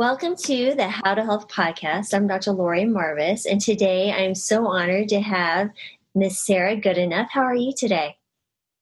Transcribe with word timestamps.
Welcome 0.00 0.34
to 0.44 0.74
the 0.74 0.88
How 0.88 1.14
to 1.14 1.22
Health 1.22 1.46
podcast. 1.48 2.14
I'm 2.14 2.26
Dr. 2.26 2.52
Lori 2.52 2.86
Marvis, 2.86 3.44
and 3.44 3.60
today 3.60 4.10
I'm 4.10 4.34
so 4.34 4.66
honored 4.66 5.10
to 5.10 5.20
have 5.20 5.68
Miss 6.14 6.42
Sarah 6.42 6.74
Goodenough. 6.74 7.28
How 7.28 7.42
are 7.42 7.54
you 7.54 7.74
today? 7.76 8.16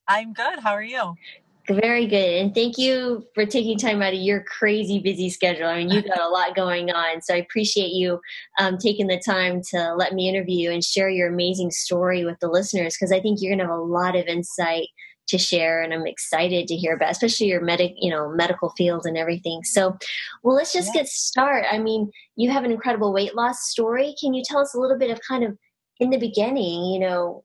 I'm 0.06 0.32
good. 0.32 0.60
How 0.60 0.70
are 0.70 0.80
you? 0.80 1.14
Very 1.68 2.06
good. 2.06 2.40
And 2.40 2.54
thank 2.54 2.78
you 2.78 3.26
for 3.34 3.44
taking 3.44 3.76
time 3.76 4.00
out 4.00 4.12
of 4.14 4.20
your 4.20 4.44
crazy 4.44 5.00
busy 5.00 5.28
schedule. 5.28 5.66
I 5.66 5.78
mean, 5.78 5.90
you've 5.90 6.06
got 6.06 6.20
a 6.20 6.28
lot 6.28 6.54
going 6.54 6.92
on. 6.92 7.20
So 7.20 7.34
I 7.34 7.38
appreciate 7.38 7.90
you 7.90 8.20
um, 8.60 8.78
taking 8.78 9.08
the 9.08 9.18
time 9.18 9.60
to 9.70 9.96
let 9.96 10.12
me 10.14 10.28
interview 10.28 10.68
you 10.68 10.70
and 10.70 10.84
share 10.84 11.10
your 11.10 11.26
amazing 11.26 11.72
story 11.72 12.24
with 12.24 12.38
the 12.38 12.46
listeners 12.46 12.94
because 12.96 13.10
I 13.10 13.18
think 13.18 13.38
you're 13.40 13.50
going 13.50 13.58
to 13.58 13.64
have 13.64 13.76
a 13.76 13.82
lot 13.82 14.14
of 14.14 14.26
insight 14.26 14.86
to 15.28 15.38
share 15.38 15.82
and 15.82 15.92
i'm 15.92 16.06
excited 16.06 16.66
to 16.66 16.74
hear 16.74 16.94
about 16.94 17.10
especially 17.10 17.46
your 17.46 17.60
medic 17.60 17.92
you 17.96 18.10
know 18.10 18.30
medical 18.30 18.70
field 18.70 19.06
and 19.06 19.16
everything. 19.16 19.62
So 19.64 19.96
well 20.42 20.56
let's 20.56 20.72
just 20.72 20.88
yeah. 20.94 21.02
get 21.02 21.08
started 21.08 21.72
i 21.72 21.78
mean 21.78 22.10
you 22.36 22.50
have 22.50 22.64
an 22.64 22.72
incredible 22.72 23.12
weight 23.12 23.34
loss 23.34 23.68
story. 23.68 24.14
Can 24.20 24.34
you 24.34 24.42
tell 24.44 24.60
us 24.60 24.74
a 24.74 24.80
little 24.80 24.98
bit 24.98 25.10
of 25.10 25.20
kind 25.26 25.44
of 25.44 25.56
in 26.00 26.10
the 26.10 26.18
beginning 26.18 26.84
you 26.84 26.98
know 26.98 27.44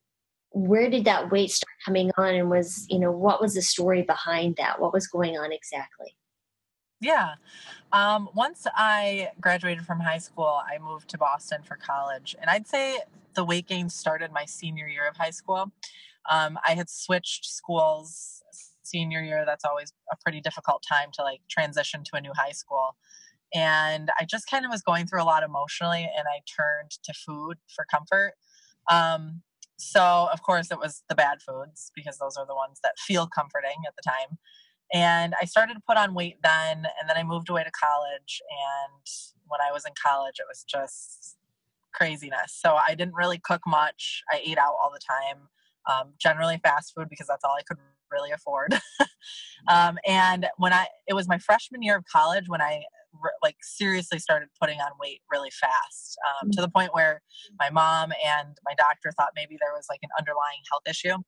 where 0.52 0.90
did 0.90 1.06
that 1.06 1.32
weight 1.32 1.50
start 1.50 1.74
coming 1.84 2.12
on 2.18 2.36
and 2.36 2.50
was 2.50 2.86
you 2.90 3.00
know 3.00 3.12
what 3.12 3.42
was 3.42 3.56
the 3.56 3.62
story 3.62 4.04
behind 4.04 4.56
that? 4.58 4.80
What 4.80 4.94
was 4.94 5.08
going 5.08 5.38
on 5.38 5.52
exactly? 5.52 6.16
Yeah. 7.02 7.34
Um, 7.92 8.30
once 8.34 8.66
i 8.76 9.30
graduated 9.40 9.86
from 9.86 10.00
high 10.00 10.18
school 10.18 10.62
i 10.66 10.80
moved 10.80 11.10
to 11.10 11.18
boston 11.20 11.62
for 11.62 11.76
college 11.76 12.36
and 12.42 12.50
i'd 12.50 12.68
say 12.68 12.98
the 13.36 13.44
weight 13.44 13.68
gain 13.68 13.88
started 13.88 14.32
my 14.32 14.46
senior 14.46 14.88
year 14.88 15.08
of 15.08 15.16
high 15.16 15.30
school 15.30 15.72
um, 16.30 16.58
I 16.68 16.74
had 16.76 16.90
switched 16.90 17.46
schools 17.46 18.42
senior 18.84 19.22
year. 19.22 19.44
That's 19.46 19.66
always 19.66 19.94
a 20.12 20.16
pretty 20.24 20.42
difficult 20.42 20.84
time 20.88 21.10
to 21.14 21.24
like 21.24 21.42
transition 21.50 22.04
to 22.06 22.18
a 22.18 22.22
new 22.22 22.32
high 22.36 22.52
school. 22.52 22.96
And 23.54 24.10
I 24.20 24.26
just 24.26 24.50
kind 24.50 24.66
of 24.66 24.72
was 24.72 24.82
going 24.82 25.06
through 25.06 25.22
a 25.22 25.26
lot 25.26 25.44
emotionally, 25.44 26.10
and 26.18 26.26
I 26.28 26.42
turned 26.60 26.92
to 27.04 27.14
food 27.14 27.58
for 27.76 27.86
comfort. 27.90 28.34
Um, 28.90 29.44
so, 29.78 30.28
of 30.32 30.42
course, 30.42 30.72
it 30.72 30.80
was 30.80 31.04
the 31.08 31.16
bad 31.16 31.40
foods 31.42 31.92
because 31.96 32.18
those 32.18 32.36
are 32.36 32.48
the 32.48 32.56
ones 32.56 32.80
that 32.84 32.98
feel 32.98 33.28
comforting 33.28 33.84
at 33.88 33.94
the 33.96 34.02
time. 34.02 34.38
And 34.92 35.34
I 35.40 35.46
started 35.46 35.76
to 35.76 35.82
put 35.88 35.98
on 35.98 36.14
weight 36.14 36.38
then, 36.44 36.78
and 37.00 37.10
then 37.10 37.18
I 37.18 37.24
moved 37.24 37.50
away 37.50 37.64
to 37.64 37.72
college. 37.72 38.42
And 38.50 39.06
when 39.48 39.60
I 39.62 39.72
was 39.72 39.86
in 39.86 39.94
college, 40.04 40.36
it 40.40 40.46
was 40.50 40.64
just 40.64 41.38
craziness. 41.94 42.58
So 42.60 42.76
I 42.76 42.96
didn't 42.96 43.14
really 43.14 43.40
cook 43.44 43.62
much. 43.68 44.24
I 44.32 44.42
ate 44.44 44.58
out 44.58 44.74
all 44.82 44.92
the 44.92 45.00
time 45.00 45.50
um, 45.92 46.14
generally 46.20 46.60
fast 46.64 46.94
food 46.96 47.08
because 47.10 47.28
that's 47.28 47.44
all 47.44 47.56
I 47.58 47.64
could 47.68 47.78
really 48.12 48.32
afford. 48.32 48.74
um, 49.68 49.98
and 50.08 50.48
when 50.58 50.74
I, 50.74 50.88
it 51.08 51.14
was 51.14 51.28
my 51.28 51.38
freshman 51.38 51.82
year 51.82 51.98
of 51.98 52.04
college 52.12 52.46
when 52.48 52.62
I 52.62 52.84
like 53.42 53.58
seriously 53.62 54.20
started 54.20 54.50
putting 54.60 54.80
on 54.80 54.92
weight 55.00 55.22
really 55.32 55.52
fast 55.52 56.18
um, 56.42 56.52
to 56.52 56.62
the 56.62 56.70
point 56.70 56.94
where 56.94 57.22
my 57.60 57.70
mom 57.70 58.12
and 58.26 58.58
my 58.66 58.74
doctor 58.78 59.12
thought 59.16 59.30
maybe 59.36 59.58
there 59.60 59.74
was 59.74 59.86
like 59.90 60.00
an 60.04 60.10
underlying 60.18 60.62
health 60.72 60.84
issue. 60.88 61.22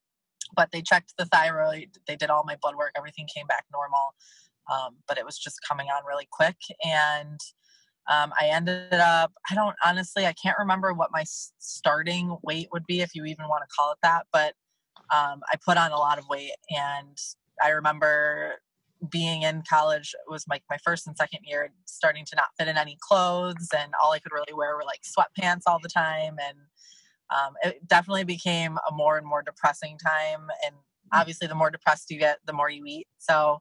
But 0.56 0.70
they 0.72 0.82
checked 0.82 1.14
the 1.18 1.26
thyroid, 1.26 1.98
they 2.08 2.16
did 2.16 2.30
all 2.30 2.44
my 2.46 2.56
blood 2.62 2.76
work, 2.76 2.92
everything 2.96 3.28
came 3.34 3.48
back 3.48 3.66
normal. 3.74 4.14
Um, 4.72 4.98
but 5.08 5.18
it 5.18 5.26
was 5.26 5.38
just 5.38 5.58
coming 5.68 5.88
on 5.88 6.04
really 6.08 6.28
quick. 6.32 6.58
And 6.84 7.40
um, 8.08 8.32
I 8.40 8.48
ended 8.48 8.94
up, 8.94 9.34
I 9.50 9.56
don't 9.56 9.76
honestly, 9.84 10.26
I 10.26 10.34
can't 10.34 10.58
remember 10.60 10.94
what 10.94 11.10
my 11.12 11.24
starting 11.60 12.38
weight 12.44 12.68
would 12.72 12.86
be, 12.86 13.02
if 13.02 13.16
you 13.16 13.26
even 13.26 13.48
want 13.48 13.64
to 13.68 13.76
call 13.76 13.92
it 13.92 13.98
that, 14.04 14.28
but 14.32 14.54
um, 15.14 15.42
I 15.52 15.58
put 15.64 15.78
on 15.78 15.92
a 15.92 15.98
lot 15.98 16.20
of 16.20 16.26
weight. 16.30 16.52
And 16.70 17.18
I 17.64 17.70
remember 17.70 18.56
being 19.12 19.44
in 19.44 19.64
college, 19.68 20.14
it 20.14 20.32
was 20.32 20.46
like 20.48 20.64
my 20.70 20.78
first 20.84 21.08
and 21.08 21.18
second 21.18 21.42
year, 21.44 21.72
starting 21.86 22.26
to 22.26 22.36
not 22.36 22.48
fit 22.58 22.68
in 22.68 22.78
any 22.78 22.98
clothes. 23.02 23.70
And 23.76 23.94
all 24.02 24.12
I 24.12 24.20
could 24.20 24.32
really 24.32 24.54
wear 24.54 24.76
were 24.76 24.84
like 24.84 25.02
sweatpants 25.04 25.64
all 25.68 25.80
the 25.82 25.90
time. 25.90 26.38
And 26.48 26.58
um, 27.36 27.54
it 27.64 27.88
definitely 27.88 28.24
became 28.24 28.78
a 28.90 28.94
more 28.94 29.18
and 29.18 29.28
more 29.28 29.42
depressing 29.42 29.98
time. 29.98 30.48
And 30.66 30.76
mm. 30.76 31.20
obviously, 31.20 31.48
the 31.48 31.56
more 31.56 31.72
depressed 31.72 32.10
you 32.10 32.20
get, 32.20 32.38
the 32.46 32.54
more 32.54 32.70
you 32.70 32.84
eat. 32.86 33.08
So, 33.18 33.60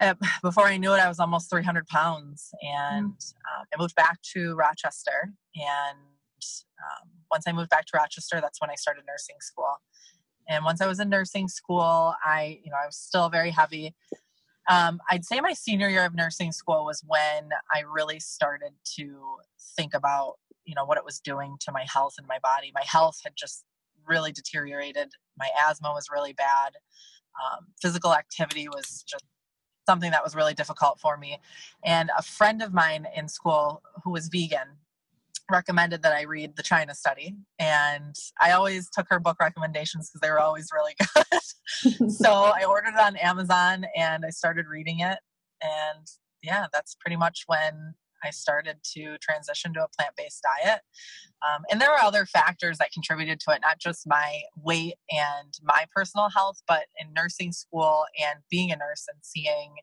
uh, 0.00 0.14
before 0.42 0.66
I 0.66 0.76
knew 0.76 0.92
it, 0.92 1.00
I 1.00 1.08
was 1.08 1.20
almost 1.20 1.50
300 1.50 1.86
pounds, 1.86 2.50
and 2.62 3.04
um, 3.06 3.66
I 3.74 3.80
moved 3.80 3.94
back 3.94 4.18
to 4.34 4.54
Rochester. 4.54 5.32
And 5.54 5.98
um, 6.78 7.08
once 7.30 7.44
I 7.46 7.52
moved 7.52 7.70
back 7.70 7.86
to 7.86 7.96
Rochester, 7.96 8.40
that's 8.40 8.60
when 8.60 8.70
I 8.70 8.74
started 8.74 9.04
nursing 9.06 9.36
school. 9.40 9.80
And 10.48 10.64
once 10.64 10.80
I 10.80 10.86
was 10.86 11.00
in 11.00 11.08
nursing 11.08 11.48
school, 11.48 12.14
I, 12.24 12.60
you 12.62 12.70
know, 12.70 12.76
I 12.80 12.86
was 12.86 12.96
still 12.96 13.28
very 13.28 13.50
heavy. 13.50 13.94
Um, 14.68 15.00
I'd 15.10 15.24
say 15.24 15.40
my 15.40 15.52
senior 15.52 15.88
year 15.88 16.04
of 16.04 16.14
nursing 16.14 16.52
school 16.52 16.84
was 16.84 17.02
when 17.06 17.50
I 17.74 17.80
really 17.80 18.20
started 18.20 18.72
to 18.96 19.36
think 19.76 19.94
about, 19.94 20.34
you 20.64 20.74
know, 20.74 20.84
what 20.84 20.98
it 20.98 21.04
was 21.04 21.20
doing 21.20 21.56
to 21.60 21.72
my 21.72 21.84
health 21.92 22.14
and 22.18 22.26
my 22.26 22.38
body. 22.42 22.70
My 22.74 22.84
health 22.84 23.18
had 23.24 23.34
just 23.36 23.64
really 24.06 24.32
deteriorated. 24.32 25.08
My 25.38 25.48
asthma 25.68 25.90
was 25.92 26.06
really 26.12 26.32
bad. 26.32 26.72
Um, 27.42 27.66
physical 27.80 28.14
activity 28.14 28.68
was 28.68 29.04
just 29.06 29.24
something 29.86 30.10
that 30.10 30.24
was 30.24 30.34
really 30.34 30.54
difficult 30.54 31.00
for 31.00 31.16
me. 31.16 31.38
And 31.84 32.10
a 32.16 32.22
friend 32.22 32.62
of 32.62 32.74
mine 32.74 33.06
in 33.16 33.28
school 33.28 33.82
who 34.04 34.10
was 34.10 34.28
vegan 34.28 34.78
recommended 35.50 36.02
that 36.02 36.12
I 36.12 36.22
read 36.22 36.56
the 36.56 36.62
China 36.62 36.94
study. 36.94 37.36
And 37.58 38.14
I 38.40 38.52
always 38.52 38.88
took 38.90 39.06
her 39.10 39.20
book 39.20 39.36
recommendations 39.40 40.10
because 40.10 40.20
they 40.20 40.30
were 40.30 40.40
always 40.40 40.68
really 40.72 40.94
good. 41.14 42.10
so 42.12 42.32
I 42.32 42.64
ordered 42.64 42.94
it 42.94 43.00
on 43.00 43.16
Amazon 43.16 43.86
and 43.96 44.24
I 44.24 44.30
started 44.30 44.66
reading 44.66 45.00
it. 45.00 45.18
And 45.62 46.06
yeah, 46.42 46.66
that's 46.72 46.96
pretty 46.96 47.16
much 47.16 47.44
when 47.46 47.94
I 48.24 48.30
started 48.30 48.78
to 48.94 49.16
transition 49.18 49.72
to 49.74 49.84
a 49.84 49.88
plant 49.96 50.14
based 50.16 50.42
diet. 50.42 50.80
Um, 51.46 51.62
and 51.70 51.80
there 51.80 51.90
were 51.90 52.00
other 52.00 52.26
factors 52.26 52.78
that 52.78 52.92
contributed 52.92 53.40
to 53.40 53.54
it, 53.54 53.60
not 53.62 53.78
just 53.78 54.06
my 54.06 54.40
weight 54.56 54.94
and 55.10 55.52
my 55.62 55.86
personal 55.94 56.28
health, 56.28 56.62
but 56.66 56.84
in 56.98 57.12
nursing 57.12 57.52
school 57.52 58.04
and 58.20 58.40
being 58.50 58.72
a 58.72 58.76
nurse 58.76 59.04
and 59.12 59.18
seeing, 59.22 59.74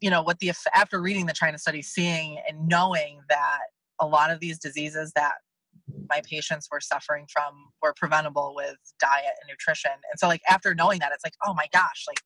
you 0.00 0.10
know, 0.10 0.22
what 0.22 0.38
the, 0.40 0.52
after 0.74 1.00
reading 1.00 1.26
the 1.26 1.32
China 1.32 1.58
study, 1.58 1.82
seeing 1.82 2.38
and 2.48 2.68
knowing 2.68 3.20
that 3.28 3.60
a 4.00 4.06
lot 4.06 4.30
of 4.30 4.40
these 4.40 4.58
diseases 4.58 5.12
that 5.14 5.34
my 6.08 6.20
patients 6.28 6.68
were 6.70 6.80
suffering 6.80 7.26
from 7.32 7.52
were 7.82 7.94
preventable 7.96 8.54
with 8.54 8.76
diet 9.00 9.34
and 9.40 9.48
nutrition. 9.48 9.92
And 9.92 10.18
so, 10.18 10.26
like, 10.26 10.42
after 10.48 10.74
knowing 10.74 10.98
that, 11.00 11.12
it's 11.12 11.24
like, 11.24 11.34
oh 11.46 11.54
my 11.54 11.66
gosh, 11.72 12.04
like, 12.08 12.20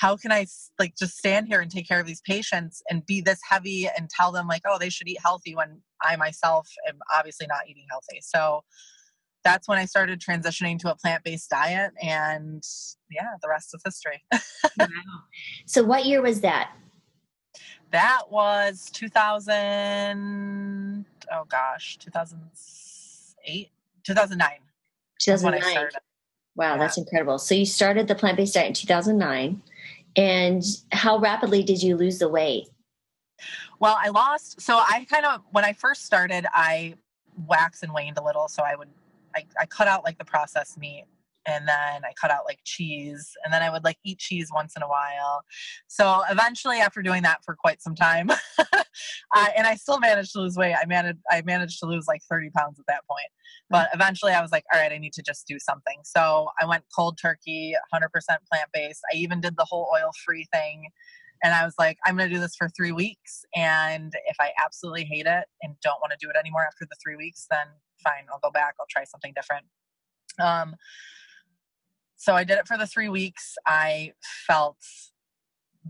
how 0.00 0.16
can 0.16 0.32
I 0.32 0.46
like 0.78 0.96
just 0.96 1.18
stand 1.18 1.46
here 1.46 1.60
and 1.60 1.70
take 1.70 1.86
care 1.86 2.00
of 2.00 2.06
these 2.06 2.22
patients 2.22 2.82
and 2.88 3.04
be 3.04 3.20
this 3.20 3.38
heavy 3.46 3.86
and 3.86 4.08
tell 4.08 4.32
them 4.32 4.48
like, 4.48 4.62
oh, 4.66 4.78
they 4.78 4.88
should 4.88 5.06
eat 5.06 5.18
healthy 5.22 5.54
when 5.54 5.82
I 6.00 6.16
myself 6.16 6.66
am 6.88 7.00
obviously 7.14 7.46
not 7.46 7.68
eating 7.68 7.84
healthy. 7.90 8.20
So 8.22 8.64
that's 9.44 9.68
when 9.68 9.76
I 9.76 9.84
started 9.84 10.18
transitioning 10.18 10.78
to 10.78 10.90
a 10.90 10.96
plant 10.96 11.22
based 11.22 11.50
diet. 11.50 11.92
And 12.00 12.62
yeah, 13.10 13.28
the 13.42 13.48
rest 13.50 13.74
is 13.74 13.82
history. 13.84 14.24
wow. 14.78 14.86
So, 15.66 15.84
what 15.84 16.06
year 16.06 16.22
was 16.22 16.40
that? 16.40 16.70
That 17.90 18.22
was 18.30 18.88
2000. 18.94 21.04
Oh 21.30 21.44
gosh, 21.46 21.98
2008, 21.98 23.68
2009. 24.04 24.50
2009. 25.20 25.88
Wow, 26.56 26.72
yeah. 26.72 26.78
that's 26.78 26.96
incredible. 26.96 27.38
So, 27.38 27.54
you 27.54 27.66
started 27.66 28.08
the 28.08 28.14
plant 28.14 28.38
based 28.38 28.54
diet 28.54 28.68
in 28.68 28.72
2009. 28.72 29.60
And 30.16 30.62
how 30.92 31.18
rapidly 31.18 31.62
did 31.62 31.82
you 31.82 31.96
lose 31.96 32.18
the 32.18 32.28
weight? 32.28 32.68
Well, 33.78 33.96
I 33.98 34.08
lost. 34.08 34.60
So 34.60 34.76
I 34.76 35.06
kind 35.08 35.24
of, 35.24 35.42
when 35.52 35.64
I 35.64 35.72
first 35.72 36.04
started, 36.04 36.46
I 36.52 36.94
waxed 37.46 37.82
and 37.82 37.92
waned 37.92 38.18
a 38.18 38.24
little. 38.24 38.48
So 38.48 38.62
I 38.62 38.74
would, 38.74 38.88
I, 39.34 39.44
I 39.58 39.66
cut 39.66 39.88
out 39.88 40.04
like 40.04 40.18
the 40.18 40.24
processed 40.24 40.78
meat 40.78 41.04
and 41.46 41.66
then 41.66 42.04
I 42.04 42.12
cut 42.20 42.30
out 42.30 42.44
like 42.46 42.60
cheese, 42.64 43.30
and 43.44 43.52
then 43.52 43.62
I 43.62 43.70
would 43.70 43.84
like 43.84 43.98
eat 44.04 44.18
cheese 44.18 44.50
once 44.52 44.74
in 44.76 44.82
a 44.82 44.88
while. 44.88 45.42
So 45.88 46.22
eventually, 46.30 46.78
after 46.78 47.02
doing 47.02 47.22
that 47.22 47.44
for 47.44 47.56
quite 47.56 47.82
some 47.82 47.94
time, 47.94 48.30
I, 49.32 49.50
and 49.56 49.66
I 49.66 49.76
still 49.76 50.00
managed 50.00 50.32
to 50.32 50.40
lose 50.40 50.56
weight. 50.56 50.74
I 50.74 50.86
managed 50.86 51.20
I 51.30 51.42
managed 51.42 51.78
to 51.80 51.86
lose 51.86 52.06
like 52.06 52.22
30 52.28 52.50
pounds 52.50 52.78
at 52.78 52.86
that 52.88 53.02
point. 53.08 53.28
But 53.68 53.88
eventually, 53.94 54.32
I 54.32 54.42
was 54.42 54.52
like, 54.52 54.64
all 54.72 54.80
right, 54.80 54.92
I 54.92 54.98
need 54.98 55.12
to 55.14 55.22
just 55.22 55.46
do 55.46 55.58
something. 55.58 55.98
So 56.04 56.48
I 56.60 56.66
went 56.66 56.84
cold 56.94 57.18
turkey, 57.20 57.74
100% 57.94 58.02
plant 58.26 58.68
based. 58.72 59.00
I 59.12 59.16
even 59.16 59.40
did 59.40 59.56
the 59.56 59.64
whole 59.64 59.88
oil 59.94 60.10
free 60.24 60.46
thing. 60.52 60.88
And 61.42 61.54
I 61.54 61.64
was 61.64 61.74
like, 61.78 61.96
I'm 62.04 62.16
going 62.16 62.28
to 62.28 62.34
do 62.34 62.40
this 62.40 62.54
for 62.56 62.68
three 62.68 62.92
weeks. 62.92 63.44
And 63.56 64.12
if 64.26 64.36
I 64.40 64.50
absolutely 64.62 65.04
hate 65.04 65.26
it 65.26 65.44
and 65.62 65.74
don't 65.82 66.00
want 66.00 66.12
to 66.12 66.18
do 66.20 66.28
it 66.28 66.36
anymore 66.36 66.66
after 66.66 66.84
the 66.84 66.96
three 67.02 67.16
weeks, 67.16 67.46
then 67.50 67.66
fine, 68.04 68.26
I'll 68.30 68.40
go 68.40 68.50
back. 68.50 68.74
I'll 68.78 68.86
try 68.90 69.04
something 69.04 69.32
different. 69.34 69.64
Um, 70.38 70.74
so 72.20 72.34
I 72.34 72.44
did 72.44 72.58
it 72.58 72.68
for 72.68 72.76
the 72.76 72.86
three 72.86 73.08
weeks. 73.08 73.56
I 73.66 74.12
felt 74.46 74.76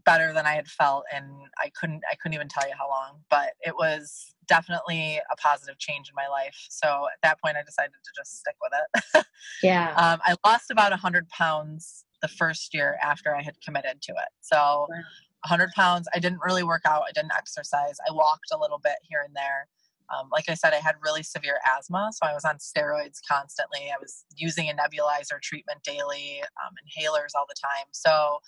better 0.06 0.32
than 0.32 0.46
I 0.46 0.54
had 0.54 0.68
felt 0.68 1.04
and 1.12 1.24
I 1.58 1.70
couldn't 1.78 2.02
I 2.08 2.14
couldn't 2.14 2.34
even 2.34 2.46
tell 2.46 2.68
you 2.68 2.74
how 2.78 2.88
long, 2.88 3.22
but 3.28 3.50
it 3.60 3.74
was 3.74 4.32
definitely 4.46 5.20
a 5.30 5.36
positive 5.36 5.78
change 5.78 6.08
in 6.08 6.14
my 6.14 6.28
life. 6.28 6.68
So 6.70 7.08
at 7.12 7.18
that 7.24 7.40
point 7.42 7.56
I 7.56 7.64
decided 7.64 7.90
to 7.92 8.10
just 8.16 8.38
stick 8.38 8.54
with 8.62 8.72
it. 8.78 9.26
yeah. 9.62 9.92
Um, 9.96 10.20
I 10.24 10.36
lost 10.48 10.70
about 10.70 10.92
a 10.92 10.96
hundred 10.96 11.28
pounds 11.30 12.04
the 12.22 12.28
first 12.28 12.72
year 12.72 12.96
after 13.02 13.34
I 13.34 13.42
had 13.42 13.60
committed 13.60 14.00
to 14.02 14.12
it. 14.12 14.28
So 14.40 14.86
100 15.48 15.70
pounds. 15.74 16.06
I 16.14 16.20
didn't 16.20 16.40
really 16.44 16.62
work 16.62 16.82
out. 16.86 17.02
I 17.08 17.12
didn't 17.12 17.32
exercise. 17.36 17.96
I 18.08 18.12
walked 18.12 18.52
a 18.52 18.58
little 18.58 18.78
bit 18.78 18.96
here 19.02 19.22
and 19.26 19.34
there. 19.34 19.66
Um, 20.10 20.28
like 20.32 20.48
I 20.48 20.54
said, 20.54 20.72
I 20.72 20.78
had 20.78 20.96
really 21.02 21.22
severe 21.22 21.58
asthma, 21.78 22.10
so 22.12 22.26
I 22.26 22.34
was 22.34 22.44
on 22.44 22.56
steroids 22.56 23.18
constantly. 23.28 23.90
I 23.90 23.98
was 24.00 24.24
using 24.36 24.68
a 24.68 24.72
nebulizer 24.72 25.40
treatment 25.40 25.82
daily, 25.84 26.42
um, 26.64 26.74
inhalers 26.84 27.30
all 27.36 27.46
the 27.48 27.54
time. 27.62 27.86
So, 27.92 28.38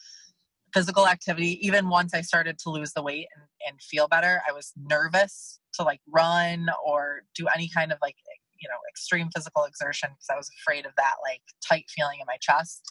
physical 0.74 1.06
activity, 1.06 1.64
even 1.64 1.88
once 1.88 2.14
I 2.14 2.22
started 2.22 2.58
to 2.60 2.70
lose 2.70 2.92
the 2.94 3.02
weight 3.02 3.28
and, 3.36 3.44
and 3.68 3.82
feel 3.82 4.08
better, 4.08 4.42
I 4.48 4.52
was 4.52 4.72
nervous 4.76 5.60
to 5.74 5.82
like 5.82 6.00
run 6.08 6.68
or 6.84 7.22
do 7.34 7.46
any 7.54 7.68
kind 7.74 7.92
of 7.92 7.98
like, 8.00 8.16
you 8.60 8.68
know, 8.68 8.78
extreme 8.90 9.28
physical 9.34 9.64
exertion 9.64 10.10
because 10.10 10.28
I 10.32 10.36
was 10.36 10.50
afraid 10.60 10.86
of 10.86 10.92
that 10.96 11.14
like 11.28 11.42
tight 11.66 11.84
feeling 11.94 12.18
in 12.20 12.26
my 12.26 12.38
chest. 12.40 12.90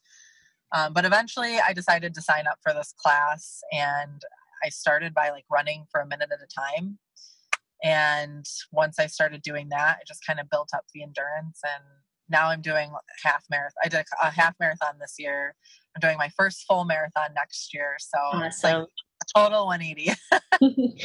Um, 0.74 0.94
but 0.94 1.06
eventually 1.06 1.58
I 1.60 1.74
decided 1.74 2.14
to 2.14 2.22
sign 2.22 2.48
up 2.48 2.60
for 2.64 2.74
this 2.74 2.94
class 2.98 3.62
and 3.74 4.22
I 4.64 4.70
started 4.70 5.14
by 5.14 5.32
like 5.32 5.46
running 5.50 5.86
for 5.92 6.02
a 6.02 6.08
minute 6.08 6.30
at 6.32 6.40
a 6.40 6.48
time 6.48 7.00
and 7.84 8.46
once 8.72 9.00
I 9.00 9.08
started 9.08 9.42
doing 9.42 9.70
that, 9.70 9.98
I 10.00 10.04
just 10.08 10.26
kind 10.26 10.40
of 10.40 10.50
built 10.50 10.70
up 10.76 10.86
the 10.94 11.04
endurance. 11.04 11.60
And 11.64 11.84
now 12.30 12.50
I'm 12.50 12.62
doing 12.62 12.92
half 13.24 13.44
marathon. 13.50 13.78
I 13.84 13.88
did 13.88 14.06
a 14.22 14.32
half 14.32 14.56
marathon 14.60 14.96
this 15.00 15.16
year. 15.18 15.56
I'm 15.96 16.00
doing 16.00 16.18
my 16.18 16.30
first 16.38 16.66
full 16.68 16.86
marathon 16.86 17.30
next 17.36 17.74
year. 17.74 17.96
So 18.00 18.18
awesome. 18.18 18.44
it's 18.44 18.64
like 18.64 18.86
total 19.36 19.66
180. 19.68 20.14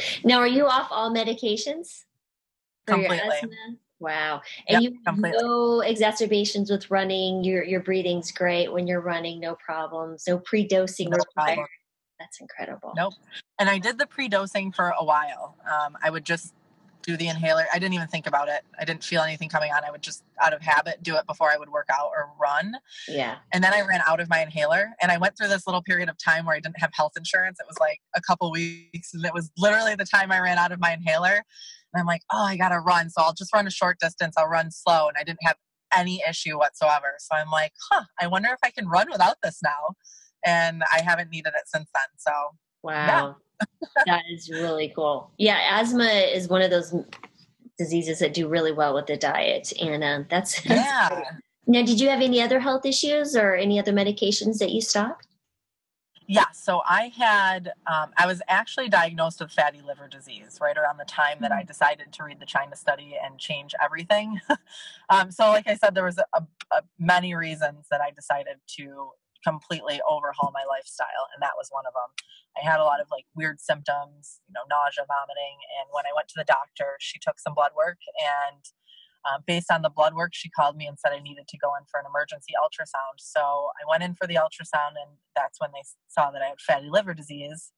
now, 0.23 0.39
are 0.39 0.47
you 0.47 0.65
off 0.65 0.87
all 0.91 1.13
medications? 1.13 2.03
Completely. 2.85 3.49
Wow. 3.99 4.41
And 4.67 4.83
yep, 4.83 4.91
you 4.93 4.99
completely. 5.05 5.39
no 5.41 5.81
exacerbations 5.81 6.69
with 6.69 6.89
running. 6.91 7.43
Your 7.43 7.63
your 7.63 7.79
breathing's 7.81 8.31
great 8.31 8.71
when 8.71 8.87
you're 8.87 9.01
running, 9.01 9.39
no 9.39 9.55
problems. 9.55 10.25
No 10.27 10.37
pre-dosing 10.37 11.09
no 11.09 11.17
Problem. 11.33 11.65
That's 12.19 12.39
incredible. 12.39 12.93
Nope. 12.95 13.13
And 13.59 13.69
I 13.69 13.79
did 13.79 13.97
the 13.97 14.05
pre-dosing 14.05 14.71
for 14.71 14.93
a 14.97 15.03
while. 15.03 15.55
Um, 15.71 15.97
I 16.03 16.09
would 16.09 16.25
just 16.25 16.53
do 17.07 17.15
the 17.15 17.29
inhaler. 17.29 17.65
I 17.73 17.79
didn't 17.79 17.93
even 17.93 18.07
think 18.07 18.27
about 18.27 18.49
it. 18.49 18.61
I 18.77 18.83
didn't 18.83 19.03
feel 19.03 19.21
anything 19.21 19.47
coming 19.47 19.71
on. 19.71 19.85
I 19.85 19.91
would 19.91 20.03
just 20.03 20.23
out 20.41 20.53
of 20.53 20.61
habit 20.61 21.01
do 21.01 21.15
it 21.15 21.25
before 21.25 21.49
I 21.49 21.57
would 21.57 21.69
work 21.69 21.87
out 21.89 22.11
or 22.13 22.29
run. 22.39 22.73
Yeah. 23.07 23.37
And 23.53 23.63
then 23.63 23.73
I 23.73 23.81
ran 23.81 24.01
out 24.05 24.19
of 24.19 24.29
my 24.29 24.41
inhaler 24.41 24.89
and 25.01 25.09
I 25.09 25.17
went 25.17 25.37
through 25.37 25.47
this 25.47 25.65
little 25.65 25.81
period 25.81 26.09
of 26.09 26.17
time 26.17 26.45
where 26.45 26.55
I 26.55 26.59
didn't 26.59 26.79
have 26.79 26.91
health 26.93 27.13
insurance. 27.15 27.59
It 27.61 27.65
was 27.65 27.77
like 27.79 28.01
a 28.13 28.21
couple 28.21 28.51
weeks 28.51 29.13
and 29.13 29.25
it 29.25 29.33
was 29.33 29.49
literally 29.57 29.95
the 29.95 30.05
time 30.05 30.33
I 30.33 30.41
ran 30.41 30.57
out 30.57 30.73
of 30.73 30.81
my 30.81 30.91
inhaler. 30.91 31.43
And 31.93 32.01
I'm 32.01 32.05
like, 32.05 32.23
oh, 32.31 32.43
I 32.43 32.57
got 32.57 32.69
to 32.69 32.79
run. 32.79 33.09
So 33.09 33.21
I'll 33.21 33.33
just 33.33 33.53
run 33.53 33.65
a 33.65 33.71
short 33.71 33.99
distance. 33.99 34.35
I'll 34.37 34.49
run 34.49 34.69
slow. 34.69 35.07
And 35.07 35.15
I 35.17 35.23
didn't 35.23 35.43
have 35.43 35.55
any 35.95 36.21
issue 36.29 36.57
whatsoever. 36.57 37.15
So 37.19 37.37
I'm 37.37 37.49
like, 37.49 37.71
huh, 37.89 38.03
I 38.19 38.27
wonder 38.27 38.49
if 38.49 38.59
I 38.63 38.71
can 38.71 38.89
run 38.89 39.07
without 39.09 39.37
this 39.41 39.59
now. 39.63 39.95
And 40.45 40.83
I 40.91 41.01
haven't 41.01 41.29
needed 41.31 41.53
it 41.55 41.67
since 41.67 41.89
then. 41.93 42.03
So, 42.17 42.31
wow. 42.83 43.37
That 44.05 44.23
is 44.29 44.49
really 44.49 44.91
cool. 44.95 45.31
Yeah, 45.37 45.79
asthma 45.79 46.05
is 46.05 46.47
one 46.47 46.61
of 46.61 46.69
those 46.69 46.93
diseases 47.77 48.19
that 48.19 48.33
do 48.33 48.47
really 48.47 48.71
well 48.71 48.93
with 48.93 49.07
the 49.07 49.17
diet, 49.17 49.73
and 49.81 50.03
uh, 50.03 50.23
that's, 50.29 50.65
yeah. 50.65 51.23
Now, 51.65 51.83
did 51.83 51.99
you 51.99 52.09
have 52.09 52.21
any 52.21 52.41
other 52.41 52.59
health 52.59 52.85
issues 52.85 53.35
or 53.35 53.55
any 53.55 53.79
other 53.79 53.91
medications 53.91 54.59
that 54.59 54.71
you 54.71 54.81
stopped? 54.81 55.27
Yeah, 56.29 56.45
so 56.53 56.81
I 56.85 57.11
had, 57.17 57.71
um, 57.87 58.11
I 58.17 58.27
was 58.27 58.41
actually 58.49 58.89
diagnosed 58.89 59.39
with 59.39 59.49
fatty 59.49 59.81
liver 59.81 60.09
disease 60.09 60.59
right 60.61 60.77
around 60.77 60.97
the 60.97 61.05
time 61.05 61.37
that 61.39 61.53
I 61.53 61.59
mm-hmm. 61.59 61.67
decided 61.67 62.11
to 62.11 62.23
read 62.23 62.41
the 62.41 62.45
China 62.45 62.75
study 62.75 63.15
and 63.23 63.39
change 63.39 63.73
everything. 63.81 64.41
um, 65.09 65.31
so, 65.31 65.47
like 65.47 65.67
I 65.67 65.75
said, 65.75 65.95
there 65.95 66.03
was 66.03 66.17
a, 66.17 66.43
a, 66.73 66.81
many 66.99 67.33
reasons 67.33 67.87
that 67.91 68.01
I 68.01 68.11
decided 68.11 68.57
to 68.75 69.11
completely 69.43 70.01
overhaul 70.07 70.51
my 70.53 70.65
lifestyle, 70.67 71.29
and 71.33 71.41
that 71.41 71.57
was 71.57 71.69
one 71.69 71.85
of 71.85 71.93
them. 71.93 72.11
I 72.57 72.65
had 72.65 72.79
a 72.79 72.87
lot 72.87 73.01
of 73.01 73.07
like 73.11 73.25
weird 73.35 73.59
symptoms, 73.59 74.41
you 74.49 74.53
know, 74.53 74.65
nausea, 74.65 75.05
vomiting. 75.05 75.57
And 75.77 75.93
when 75.93 76.05
I 76.09 76.15
went 76.15 76.27
to 76.33 76.39
the 76.39 76.47
doctor, 76.47 76.97
she 76.97 77.19
took 77.21 77.39
some 77.39 77.53
blood 77.53 77.71
work 77.77 78.01
and 78.17 78.65
um, 79.27 79.43
based 79.45 79.71
on 79.71 79.81
the 79.81 79.89
blood 79.89 80.13
work, 80.13 80.31
she 80.33 80.49
called 80.49 80.77
me 80.77 80.85
and 80.87 80.97
said 80.97 81.11
I 81.11 81.19
needed 81.19 81.47
to 81.47 81.57
go 81.57 81.75
in 81.75 81.83
for 81.89 81.99
an 81.99 82.05
emergency 82.07 82.53
ultrasound. 82.55 83.17
So 83.17 83.41
I 83.41 83.89
went 83.89 84.03
in 84.03 84.15
for 84.15 84.27
the 84.27 84.35
ultrasound, 84.35 84.95
and 84.95 85.17
that's 85.35 85.59
when 85.59 85.71
they 85.73 85.83
saw 86.07 86.31
that 86.31 86.41
I 86.41 86.47
had 86.47 86.61
fatty 86.61 86.89
liver 86.89 87.13
disease. 87.13 87.71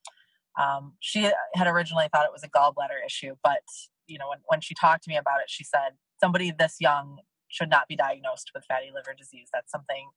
Um, 0.60 0.94
she 1.00 1.24
had 1.56 1.68
originally 1.68 2.08
thought 2.12 2.26
it 2.26 2.34
was 2.34 2.44
a 2.44 2.50
gallbladder 2.50 3.06
issue, 3.06 3.36
but 3.44 3.64
you 4.08 4.18
know, 4.18 4.30
when, 4.30 4.40
when 4.48 4.62
she 4.62 4.74
talked 4.74 5.04
to 5.04 5.10
me 5.10 5.18
about 5.18 5.40
it, 5.40 5.50
she 5.50 5.64
said 5.64 5.94
somebody 6.20 6.52
this 6.52 6.76
young 6.80 7.20
should 7.48 7.70
not 7.70 7.88
be 7.88 7.96
diagnosed 7.96 8.52
with 8.54 8.66
fatty 8.68 8.92
liver 8.94 9.16
disease. 9.18 9.50
That's 9.54 9.72
something 9.72 10.10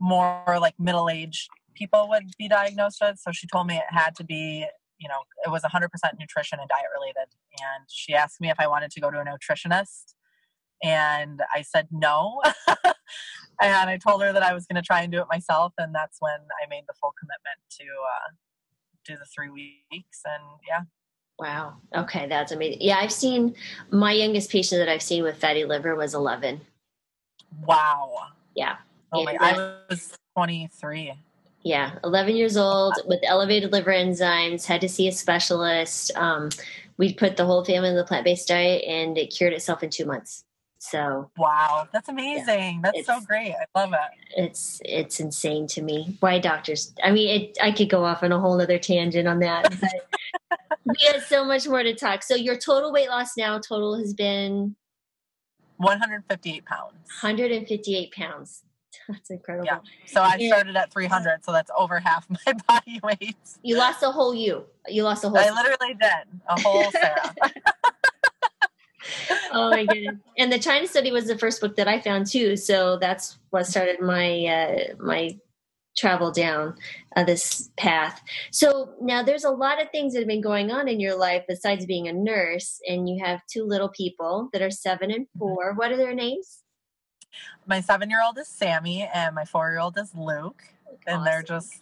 more 0.00 0.58
like 0.60 0.74
middle 0.78 1.08
aged 1.08 1.48
people 1.76 2.08
would 2.08 2.24
be 2.38 2.48
diagnosed 2.48 2.98
with. 3.00 3.18
So 3.18 3.30
she 3.32 3.46
told 3.46 3.66
me 3.66 3.76
it 3.76 3.84
had 3.88 4.16
to 4.16 4.24
be, 4.24 4.66
you 4.98 5.08
know, 5.08 5.20
it 5.44 5.50
was 5.50 5.62
100% 5.62 5.88
nutrition 6.18 6.58
and 6.58 6.68
diet 6.68 6.86
related. 6.94 7.28
And 7.52 7.84
she 7.88 8.14
asked 8.14 8.40
me 8.40 8.50
if 8.50 8.58
I 8.58 8.66
wanted 8.66 8.90
to 8.92 9.00
go 9.00 9.10
to 9.10 9.20
a 9.20 9.24
nutritionist. 9.24 10.14
And 10.82 11.40
I 11.54 11.62
said 11.62 11.88
no. 11.90 12.42
and 13.62 13.90
I 13.90 13.98
told 13.98 14.22
her 14.22 14.32
that 14.32 14.42
I 14.42 14.52
was 14.52 14.66
going 14.66 14.76
to 14.76 14.86
try 14.86 15.02
and 15.02 15.12
do 15.12 15.20
it 15.20 15.26
myself. 15.30 15.72
And 15.78 15.94
that's 15.94 16.18
when 16.20 16.32
I 16.32 16.68
made 16.68 16.84
the 16.88 16.94
full 17.00 17.12
commitment 17.18 17.58
to 17.78 17.84
uh, 17.84 18.32
do 19.06 19.14
the 19.16 19.26
three 19.34 19.50
weeks. 19.50 20.20
And 20.24 20.42
yeah. 20.66 20.80
Wow. 21.38 21.76
Okay. 21.94 22.26
That's 22.26 22.52
amazing. 22.52 22.82
Yeah. 22.82 22.98
I've 22.98 23.12
seen 23.12 23.54
my 23.90 24.12
youngest 24.12 24.50
patient 24.50 24.80
that 24.80 24.88
I've 24.88 25.02
seen 25.02 25.22
with 25.22 25.38
fatty 25.38 25.64
liver 25.64 25.94
was 25.94 26.14
11. 26.14 26.60
Wow. 27.62 28.12
Yeah. 28.54 28.76
Oh 29.12 29.24
my, 29.24 29.36
I 29.40 29.76
was 29.88 30.16
23. 30.34 31.12
Yeah, 31.62 31.98
11 32.04 32.36
years 32.36 32.56
old 32.56 32.94
with 33.06 33.20
elevated 33.24 33.72
liver 33.72 33.90
enzymes, 33.90 34.66
had 34.66 34.80
to 34.82 34.88
see 34.88 35.08
a 35.08 35.12
specialist. 35.12 36.12
Um, 36.16 36.50
we 36.96 37.12
put 37.12 37.36
the 37.36 37.44
whole 37.44 37.64
family 37.64 37.90
on 37.90 37.96
the 37.96 38.04
plant 38.04 38.24
based 38.24 38.48
diet 38.48 38.84
and 38.84 39.18
it 39.18 39.26
cured 39.28 39.52
itself 39.52 39.82
in 39.82 39.90
two 39.90 40.06
months. 40.06 40.44
So 40.78 41.30
wow, 41.36 41.88
that's 41.92 42.08
amazing. 42.08 42.80
Yeah, 42.84 42.90
that's 42.94 43.06
so 43.06 43.20
great. 43.20 43.54
I 43.74 43.80
love 43.80 43.92
it. 43.92 44.40
It's 44.40 44.80
it's 44.84 45.18
insane 45.18 45.66
to 45.68 45.82
me. 45.82 46.16
Why 46.20 46.38
doctors? 46.38 46.92
I 47.02 47.10
mean, 47.10 47.40
it, 47.40 47.58
I 47.60 47.72
could 47.72 47.90
go 47.90 48.04
off 48.04 48.22
on 48.22 48.30
a 48.30 48.38
whole 48.38 48.60
other 48.60 48.78
tangent 48.78 49.26
on 49.26 49.40
that, 49.40 49.74
but 49.80 50.60
we 50.84 50.94
have 51.10 51.22
so 51.24 51.44
much 51.44 51.66
more 51.66 51.82
to 51.82 51.94
talk. 51.94 52.22
So 52.22 52.36
your 52.36 52.56
total 52.56 52.92
weight 52.92 53.08
loss 53.08 53.36
now 53.36 53.58
total 53.58 53.98
has 53.98 54.14
been 54.14 54.76
158 55.78 56.64
pounds. 56.64 56.92
158 57.20 58.12
pounds. 58.12 58.62
That's 59.08 59.30
incredible. 59.30 59.66
Yeah. 59.66 59.78
So 60.06 60.20
I 60.22 60.38
started 60.46 60.76
at 60.76 60.92
300, 60.92 61.44
so 61.44 61.52
that's 61.52 61.70
over 61.76 62.00
half 62.00 62.26
my 62.46 62.52
body 62.66 63.00
weight. 63.02 63.36
You 63.62 63.76
lost 63.76 64.02
a 64.02 64.10
whole 64.10 64.34
you. 64.34 64.64
You 64.88 65.02
lost 65.02 65.24
a 65.24 65.28
whole. 65.28 65.38
I 65.38 65.50
literally 65.50 65.94
did 65.94 66.40
a 66.48 66.60
whole 66.60 66.90
Sarah. 66.90 67.34
oh 69.52 69.70
my 69.70 69.84
goodness! 69.84 70.16
And 70.38 70.52
the 70.52 70.58
China 70.58 70.86
study 70.86 71.12
was 71.12 71.26
the 71.26 71.38
first 71.38 71.60
book 71.60 71.76
that 71.76 71.88
I 71.88 72.00
found 72.00 72.26
too. 72.26 72.56
So 72.56 72.98
that's 72.98 73.38
what 73.50 73.66
started 73.66 74.00
my 74.00 74.46
uh, 74.46 74.94
my 74.98 75.38
travel 75.96 76.30
down 76.30 76.74
uh, 77.16 77.24
this 77.24 77.70
path. 77.76 78.20
So 78.50 78.94
now 79.00 79.22
there's 79.22 79.44
a 79.44 79.50
lot 79.50 79.80
of 79.80 79.90
things 79.90 80.12
that 80.12 80.20
have 80.20 80.28
been 80.28 80.42
going 80.42 80.70
on 80.70 80.88
in 80.88 81.00
your 81.00 81.16
life 81.16 81.44
besides 81.48 81.86
being 81.86 82.08
a 82.08 82.12
nurse, 82.12 82.80
and 82.88 83.08
you 83.08 83.24
have 83.24 83.40
two 83.46 83.64
little 83.64 83.88
people 83.88 84.48
that 84.52 84.62
are 84.62 84.70
seven 84.70 85.10
and 85.10 85.26
mm-hmm. 85.26 85.38
four. 85.38 85.74
What 85.74 85.92
are 85.92 85.96
their 85.96 86.14
names? 86.14 86.62
My 87.66 87.80
seven 87.80 88.10
year 88.10 88.22
old 88.24 88.38
is 88.38 88.48
Sammy 88.48 89.08
and 89.12 89.34
my 89.34 89.44
four 89.44 89.70
year 89.70 89.80
old 89.80 89.98
is 89.98 90.14
Luke. 90.14 90.62
And 91.06 91.26
they're 91.26 91.42
just 91.42 91.80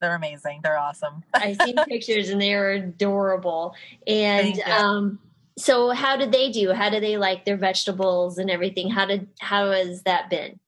they're 0.00 0.14
amazing. 0.14 0.60
They're 0.62 0.78
awesome. 0.78 1.22
I've 1.34 1.56
seen 1.60 1.76
pictures 1.88 2.28
and 2.28 2.40
they 2.40 2.54
are 2.54 2.70
adorable. 2.70 3.74
And 4.06 4.60
um 4.60 5.18
so 5.56 5.90
how 5.90 6.16
did 6.16 6.32
they 6.32 6.50
do? 6.50 6.72
How 6.72 6.90
do 6.90 7.00
they 7.00 7.16
like 7.16 7.44
their 7.44 7.56
vegetables 7.56 8.38
and 8.38 8.50
everything? 8.50 8.90
How 8.90 9.06
did 9.06 9.28
how 9.40 9.70
has 9.70 10.02
that 10.02 10.30
been? 10.30 10.58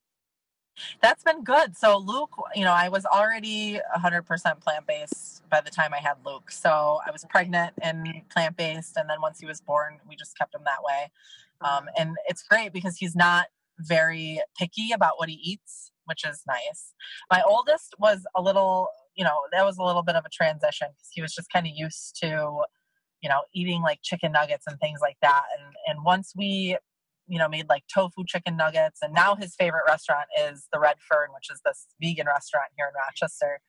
That's 1.00 1.22
been 1.22 1.42
good. 1.42 1.76
So 1.76 1.98
Luke, 1.98 2.36
you 2.54 2.64
know, 2.64 2.72
I 2.72 2.90
was 2.90 3.06
already 3.06 3.80
100% 3.96 4.60
plant-based 4.60 5.48
by 5.48 5.62
the 5.62 5.70
time 5.70 5.94
I 5.94 6.00
had 6.00 6.16
Luke. 6.24 6.50
So 6.50 7.00
I 7.06 7.10
was 7.10 7.24
pregnant 7.30 7.72
and 7.80 8.22
plant-based 8.28 8.96
and 8.96 9.08
then 9.08 9.20
once 9.22 9.40
he 9.40 9.46
was 9.46 9.60
born, 9.60 9.98
we 10.08 10.16
just 10.16 10.36
kept 10.36 10.54
him 10.54 10.62
that 10.64 10.82
way. 10.82 11.10
Um, 11.62 11.86
and 11.98 12.16
it's 12.28 12.42
great 12.42 12.72
because 12.72 12.98
he's 12.98 13.16
not 13.16 13.46
very 13.78 14.40
picky 14.58 14.92
about 14.92 15.14
what 15.16 15.28
he 15.28 15.36
eats, 15.36 15.92
which 16.06 16.24
is 16.24 16.42
nice. 16.46 16.94
My 17.30 17.42
oldest 17.46 17.94
was 17.98 18.24
a 18.34 18.42
little, 18.42 18.88
you 19.16 19.24
know, 19.24 19.38
that 19.52 19.64
was 19.64 19.78
a 19.78 19.82
little 19.82 20.02
bit 20.02 20.16
of 20.16 20.24
a 20.24 20.30
transition 20.30 20.88
because 20.90 21.08
he 21.12 21.22
was 21.22 21.34
just 21.34 21.48
kind 21.52 21.66
of 21.66 21.72
used 21.74 22.16
to, 22.22 22.62
you 23.22 23.28
know, 23.28 23.42
eating 23.54 23.82
like 23.82 24.00
chicken 24.02 24.32
nuggets 24.32 24.64
and 24.66 24.78
things 24.80 25.00
like 25.00 25.16
that. 25.22 25.44
And 25.58 25.74
and 25.86 26.04
once 26.04 26.32
we, 26.36 26.76
you 27.28 27.38
know, 27.38 27.48
made 27.48 27.68
like 27.68 27.82
tofu 27.92 28.24
chicken 28.26 28.56
nuggets, 28.56 29.00
and 29.02 29.12
now 29.12 29.34
his 29.34 29.54
favorite 29.56 29.84
restaurant 29.88 30.26
is 30.40 30.68
the 30.72 30.78
Red 30.78 30.96
Fern, 31.08 31.28
which 31.34 31.50
is 31.50 31.60
this 31.64 31.86
vegan 32.00 32.26
restaurant 32.26 32.68
here 32.76 32.86
in 32.86 32.94
Rochester, 32.94 33.60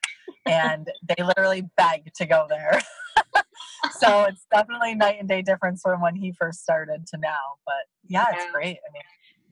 and 0.45 0.89
they 1.07 1.23
literally 1.23 1.63
beg 1.75 2.13
to 2.15 2.25
go 2.25 2.45
there. 2.49 2.81
so 3.99 4.25
it's 4.25 4.45
definitely 4.53 4.95
night 4.95 5.17
and 5.19 5.27
day 5.27 5.41
difference 5.41 5.81
from 5.81 6.01
when 6.01 6.15
he 6.15 6.31
first 6.31 6.61
started 6.61 7.07
to 7.07 7.17
now. 7.17 7.55
But 7.65 7.85
yeah, 8.07 8.25
it's 8.31 8.51
great. 8.51 8.77
I 8.77 8.89
mean, 8.93 9.03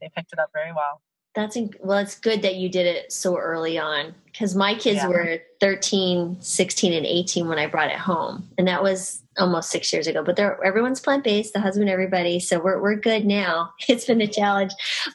they 0.06 0.12
picked 0.16 0.34
it 0.34 0.40
up 0.40 0.50
very 0.54 0.72
well. 0.72 1.02
That's 1.34 1.58
inc- 1.58 1.76
well, 1.84 1.98
it's 1.98 2.18
good 2.18 2.44
that 2.44 2.56
you 2.56 2.70
did 2.70 2.86
it 2.86 3.12
so 3.12 3.38
early 3.38 3.78
on 3.78 4.16
because 4.26 4.56
my 4.56 4.74
kids 4.74 4.98
Yeah. 4.98 5.08
were 5.10 5.40
13, 5.60 6.38
16, 6.40 6.94
and 6.94 7.06
18 7.06 7.50
when 7.50 7.60
I 7.60 7.68
brought 7.68 7.90
it 7.90 7.98
home. 7.98 8.48
And 8.58 8.68
that 8.68 8.82
was 8.84 9.22
almost 9.38 9.70
six 9.70 9.92
years 9.92 10.08
ago. 10.08 10.24
But 10.24 10.38
they're, 10.38 10.64
everyone's 10.64 11.02
plant 11.02 11.26
based, 11.26 11.52
the 11.52 11.60
husband, 11.60 11.90
everybody. 11.90 12.40
So 12.40 12.60
we're, 12.64 12.82
we're 12.82 12.96
good 12.96 13.26
now. 13.26 13.72
It's 13.90 14.06
been 14.06 14.22
a 14.22 14.28
challenge. 14.28 14.72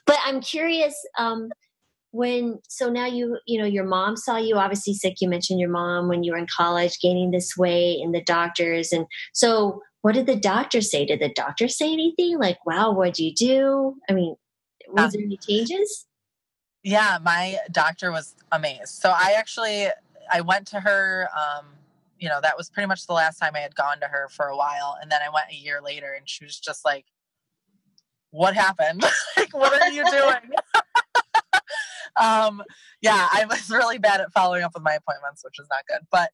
But 0.06 0.18
I'm 0.26 0.42
curious 0.42 0.94
um, 1.18 1.50
when, 2.10 2.58
so 2.68 2.90
now 2.90 3.06
you, 3.06 3.38
you 3.46 3.58
know, 3.58 3.66
your 3.66 3.84
mom 3.84 4.16
saw 4.18 4.36
you 4.36 4.56
obviously 4.56 4.92
sick. 4.92 5.22
You 5.22 5.28
mentioned 5.28 5.58
your 5.60 5.70
mom 5.70 6.08
when 6.08 6.22
you 6.22 6.32
were 6.32 6.38
in 6.38 6.46
college 6.54 6.98
gaining 7.00 7.30
this 7.30 7.56
weight 7.56 8.02
and 8.02 8.14
the 8.14 8.22
doctors. 8.22 8.92
And 8.92 9.06
so 9.32 9.80
what 10.02 10.14
did 10.14 10.26
the 10.26 10.36
doctor 10.36 10.82
say? 10.82 11.06
Did 11.06 11.20
the 11.20 11.32
doctor 11.34 11.66
say 11.68 11.90
anything 11.92 12.38
like, 12.38 12.58
wow, 12.66 12.92
what'd 12.92 13.18
you 13.18 13.32
do? 13.34 13.96
I 14.08 14.12
mean, 14.12 14.36
was 14.88 15.04
Um, 15.04 15.10
there 15.12 15.22
any 15.22 15.36
changes? 15.36 16.06
Yeah, 16.82 17.18
my 17.22 17.58
doctor 17.72 18.10
was 18.10 18.34
amazed. 18.52 18.88
So 18.88 19.10
I 19.10 19.34
actually 19.36 19.88
I 20.32 20.40
went 20.40 20.66
to 20.68 20.80
her 20.80 21.28
um 21.36 21.66
you 22.18 22.28
know, 22.28 22.38
that 22.42 22.54
was 22.56 22.68
pretty 22.68 22.86
much 22.86 23.06
the 23.06 23.14
last 23.14 23.38
time 23.38 23.52
I 23.56 23.60
had 23.60 23.74
gone 23.74 23.98
to 24.00 24.06
her 24.06 24.28
for 24.28 24.46
a 24.46 24.56
while 24.56 24.96
and 25.00 25.10
then 25.10 25.20
I 25.22 25.30
went 25.30 25.46
a 25.50 25.54
year 25.54 25.80
later 25.82 26.12
and 26.18 26.28
she 26.28 26.44
was 26.44 26.58
just 26.58 26.84
like 26.84 27.06
what 28.30 28.54
happened? 28.54 29.02
like 29.36 29.52
what 29.54 29.80
are 29.80 29.90
you 29.90 30.04
doing? 30.10 30.50
um 32.20 32.62
yeah, 33.02 33.28
I 33.32 33.44
was 33.46 33.70
really 33.70 33.98
bad 33.98 34.20
at 34.20 34.32
following 34.32 34.62
up 34.62 34.72
with 34.74 34.82
my 34.82 34.94
appointments, 34.94 35.42
which 35.44 35.58
is 35.58 35.66
not 35.70 35.86
good. 35.86 36.06
But 36.10 36.30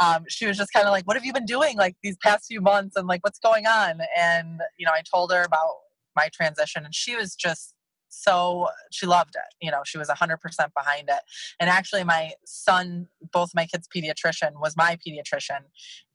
um 0.00 0.24
she 0.28 0.46
was 0.46 0.56
just 0.56 0.72
kind 0.72 0.86
of 0.86 0.92
like 0.92 1.06
what 1.06 1.16
have 1.16 1.24
you 1.24 1.32
been 1.32 1.46
doing 1.46 1.76
like 1.76 1.96
these 2.02 2.16
past 2.22 2.46
few 2.46 2.60
months 2.60 2.96
and 2.96 3.06
like 3.08 3.24
what's 3.24 3.38
going 3.38 3.66
on? 3.66 4.00
And 4.16 4.60
you 4.78 4.86
know, 4.86 4.92
I 4.92 5.02
told 5.02 5.32
her 5.32 5.42
about 5.42 5.74
my 6.16 6.28
transition 6.32 6.84
and 6.84 6.94
she 6.94 7.14
was 7.16 7.34
just 7.34 7.74
so 8.08 8.68
she 8.90 9.06
loved 9.06 9.34
it 9.34 9.54
you 9.64 9.70
know 9.70 9.82
she 9.84 9.98
was 9.98 10.08
100% 10.08 10.38
behind 10.74 11.08
it. 11.08 11.20
And 11.60 11.68
actually 11.70 12.04
my 12.04 12.32
son 12.44 13.08
both 13.32 13.50
my 13.54 13.66
kids 13.66 13.88
pediatrician 13.94 14.52
was 14.60 14.76
my 14.76 14.96
pediatrician 15.06 15.60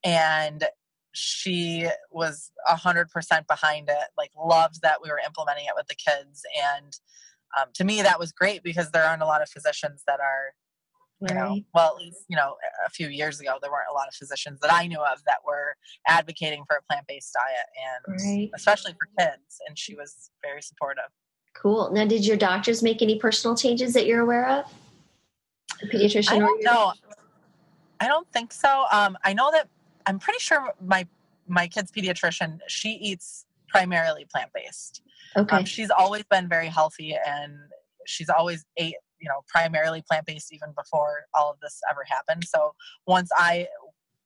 and 0.03 0.65
she 1.13 1.87
was 2.11 2.51
100% 2.67 3.47
behind 3.47 3.89
it 3.89 4.07
like 4.17 4.31
loved 4.37 4.81
that 4.81 4.97
we 5.03 5.09
were 5.09 5.21
implementing 5.25 5.65
it 5.65 5.73
with 5.75 5.87
the 5.87 5.95
kids. 5.95 6.41
And 6.75 6.93
um, 7.57 7.69
to 7.75 7.83
me 7.83 8.01
that 8.01 8.19
was 8.19 8.31
great 8.31 8.63
because 8.63 8.91
there 8.91 9.03
aren't 9.03 9.21
a 9.21 9.27
lot 9.27 9.41
of 9.41 9.49
physicians 9.49 10.03
that 10.07 10.19
are 10.19 10.53
you 11.29 11.35
know 11.35 11.57
well 11.73 11.95
at 11.95 12.03
least 12.03 12.25
you 12.27 12.35
know 12.35 12.55
a 12.85 12.89
few 12.89 13.07
years 13.07 13.39
ago 13.39 13.57
there 13.61 13.71
weren't 13.71 13.87
a 13.89 13.93
lot 13.93 14.07
of 14.07 14.13
physicians 14.13 14.59
that 14.61 14.73
i 14.73 14.87
knew 14.87 14.99
of 14.99 15.23
that 15.25 15.37
were 15.45 15.75
advocating 16.07 16.63
for 16.67 16.75
a 16.75 16.81
plant-based 16.83 17.31
diet 17.33 17.67
and 18.07 18.19
Right. 18.25 18.49
especially 18.55 18.93
for 18.93 19.07
kids 19.17 19.61
and 19.67 19.77
she 19.79 19.95
was 19.95 20.31
very 20.41 20.61
supportive 20.61 21.05
Cool. 21.53 21.91
Now, 21.91 22.05
did 22.05 22.25
your 22.25 22.37
doctors 22.37 22.83
make 22.83 23.01
any 23.01 23.19
personal 23.19 23.55
changes 23.55 23.93
that 23.93 24.05
you're 24.05 24.21
aware 24.21 24.49
of? 24.49 24.65
The 25.81 25.87
pediatrician 25.87 26.31
I 26.31 26.37
or 26.37 26.41
don't 26.41 26.63
know. 26.63 26.93
I 27.99 28.07
don't 28.07 28.27
think 28.31 28.51
so. 28.51 28.85
Um, 28.91 29.17
I 29.23 29.33
know 29.33 29.49
that 29.51 29.67
I'm 30.05 30.19
pretty 30.19 30.39
sure 30.39 30.73
my 30.85 31.07
my 31.47 31.67
kid's 31.67 31.91
pediatrician 31.91 32.59
she 32.67 32.91
eats 32.91 33.45
primarily 33.67 34.25
plant 34.29 34.51
based. 34.53 35.01
Okay. 35.35 35.57
Um, 35.57 35.65
she's 35.65 35.89
always 35.89 36.23
been 36.29 36.47
very 36.47 36.67
healthy 36.67 37.15
and 37.25 37.53
she's 38.05 38.29
always 38.29 38.65
ate 38.77 38.95
you 39.19 39.29
know 39.29 39.41
primarily 39.47 40.03
plant 40.07 40.25
based 40.25 40.53
even 40.53 40.73
before 40.75 41.25
all 41.33 41.51
of 41.51 41.59
this 41.61 41.79
ever 41.89 42.03
happened. 42.07 42.43
So 42.45 42.73
once 43.07 43.29
I 43.35 43.67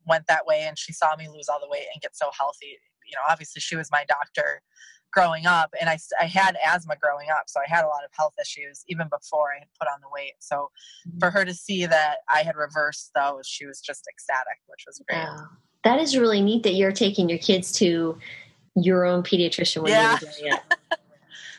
went 0.08 0.26
that 0.28 0.46
way 0.46 0.62
and 0.62 0.78
she 0.78 0.94
saw 0.94 1.16
me 1.16 1.28
lose 1.28 1.50
all 1.50 1.60
the 1.60 1.70
weight 1.70 1.86
and 1.94 2.02
get 2.02 2.16
so 2.16 2.30
healthy, 2.38 2.78
you 3.06 3.16
know, 3.16 3.22
obviously 3.30 3.60
she 3.60 3.76
was 3.76 3.92
my 3.92 4.06
doctor 4.08 4.62
growing 5.14 5.46
up 5.46 5.74
and 5.80 5.90
I, 5.90 5.98
I 6.22 6.26
had 6.26 6.58
asthma 6.66 6.96
growing 7.02 7.28
up 7.30 7.44
so 7.48 7.60
i 7.60 7.64
had 7.68 7.84
a 7.84 7.88
lot 7.88 8.04
of 8.04 8.12
health 8.18 8.34
issues 8.40 8.84
even 8.88 9.08
before 9.10 9.52
i 9.56 9.60
had 9.60 9.68
put 9.80 9.88
on 9.88 10.00
the 10.02 10.08
weight 10.12 10.34
so 10.40 10.70
for 11.20 11.32
her 11.32 11.46
to 11.46 11.54
see 11.54 11.86
that 11.86 12.18
i 12.30 12.42
had 12.44 12.56
reversed 12.56 13.12
those 13.16 13.48
she 13.48 13.66
was 13.66 13.80
just 13.82 14.06
ecstatic 14.12 14.60
which 14.68 14.84
was 14.86 15.02
great 15.08 15.20
Wow. 15.24 15.48
That 15.84 16.00
is 16.00 16.18
really 16.18 16.42
neat 16.42 16.64
that 16.64 16.74
you're 16.74 16.92
taking 16.92 17.30
your 17.30 17.38
kids 17.38 17.72
to 17.74 18.18
your 18.76 19.06
own 19.06 19.24
pediatrician 19.24 19.82
when 19.84 19.92
Yeah. 19.94 20.04
you 20.04 20.10
were 20.10 20.18
doing 20.20 20.54
it. 20.54 20.60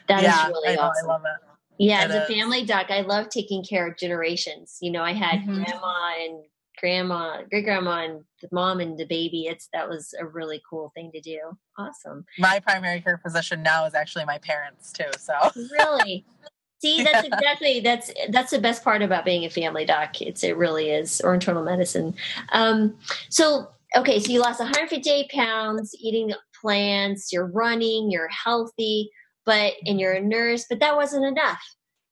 That 0.08 0.18
is 0.20 0.24
yeah 0.24 0.46
really 0.48 0.68
I, 0.70 0.74
know, 0.74 0.80
awesome. 0.82 1.10
I 1.10 1.12
love 1.12 1.22
it 1.24 1.48
yeah, 1.78 2.02
it 2.04 2.10
as 2.10 2.14
a 2.16 2.26
family 2.26 2.64
doc, 2.64 2.90
I 2.90 3.02
love 3.02 3.28
taking 3.28 3.64
care 3.64 3.86
of 3.88 3.96
generations. 3.96 4.78
You 4.80 4.90
know, 4.90 5.02
I 5.02 5.12
had 5.12 5.40
Mhm. 5.40 5.64
grandma 5.64 6.12
and 6.20 6.44
grandma, 6.80 7.42
great 7.50 7.64
grandma, 7.64 8.04
and 8.04 8.24
the 8.40 8.48
mom 8.52 8.80
and 8.80 8.98
the 8.98 9.04
baby. 9.04 9.46
It's 9.46 9.68
that 9.72 9.88
was 9.88 10.14
a 10.18 10.26
really 10.26 10.62
cool 10.68 10.92
thing 10.94 11.10
to 11.12 11.20
do. 11.20 11.40
Awesome. 11.76 12.24
my 12.38 12.60
primary 12.60 13.00
care 13.00 13.18
physician 13.18 13.62
now 13.62 13.84
is 13.86 13.94
actually 13.94 14.24
my 14.24 14.38
parents 14.38 14.92
too 14.92 15.10
so. 15.18 15.34
Really? 15.72 16.24
See 16.80 17.02
that's 17.02 17.26
exactly 17.26 17.80
that's 17.80 18.12
that's 18.30 18.52
the 18.52 18.60
best 18.60 18.84
part 18.84 19.02
about 19.02 19.24
being 19.24 19.44
a 19.44 19.50
family 19.50 19.84
doc. 19.84 20.20
It's 20.22 20.44
it 20.44 20.56
really 20.56 20.90
is 20.90 21.20
or 21.20 21.34
internal 21.34 21.64
medicine. 21.64 22.14
Um 22.52 22.96
so 23.30 23.68
okay 23.96 24.20
so 24.20 24.30
you 24.30 24.40
lost 24.40 24.60
158 24.60 25.28
pounds 25.30 25.92
eating 25.98 26.32
plants. 26.60 27.32
You're 27.32 27.48
running 27.48 28.12
you're 28.12 28.28
healthy 28.28 29.10
but 29.44 29.72
and 29.86 29.98
you're 29.98 30.12
a 30.12 30.20
nurse 30.20 30.66
but 30.70 30.78
that 30.78 30.94
wasn't 30.94 31.24
enough. 31.24 31.62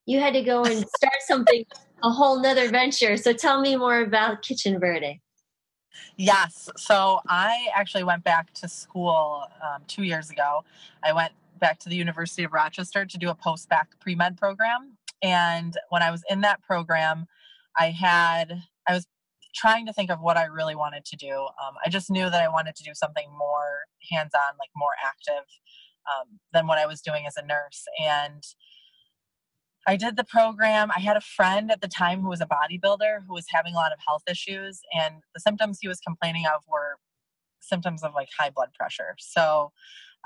You 0.04 0.18
had 0.18 0.34
to 0.34 0.42
go 0.42 0.64
and 0.64 0.84
start 0.96 1.14
something 1.26 1.64
a 2.02 2.10
whole 2.10 2.40
nother 2.40 2.68
venture 2.68 3.16
so 3.16 3.32
tell 3.32 3.60
me 3.60 3.76
more 3.76 4.00
about 4.00 4.42
kitchen 4.42 4.78
verde 4.78 5.20
Yes. 6.16 6.68
So 6.76 7.20
I 7.28 7.68
actually 7.74 8.04
went 8.04 8.24
back 8.24 8.52
to 8.54 8.68
school 8.68 9.44
um, 9.62 9.82
two 9.86 10.02
years 10.02 10.30
ago. 10.30 10.64
I 11.02 11.12
went 11.12 11.32
back 11.58 11.78
to 11.80 11.88
the 11.88 11.96
University 11.96 12.44
of 12.44 12.52
Rochester 12.52 13.04
to 13.04 13.18
do 13.18 13.30
a 13.30 13.34
post 13.34 13.68
bac 13.68 13.98
pre 14.00 14.14
med 14.14 14.36
program. 14.36 14.96
And 15.22 15.76
when 15.90 16.02
I 16.02 16.10
was 16.10 16.22
in 16.28 16.42
that 16.42 16.62
program, 16.62 17.26
I 17.78 17.90
had, 17.90 18.62
I 18.88 18.94
was 18.94 19.06
trying 19.54 19.86
to 19.86 19.92
think 19.92 20.10
of 20.10 20.20
what 20.20 20.36
I 20.36 20.44
really 20.44 20.74
wanted 20.74 21.04
to 21.06 21.16
do. 21.16 21.32
Um, 21.32 21.74
I 21.84 21.88
just 21.88 22.10
knew 22.10 22.28
that 22.28 22.42
I 22.42 22.48
wanted 22.48 22.76
to 22.76 22.84
do 22.84 22.92
something 22.94 23.26
more 23.36 23.84
hands 24.10 24.32
on, 24.34 24.56
like 24.58 24.70
more 24.76 24.92
active 25.04 25.44
um, 26.06 26.38
than 26.52 26.66
what 26.66 26.78
I 26.78 26.86
was 26.86 27.00
doing 27.00 27.26
as 27.26 27.36
a 27.36 27.44
nurse. 27.44 27.84
And 28.04 28.42
I 29.86 29.96
did 29.96 30.16
the 30.16 30.24
program. 30.24 30.90
I 30.94 31.00
had 31.00 31.16
a 31.16 31.20
friend 31.20 31.70
at 31.70 31.80
the 31.80 31.88
time 31.88 32.20
who 32.20 32.28
was 32.28 32.40
a 32.40 32.46
bodybuilder 32.46 33.20
who 33.26 33.34
was 33.34 33.46
having 33.50 33.74
a 33.74 33.76
lot 33.76 33.92
of 33.92 33.98
health 34.06 34.22
issues, 34.28 34.80
and 34.92 35.16
the 35.34 35.40
symptoms 35.40 35.78
he 35.80 35.88
was 35.88 36.00
complaining 36.00 36.44
of 36.46 36.62
were 36.66 36.96
symptoms 37.60 38.02
of 38.02 38.14
like 38.14 38.28
high 38.38 38.50
blood 38.50 38.70
pressure. 38.78 39.14
So 39.18 39.72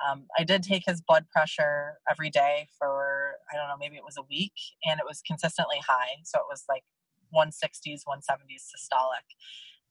um, 0.09 0.26
I 0.38 0.45
did 0.45 0.62
take 0.62 0.85
his 0.87 1.02
blood 1.02 1.26
pressure 1.31 1.99
every 2.11 2.31
day 2.31 2.69
for, 2.79 3.35
I 3.52 3.57
don't 3.57 3.69
know, 3.69 3.76
maybe 3.79 3.97
it 3.97 4.05
was 4.05 4.17
a 4.17 4.25
week, 4.29 4.55
and 4.85 4.99
it 4.99 5.07
was 5.07 5.21
consistently 5.26 5.79
high. 5.87 6.23
So 6.25 6.38
it 6.38 6.47
was 6.49 6.64
like 6.69 6.85
160s, 7.35 8.02
170s 8.09 8.64
systolic. 8.64 9.26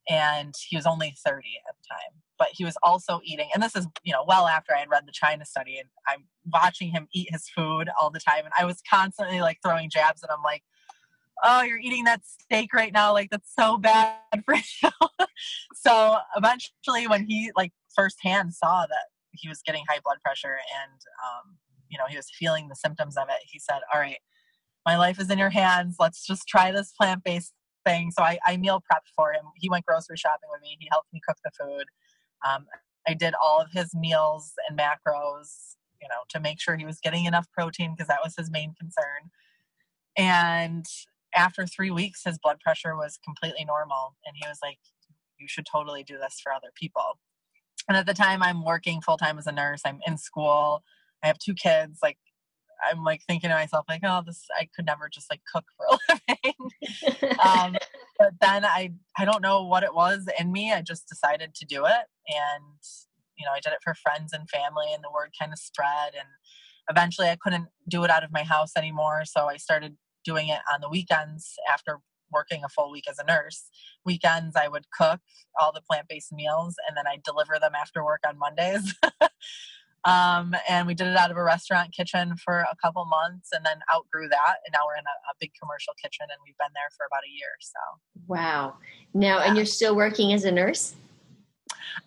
And 0.08 0.54
he 0.68 0.76
was 0.76 0.86
only 0.86 1.16
30 1.26 1.48
at 1.68 1.76
the 1.76 1.88
time. 1.90 2.22
But 2.38 2.50
he 2.54 2.64
was 2.64 2.78
also 2.82 3.20
eating, 3.24 3.50
and 3.54 3.62
this 3.62 3.76
is, 3.76 3.86
you 4.04 4.14
know, 4.14 4.24
well 4.26 4.48
after 4.48 4.74
I 4.74 4.80
had 4.80 4.90
read 4.90 5.04
the 5.06 5.12
China 5.12 5.46
study, 5.46 5.78
and 5.78 5.90
I'm 6.08 6.26
watching 6.52 6.92
him 6.92 7.08
eat 7.14 7.28
his 7.32 7.50
food 7.50 7.90
all 8.00 8.10
the 8.10 8.20
time. 8.20 8.46
And 8.46 8.54
I 8.58 8.66
was 8.66 8.82
constantly 8.90 9.42
like 9.42 9.58
throwing 9.64 9.90
jabs 9.90 10.24
at 10.24 10.30
him, 10.30 10.42
like, 10.44 10.64
oh, 11.44 11.64
you're 11.64 11.80
eating 11.80 12.06
that 12.06 12.22
steak 12.26 12.74
right 12.74 12.94
now. 12.94 13.12
Like, 13.12 13.30
that's 13.30 13.54
so 13.58 13.78
bad 13.78 14.16
for 14.46 14.56
you. 14.84 14.90
so 15.76 16.18
eventually, 16.36 17.08
when 17.08 17.26
he 17.26 17.52
like 17.58 17.74
firsthand 17.94 18.54
saw 18.54 18.86
that 18.88 19.08
he 19.32 19.50
was 19.50 19.62
getting 19.66 19.84
high 19.90 20.00
blood 20.04 20.18
pressure 20.24 20.58
and, 20.82 21.02
um, 21.26 21.58
you 21.90 21.98
know, 21.98 22.06
he 22.08 22.16
was 22.16 22.30
feeling 22.38 22.70
the 22.70 22.76
symptoms 22.76 23.18
of 23.18 23.28
it, 23.30 23.40
he 23.46 23.60
said, 23.60 23.80
all 23.94 24.00
right, 24.00 24.20
my 24.86 24.98
life 24.98 25.20
is 25.20 25.30
in 25.30 25.38
your 25.38 25.50
hands. 25.50 25.98
Let's 26.00 26.26
just 26.26 26.48
try 26.48 26.72
this 26.72 26.92
plant 26.92 27.24
based 27.24 27.54
thing. 27.90 28.12
So 28.12 28.24
I, 28.24 28.38
I 28.46 28.58
meal 28.58 28.82
prepped 28.92 29.10
for 29.16 29.34
him. 29.34 29.46
He 29.56 29.70
went 29.70 29.86
grocery 29.86 30.18
shopping 30.18 30.50
with 30.52 30.62
me. 30.62 30.78
He 30.80 30.88
helped 30.92 31.12
me 31.14 31.22
cook 31.28 31.38
the 31.44 31.52
food. 31.60 31.86
Um, 32.48 32.66
I 33.08 33.14
did 33.14 33.34
all 33.42 33.60
of 33.62 33.72
his 33.72 33.94
meals 33.96 34.54
and 34.68 34.78
macros, 34.78 35.76
you 36.02 36.08
know, 36.08 36.22
to 36.30 36.40
make 36.40 36.62
sure 36.62 36.76
he 36.76 36.86
was 36.86 37.00
getting 37.00 37.26
enough 37.26 37.48
protein 37.52 37.94
because 37.94 38.08
that 38.08 38.20
was 38.24 38.36
his 38.38 38.52
main 38.52 38.74
concern. 38.80 39.32
And 40.16 40.86
after 41.36 41.66
three 41.66 41.92
weeks, 41.92 42.24
his 42.26 42.38
blood 42.38 42.60
pressure 42.60 42.96
was 42.96 43.20
completely 43.24 43.66
normal. 43.66 44.16
And 44.26 44.36
he 44.40 44.48
was 44.48 44.60
like, 44.62 44.80
You 45.40 45.48
should 45.48 45.66
totally 45.66 46.04
do 46.04 46.18
this 46.18 46.40
for 46.42 46.52
other 46.52 46.70
people. 46.76 47.20
And 47.88 47.98
at 47.98 48.06
the 48.06 48.14
time, 48.14 48.44
I'm 48.44 48.64
working 48.64 49.02
full 49.02 49.18
time 49.18 49.40
as 49.40 49.48
a 49.48 49.52
nurse, 49.52 49.82
I'm 49.86 50.00
in 50.06 50.18
school, 50.18 50.84
I 51.24 51.28
have 51.28 51.40
two 51.40 51.54
kids. 51.54 52.00
Like, 52.04 52.18
I'm 52.88 53.04
like 53.04 53.22
thinking 53.28 53.50
to 53.50 53.56
myself, 53.56 53.86
like, 53.90 54.02
oh, 54.04 54.22
this, 54.26 54.46
I 54.58 54.68
could 54.76 54.86
never 54.86 55.10
just 55.10 55.30
like 55.30 55.42
cook 55.52 55.66
for 55.76 55.86
a 55.86 56.20
living. 56.30 57.38
um, 57.44 57.76
but 58.20 58.34
then 58.42 58.66
I, 58.66 58.94
I 59.18 59.26
don't 59.26 59.42
know 59.42 59.66
what 59.66 59.84
it 59.84 59.94
was 59.94 60.28
in 60.40 60.52
me. 60.52 60.74
I 60.74 60.82
just 60.82 61.08
decided 61.08 61.56
to 61.56 61.66
do 61.66 61.86
it. 61.86 62.06
And, 62.28 62.80
you 63.38 63.46
know, 63.46 63.52
I 63.54 63.60
did 63.60 63.74
it 63.74 63.80
for 63.84 63.94
friends 63.94 64.34
and 64.34 64.50
family, 64.50 64.88
and 64.94 65.04
the 65.04 65.12
word 65.14 65.32
kind 65.40 65.52
of 65.52 65.60
spread. 65.60 66.14
And 66.16 66.28
eventually 66.90 67.30
I 67.30 67.38
couldn't 67.42 67.68
do 67.88 68.04
it 68.04 68.10
out 68.10 68.24
of 68.24 68.32
my 68.32 68.44
house 68.44 68.72
anymore. 68.78 69.24
So 69.26 69.48
I 69.48 69.58
started 69.58 69.98
doing 70.26 70.50
it 70.50 70.60
on 70.74 70.82
the 70.82 70.90
weekends 70.90 71.56
after 71.72 72.00
working 72.32 72.64
a 72.64 72.70
full 72.70 72.92
week 72.92 73.06
as 73.10 73.20
a 73.20 73.26
nurse. 73.26 73.70
Weekends, 74.06 74.56
I 74.56 74.68
would 74.68 74.86
cook 74.92 75.20
all 75.60 75.72
the 75.72 75.82
plant 75.82 76.08
based 76.08 76.32
meals 76.32 76.76
and 76.88 76.96
then 76.96 77.08
I 77.08 77.18
deliver 77.24 77.58
them 77.60 77.74
after 77.76 78.04
work 78.04 78.22
on 78.28 78.38
Mondays. 78.38 78.96
Um, 80.06 80.56
and 80.70 80.88
we 80.88 80.94
did 80.94 81.08
it 81.08 81.18
out 81.18 81.30
of 81.30 81.38
a 81.38 81.44
restaurant 81.44 81.94
kitchen 81.94 82.36
for 82.38 82.60
a 82.60 82.76
couple 82.82 83.06
months 83.06 83.50
and 83.52 83.66
then 83.66 83.80
outgrew 83.94 84.30
that. 84.30 84.56
And 84.66 84.74
now 84.74 84.80
we're 84.88 84.96
in 84.96 85.06
a, 85.06 85.32
a 85.32 85.36
big 85.40 85.52
commercial 85.62 85.94
kitchen 86.02 86.26
and 86.30 86.40
we've 86.46 86.58
been 86.58 86.74
there 86.74 86.90
for 86.96 87.06
about 87.06 87.24
a 87.28 87.32
year. 87.32 87.50
So, 87.60 87.80
wow. 88.28 88.76
Now, 89.14 89.40
yeah. 89.40 89.46
and 89.46 89.58
you're 89.58 89.66
still 89.66 89.96
working 89.96 90.34
as 90.34 90.46
a 90.46 90.52
nurse? 90.52 90.96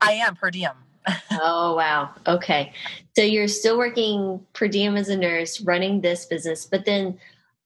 I 0.00 0.12
am 0.12 0.36
per 0.36 0.50
diem. 0.50 0.72
oh, 1.32 1.74
wow. 1.74 2.10
Okay. 2.26 2.72
So 3.16 3.22
you're 3.22 3.48
still 3.48 3.76
working 3.76 4.44
per 4.52 4.68
diem 4.68 4.96
as 4.96 5.08
a 5.08 5.16
nurse, 5.16 5.60
running 5.60 6.00
this 6.00 6.24
business, 6.24 6.64
but 6.64 6.84
then, 6.84 7.18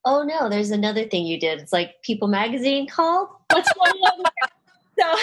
oh 0.05 0.23
no, 0.23 0.49
there's 0.49 0.71
another 0.71 1.05
thing 1.05 1.27
you 1.27 1.39
did. 1.39 1.61
It's 1.61 1.73
like 1.73 2.03
People 2.03 2.29
Magazine 2.29 2.89
called. 2.89 3.29
What's 3.51 3.73
going 3.73 3.93
on? 3.93 4.25
so 4.99 5.05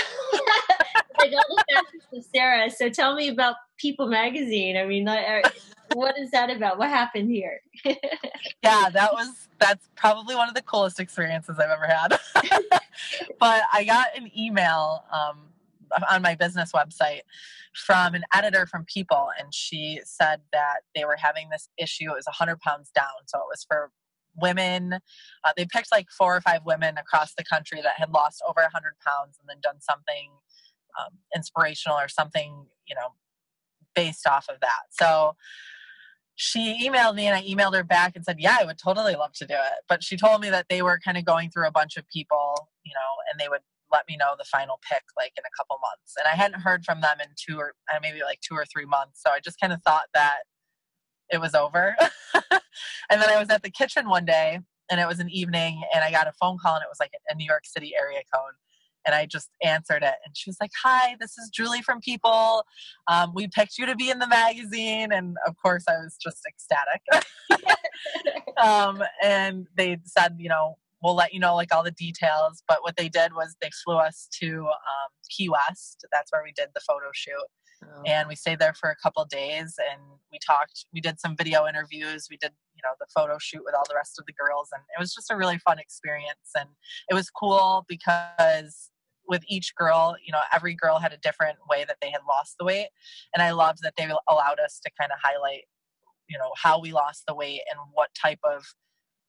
I 1.20 1.30
the 1.30 1.64
fastest 1.74 2.14
of 2.14 2.24
Sarah. 2.34 2.70
So 2.70 2.90
tell 2.90 3.16
me 3.16 3.30
about 3.30 3.56
People 3.84 4.08
Magazine. 4.08 4.78
I 4.78 4.86
mean, 4.86 5.06
what 5.94 6.18
is 6.18 6.32
that 6.32 6.50
about? 6.50 6.78
What 6.78 6.88
happened 6.88 7.30
here? 7.30 7.60
yeah, 7.86 8.90
that 8.90 9.12
was 9.12 9.50
that's 9.60 9.90
probably 9.98 10.36
one 10.36 10.48
of 10.48 10.56
the 10.56 10.62
coolest 10.62 11.02
experiences 11.02 11.60
I've 11.60 11.70
ever 11.70 11.86
had. 11.86 12.18
but 13.40 13.64
I 13.74 13.84
got 13.84 14.08
an 14.16 14.32
email 14.38 15.04
um, 15.12 15.50
on 16.10 16.22
my 16.22 16.34
business 16.34 16.72
website 16.72 17.24
from 17.76 18.16
an 18.16 18.24
editor 18.34 18.66
from 18.66 18.86
People, 18.86 19.28
and 19.38 19.54
she 19.54 20.00
said 20.06 20.40
that 20.54 20.78
they 20.96 21.04
were 21.04 21.18
having 21.18 21.50
this 21.50 21.68
issue. 21.78 22.10
It 22.10 22.16
was 22.16 22.26
100 22.26 22.62
pounds 22.62 22.90
down, 22.96 23.28
so 23.28 23.40
it 23.40 23.50
was 23.50 23.66
for 23.68 23.92
women. 24.38 24.94
Uh, 25.44 25.52
they 25.58 25.66
picked 25.66 25.92
like 25.92 26.08
four 26.10 26.38
or 26.38 26.42
five 26.42 26.62
women 26.66 26.98
across 26.98 27.34
the 27.38 27.44
country 27.44 27.82
that 27.82 27.96
had 27.98 28.12
lost 28.12 28.42
over 28.48 28.62
100 28.62 28.94
pounds 29.06 29.38
and 29.42 29.50
then 29.50 29.58
done 29.62 29.82
something 29.82 30.32
um, 30.98 31.18
inspirational 31.36 31.98
or 31.98 32.08
something, 32.08 32.66
you 32.88 32.96
know, 32.96 33.10
based 33.96 34.28
off 34.28 34.48
of 34.50 34.60
that. 34.62 34.84
So 34.92 35.36
she 36.36 36.88
emailed 36.88 37.16
me 37.16 37.28
and 37.28 37.36
I 37.36 37.44
emailed 37.44 37.76
her 37.76 37.84
back 37.84 38.16
and 38.16 38.26
said, 38.26 38.38
Yeah, 38.40 38.58
I 38.60 38.66
would 38.66 38.78
totally 38.78 39.14
love 39.16 39.34
to 39.34 39.46
do 39.46 39.54
it. 39.54 39.84
But 39.88 40.04
she 40.04 40.18
told 40.18 40.42
me 40.42 40.50
that 40.50 40.68
they 40.70 40.82
were 40.82 41.00
kind 41.04 41.18
of 41.18 41.26
going 41.26 41.50
through 41.50 41.68
a 41.68 41.72
bunch 41.72 41.98
of 41.98 42.08
people, 42.10 42.70
you 42.84 42.94
know, 42.94 43.32
and 43.32 43.40
they 43.40 43.50
would 43.50 43.62
let 43.92 44.08
me 44.10 44.18
know 44.18 44.34
the 44.38 44.44
final 44.46 44.80
pick 44.90 45.04
like 45.16 45.34
in 45.38 45.44
a 45.46 45.56
couple 45.58 45.78
months. 45.82 46.16
And 46.18 46.28
I 46.28 46.36
hadn't 46.36 46.62
heard 46.62 46.84
from 46.84 47.02
them 47.02 47.18
in 47.22 47.30
two 47.38 47.60
or 47.60 47.76
uh, 47.94 48.00
maybe 48.02 48.22
like 48.24 48.40
two 48.42 48.56
or 48.56 48.66
three 48.66 48.86
months. 48.86 49.22
So 49.24 49.30
I 49.32 49.40
just 49.40 49.60
kind 49.60 49.72
of 49.72 49.82
thought 49.84 50.08
that 50.14 50.40
it 51.30 51.40
was 51.40 51.54
over. 51.54 51.96
and 52.52 53.22
then 53.22 53.30
I 53.30 53.40
was 53.40 53.50
at 53.50 53.62
the 53.62 53.70
kitchen 53.70 54.10
one 54.10 54.26
day 54.26 54.60
and 54.90 55.00
it 55.00 55.08
was 55.08 55.20
an 55.20 55.30
evening 55.30 55.84
and 55.94 56.04
I 56.04 56.12
got 56.12 56.28
a 56.28 56.34
phone 56.34 56.58
call 56.58 56.76
and 56.76 56.84
it 56.84 56.90
was 56.90 57.00
like 57.00 57.12
a 57.30 57.36
New 57.36 57.46
York 57.46 57.66
City 57.66 57.94
area 57.96 58.22
code 58.34 58.54
and 59.06 59.16
I 59.16 59.26
just 59.26 59.50
answered 59.64 60.04
it. 60.04 60.16
And 60.26 60.36
she 60.36 60.50
was 60.50 60.58
like, 60.62 60.72
Hi, 60.84 61.16
this 61.20 61.38
is 61.38 61.50
Julie 61.50 61.82
from 61.82 62.00
People. 62.00 62.64
Um, 63.08 63.32
we 63.34 63.48
picked 63.48 63.78
you 63.78 63.86
to 63.86 63.96
be 63.96 64.10
in 64.10 64.20
the 64.20 64.28
magazine. 64.28 65.12
And 65.12 65.38
of 65.48 65.56
course, 65.62 65.84
I 65.88 65.94
was 65.94 66.18
just 66.22 66.42
ecstatic. 66.48 67.02
um, 68.62 69.04
and 69.24 69.68
they 69.76 69.98
said, 70.06 70.36
You 70.40 70.50
know, 70.50 70.78
we'll 71.04 71.16
let 71.16 71.34
you 71.34 71.40
know 71.40 71.56
like 71.56 71.74
all 71.74 71.84
the 71.84 71.92
details. 71.92 72.64
But 72.68 72.80
what 72.82 72.96
they 72.98 73.10
did 73.10 73.34
was 73.34 73.56
they 73.62 73.70
flew 73.84 73.98
us 73.98 74.28
to 74.40 74.66
um, 74.66 75.12
Key 75.30 75.50
West. 75.50 76.06
That's 76.12 76.32
where 76.32 76.44
we 76.44 76.54
did 76.56 76.70
the 76.74 76.82
photo 76.88 77.10
shoot. 77.14 77.34
Oh. 77.84 78.02
And 78.06 78.28
we 78.28 78.36
stayed 78.36 78.60
there 78.60 78.74
for 78.74 78.90
a 78.90 78.96
couple 78.96 79.26
days 79.26 79.76
and 79.92 80.02
we 80.32 80.40
talked. 80.46 80.86
We 80.94 81.02
did 81.02 81.20
some 81.20 81.36
video 81.36 81.68
interviews. 81.68 82.28
We 82.30 82.38
did, 82.38 82.52
you 82.76 82.82
know, 82.84 82.96
the 83.00 83.08
photo 83.14 83.38
shoot 83.40 83.62
with 83.66 83.76
all 83.76 83.84
the 83.90 83.96
rest 83.96 84.18
of 84.20 84.26
the 84.26 84.34
girls. 84.34 84.70
And 84.74 84.82
it 84.96 85.00
was 85.00 85.14
just 85.14 85.32
a 85.32 85.36
really 85.36 85.58
fun 85.60 85.80
experience. 85.80 86.52
And 86.58 86.70
it 87.10 87.14
was 87.14 87.30
cool 87.30 87.86
because 87.88 88.90
with 89.28 89.44
each 89.48 89.76
girl, 89.76 90.16
you 90.26 90.32
know, 90.32 90.42
every 90.54 90.74
girl 90.74 91.00
had 91.00 91.14
a 91.14 91.18
different 91.18 91.58
way 91.70 91.86
that 91.88 91.98
they 92.02 92.12
had 92.12 92.22
lost 92.28 92.56
the 92.60 92.66
weight. 92.66 92.90
And 93.34 93.42
I 93.42 93.52
loved 93.52 93.80
that 93.84 93.94
they 93.98 94.10
allowed 94.28 94.60
us 94.60 94.80
to 94.84 94.92
kind 95.00 95.12
of 95.12 95.20
highlight, 95.22 95.64
you 96.30 96.38
know, 96.38 96.52
how 96.56 96.80
we 96.80 96.92
lost 96.92 97.24
the 97.28 97.36
weight 97.36 97.62
and 97.72 97.80
what 97.94 98.10
type 98.14 98.40
of 98.44 98.66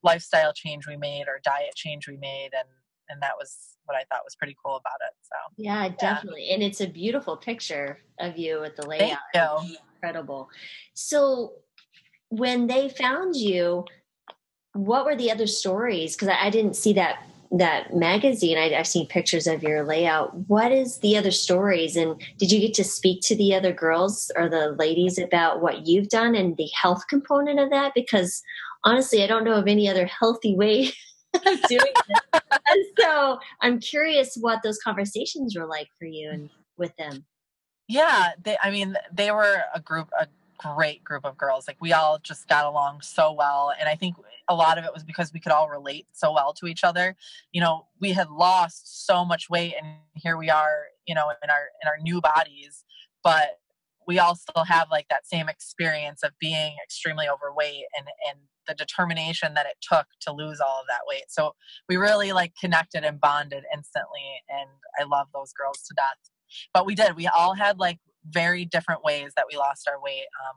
lifestyle 0.03 0.53
change 0.53 0.87
we 0.87 0.97
made 0.97 1.25
or 1.29 1.41
diet 1.45 1.75
change 1.75 2.09
we 2.09 2.17
made. 2.17 2.50
And, 2.57 2.69
and 3.09 3.23
that 3.23 3.33
was 3.39 3.76
what 3.85 3.97
I 3.97 4.04
thought 4.11 4.25
was 4.25 4.37
pretty 4.37 4.57
cool 4.65 4.76
about 4.76 4.99
it. 5.07 5.15
So, 5.23 5.37
yeah, 5.57 5.89
definitely. 5.99 6.47
Yeah. 6.49 6.54
And 6.54 6.63
it's 6.63 6.80
a 6.80 6.87
beautiful 6.87 7.37
picture 7.37 7.99
of 8.19 8.37
you 8.37 8.61
with 8.61 8.76
the 8.76 8.87
layout. 8.87 9.19
Thank 9.33 9.69
you. 9.69 9.76
Incredible. 9.97 10.49
So, 10.95 11.52
when 12.30 12.67
they 12.67 12.89
found 12.89 13.37
you, 13.37 13.85
what 14.73 15.04
were 15.04 15.15
the 15.15 15.30
other 15.30 15.47
stories? 15.47 16.17
Because 16.17 16.28
I, 16.28 16.47
I 16.47 16.50
didn't 16.50 16.75
see 16.75 16.95
that 16.95 17.23
that 17.58 17.95
magazine 17.95 18.58
I, 18.58 18.69
have 18.71 18.86
seen 18.86 19.06
pictures 19.06 19.47
of 19.47 19.62
your 19.62 19.84
layout. 19.84 20.34
What 20.49 20.73
is 20.73 20.99
the 20.99 21.17
other 21.17 21.30
stories? 21.30 21.97
And 21.97 22.21
did 22.38 22.50
you 22.50 22.60
get 22.60 22.75
to 22.75 22.84
speak 22.84 23.21
to 23.23 23.36
the 23.36 23.54
other 23.54 23.73
girls 23.73 24.30
or 24.36 24.49
the 24.49 24.73
ladies 24.73 25.19
about 25.19 25.62
what 25.62 25.86
you've 25.86 26.08
done 26.08 26.34
and 26.34 26.56
the 26.56 26.69
health 26.80 27.04
component 27.08 27.60
of 27.60 27.71
that? 27.71 27.93
Because 27.95 28.43
honestly 28.84 29.23
i 29.23 29.26
don't 29.26 29.45
know 29.45 29.54
of 29.54 29.67
any 29.67 29.88
other 29.88 30.06
healthy 30.06 30.54
way 30.54 30.93
of 31.34 31.62
doing 31.69 31.93
this 32.08 32.43
and 32.69 32.84
so 32.99 33.38
i'm 33.62 33.80
curious 33.80 34.36
what 34.40 34.62
those 34.62 34.78
conversations 34.78 35.56
were 35.56 35.67
like 35.67 35.88
for 35.99 36.06
you 36.06 36.30
and 36.30 36.50
with 36.76 36.95
them. 36.97 37.25
Yeah 37.88 38.32
they, 38.43 38.56
i 38.62 38.71
mean 38.71 38.97
they 39.12 39.30
were 39.30 39.62
a 39.75 39.80
group 39.80 40.08
a 40.19 40.26
great 40.58 41.02
group 41.04 41.25
of 41.25 41.36
girls 41.36 41.67
like 41.67 41.76
we 41.80 41.93
all 41.93 42.19
just 42.23 42.49
got 42.49 42.64
along 42.64 43.00
so 43.00 43.32
well 43.32 43.73
and 43.78 43.88
i 43.88 43.95
think 43.95 44.14
a 44.49 44.54
lot 44.54 44.78
of 44.78 44.84
it 44.84 44.93
was 44.93 45.04
because 45.04 45.32
we 45.32 45.40
could 45.40 45.52
all 45.52 45.69
relate 45.69 46.06
so 46.12 46.32
well 46.32 46.52
to 46.54 46.67
each 46.67 46.84
other. 46.84 47.17
You 47.52 47.60
know, 47.60 47.86
we 48.00 48.12
had 48.12 48.30
lost 48.30 49.06
so 49.06 49.25
much 49.25 49.49
weight 49.49 49.75
and 49.80 49.97
here 50.14 50.36
we 50.36 50.50
are, 50.50 50.86
you 51.06 51.14
know, 51.14 51.30
in 51.43 51.50
our 51.50 51.69
in 51.82 51.88
our 51.88 51.99
new 52.02 52.21
bodies, 52.21 52.84
but 53.23 53.58
we 54.06 54.19
all 54.19 54.34
still 54.34 54.64
have 54.64 54.88
like 54.90 55.06
that 55.08 55.26
same 55.26 55.49
experience 55.49 56.23
of 56.23 56.32
being 56.38 56.76
extremely 56.84 57.26
overweight 57.28 57.84
and 57.97 58.06
and 58.28 58.38
the 58.67 58.75
determination 58.75 59.52
that 59.54 59.67
it 59.67 59.76
took 59.82 60.06
to 60.23 60.32
lose 60.32 60.58
all 60.60 60.80
of 60.80 60.86
that 60.88 61.00
weight. 61.06 61.25
So 61.28 61.54
we 61.88 61.97
really 61.97 62.32
like 62.32 62.52
connected 62.58 63.04
and 63.04 63.21
bonded 63.21 63.64
instantly 63.75 64.43
and 64.49 64.69
I 64.99 65.04
love 65.04 65.28
those 65.34 65.52
girls 65.52 65.82
to 65.88 65.95
death. 65.95 66.30
But 66.73 66.86
we 66.86 66.95
did. 66.95 67.17
We 67.17 67.26
all 67.26 67.54
had 67.54 67.78
like 67.78 67.99
very 68.28 68.65
different 68.65 69.04
ways 69.04 69.32
that 69.37 69.47
we 69.50 69.56
lost 69.56 69.89
our 69.89 70.00
weight. 70.00 70.26
Um, 70.49 70.56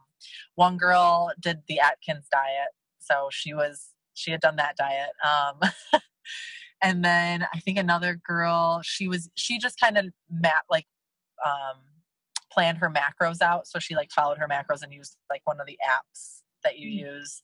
one 0.56 0.78
girl 0.78 1.32
did 1.40 1.60
the 1.68 1.80
Atkins 1.80 2.28
diet, 2.32 2.70
so 3.00 3.28
she 3.32 3.54
was 3.54 3.94
she 4.18 4.32
had 4.32 4.42
done 4.42 4.56
that 4.56 4.76
diet 4.76 5.12
um 5.24 5.70
and 6.82 7.06
then 7.06 7.46
i 7.54 7.60
think 7.60 7.78
another 7.78 8.20
girl 8.26 8.82
she 8.84 9.08
was 9.08 9.30
she 9.36 9.58
just 9.58 9.80
kind 9.80 9.98
of 9.98 10.06
mat 10.30 10.64
like 10.70 10.88
um 11.46 11.78
planned 12.52 12.78
her 12.80 12.90
macros 12.90 13.42
out 13.42 13.68
so 13.68 13.80
she 13.80 13.96
like 13.96 14.12
followed 14.12 14.38
her 14.38 14.48
macros 14.48 14.82
and 14.82 14.94
used 14.94 15.16
like 15.30 15.42
one 15.46 15.60
of 15.60 15.68
the 15.68 15.78
apps 15.88 16.42
that 16.64 16.80
you 16.80 16.90
mm-hmm. 16.90 17.16
use 17.16 17.42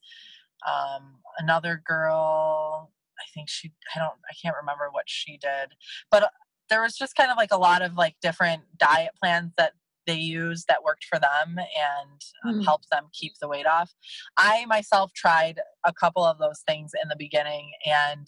um 0.67 1.19
another 1.37 1.81
girl 1.85 2.91
i 3.19 3.23
think 3.33 3.47
she 3.49 3.71
i 3.95 3.99
don't 3.99 4.17
i 4.29 4.33
can't 4.41 4.55
remember 4.59 4.89
what 4.91 5.05
she 5.07 5.37
did 5.37 5.73
but 6.09 6.23
uh, 6.23 6.27
there 6.69 6.81
was 6.81 6.95
just 6.95 7.15
kind 7.15 7.29
of 7.29 7.37
like 7.37 7.51
a 7.51 7.57
lot 7.57 7.81
of 7.81 7.95
like 7.95 8.15
different 8.21 8.63
diet 8.77 9.11
plans 9.21 9.51
that 9.57 9.73
they 10.05 10.17
used 10.17 10.67
that 10.67 10.83
worked 10.83 11.05
for 11.05 11.19
them 11.19 11.57
and 11.57 12.21
um, 12.45 12.61
mm. 12.61 12.65
helped 12.65 12.89
them 12.91 13.05
keep 13.13 13.33
the 13.41 13.47
weight 13.47 13.67
off. 13.67 13.91
I 14.37 14.65
myself 14.65 15.11
tried 15.13 15.59
a 15.85 15.93
couple 15.93 16.23
of 16.23 16.39
those 16.39 16.61
things 16.67 16.91
in 17.01 17.09
the 17.09 17.15
beginning, 17.17 17.71
and 17.85 18.27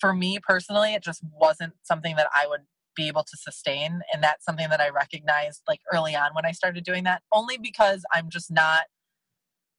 for 0.00 0.12
me 0.12 0.38
personally, 0.42 0.94
it 0.94 1.02
just 1.02 1.22
wasn't 1.32 1.74
something 1.82 2.16
that 2.16 2.28
I 2.34 2.46
would 2.48 2.62
be 2.94 3.08
able 3.08 3.22
to 3.22 3.36
sustain. 3.36 4.00
And 4.12 4.22
that's 4.22 4.44
something 4.44 4.68
that 4.68 4.80
I 4.80 4.90
recognized 4.90 5.62
like 5.66 5.80
early 5.92 6.14
on 6.14 6.30
when 6.34 6.44
I 6.44 6.52
started 6.52 6.84
doing 6.84 7.04
that, 7.04 7.22
only 7.32 7.58
because 7.58 8.02
I'm 8.12 8.28
just 8.28 8.50
not, 8.50 8.82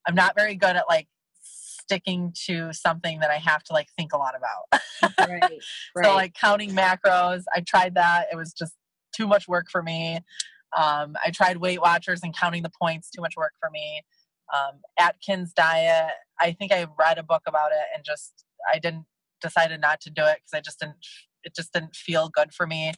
I'm 0.07 0.15
not 0.15 0.35
very 0.35 0.55
good 0.55 0.75
at 0.75 0.85
like 0.89 1.07
sticking 1.83 2.33
to 2.45 2.71
something 2.73 3.19
that 3.19 3.29
I 3.29 3.37
have 3.37 3.63
to 3.63 3.73
like 3.73 3.87
think 3.97 4.13
a 4.13 4.17
lot 4.17 4.33
about. 4.35 4.81
right, 5.19 5.41
right. 5.95 6.05
So 6.05 6.15
like 6.15 6.33
counting 6.33 6.71
macros, 6.71 7.43
I 7.53 7.61
tried 7.61 7.95
that. 7.95 8.27
It 8.31 8.35
was 8.35 8.53
just 8.53 8.73
too 9.15 9.27
much 9.27 9.47
work 9.47 9.67
for 9.71 9.83
me. 9.83 10.19
Um, 10.77 11.15
I 11.23 11.29
tried 11.31 11.57
Weight 11.57 11.81
Watchers 11.81 12.21
and 12.23 12.35
counting 12.35 12.63
the 12.63 12.71
points, 12.81 13.09
too 13.09 13.21
much 13.21 13.35
work 13.37 13.53
for 13.59 13.69
me. 13.71 14.01
Um, 14.53 14.81
Atkins 14.99 15.53
diet, 15.53 16.11
I 16.39 16.51
think 16.51 16.71
I 16.71 16.87
read 16.99 17.17
a 17.17 17.23
book 17.23 17.43
about 17.47 17.71
it 17.71 17.85
and 17.95 18.03
just 18.03 18.45
I 18.71 18.79
didn't 18.79 19.05
decided 19.41 19.81
not 19.81 20.01
to 20.01 20.09
do 20.09 20.23
it 20.23 20.37
because 20.37 20.53
I 20.57 20.61
just 20.61 20.79
didn't 20.79 20.97
it 21.43 21.55
just 21.55 21.73
didn't 21.73 21.95
feel 21.95 22.29
good 22.29 22.53
for 22.53 22.65
me. 22.65 22.93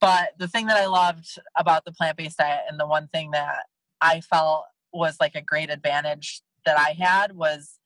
But 0.00 0.30
the 0.38 0.48
thing 0.48 0.66
that 0.66 0.76
I 0.76 0.86
loved 0.86 1.38
about 1.56 1.84
the 1.84 1.92
plant 1.92 2.16
based 2.16 2.38
diet 2.38 2.62
and 2.68 2.78
the 2.78 2.86
one 2.86 3.08
thing 3.08 3.30
that 3.32 3.64
I 4.00 4.20
felt 4.20 4.64
was 4.92 5.16
like 5.20 5.34
a 5.34 5.42
great 5.42 5.70
advantage 5.70 6.42
that 6.64 6.78
I 6.78 6.92
had 6.98 7.36
was 7.36 7.78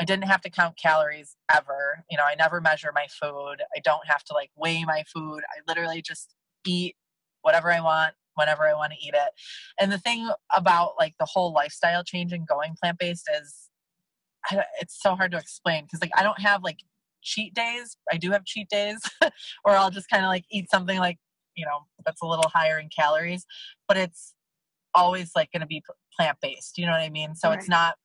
I 0.00 0.04
didn't 0.04 0.24
have 0.24 0.40
to 0.42 0.50
count 0.50 0.78
calories 0.80 1.36
ever. 1.52 2.04
You 2.10 2.16
know, 2.16 2.24
I 2.24 2.34
never 2.36 2.60
measure 2.60 2.92
my 2.94 3.06
food. 3.20 3.56
I 3.76 3.80
don't 3.82 4.06
have 4.06 4.22
to 4.24 4.34
like 4.34 4.50
weigh 4.56 4.84
my 4.84 5.04
food. 5.12 5.40
I 5.40 5.60
literally 5.66 6.02
just 6.02 6.34
eat 6.66 6.96
whatever 7.42 7.72
I 7.72 7.80
want 7.80 8.14
whenever 8.38 8.66
I 8.66 8.74
want 8.74 8.92
to 8.92 9.06
eat 9.06 9.14
it. 9.14 9.30
And 9.80 9.92
the 9.92 9.98
thing 9.98 10.30
about 10.54 10.92
like 10.98 11.14
the 11.18 11.26
whole 11.26 11.52
lifestyle 11.52 12.04
change 12.04 12.32
and 12.32 12.46
going 12.46 12.74
plant 12.80 12.98
based 12.98 13.28
is 13.40 13.68
it's 14.80 15.00
so 15.00 15.14
hard 15.14 15.32
to 15.32 15.38
explain 15.38 15.84
because 15.84 16.00
like 16.00 16.12
I 16.16 16.22
don't 16.22 16.40
have 16.40 16.62
like 16.62 16.78
cheat 17.22 17.54
days. 17.54 17.96
I 18.10 18.16
do 18.16 18.30
have 18.30 18.44
cheat 18.44 18.68
days, 18.68 18.98
or 19.64 19.72
I'll 19.72 19.90
just 19.90 20.08
kind 20.08 20.24
of 20.24 20.28
like 20.28 20.44
eat 20.50 20.70
something 20.70 20.98
like 20.98 21.18
you 21.56 21.66
know 21.66 21.86
that's 22.04 22.22
a 22.22 22.26
little 22.26 22.48
higher 22.52 22.78
in 22.78 22.88
calories, 22.88 23.44
but 23.86 23.96
it's 23.96 24.34
always 24.94 25.32
like 25.36 25.52
going 25.52 25.60
to 25.60 25.66
be 25.66 25.82
plant 26.18 26.38
based. 26.40 26.78
You 26.78 26.86
know 26.86 26.92
what 26.92 27.00
I 27.00 27.10
mean? 27.10 27.34
So 27.34 27.48
right. 27.48 27.58
it's 27.58 27.68
not 27.68 27.96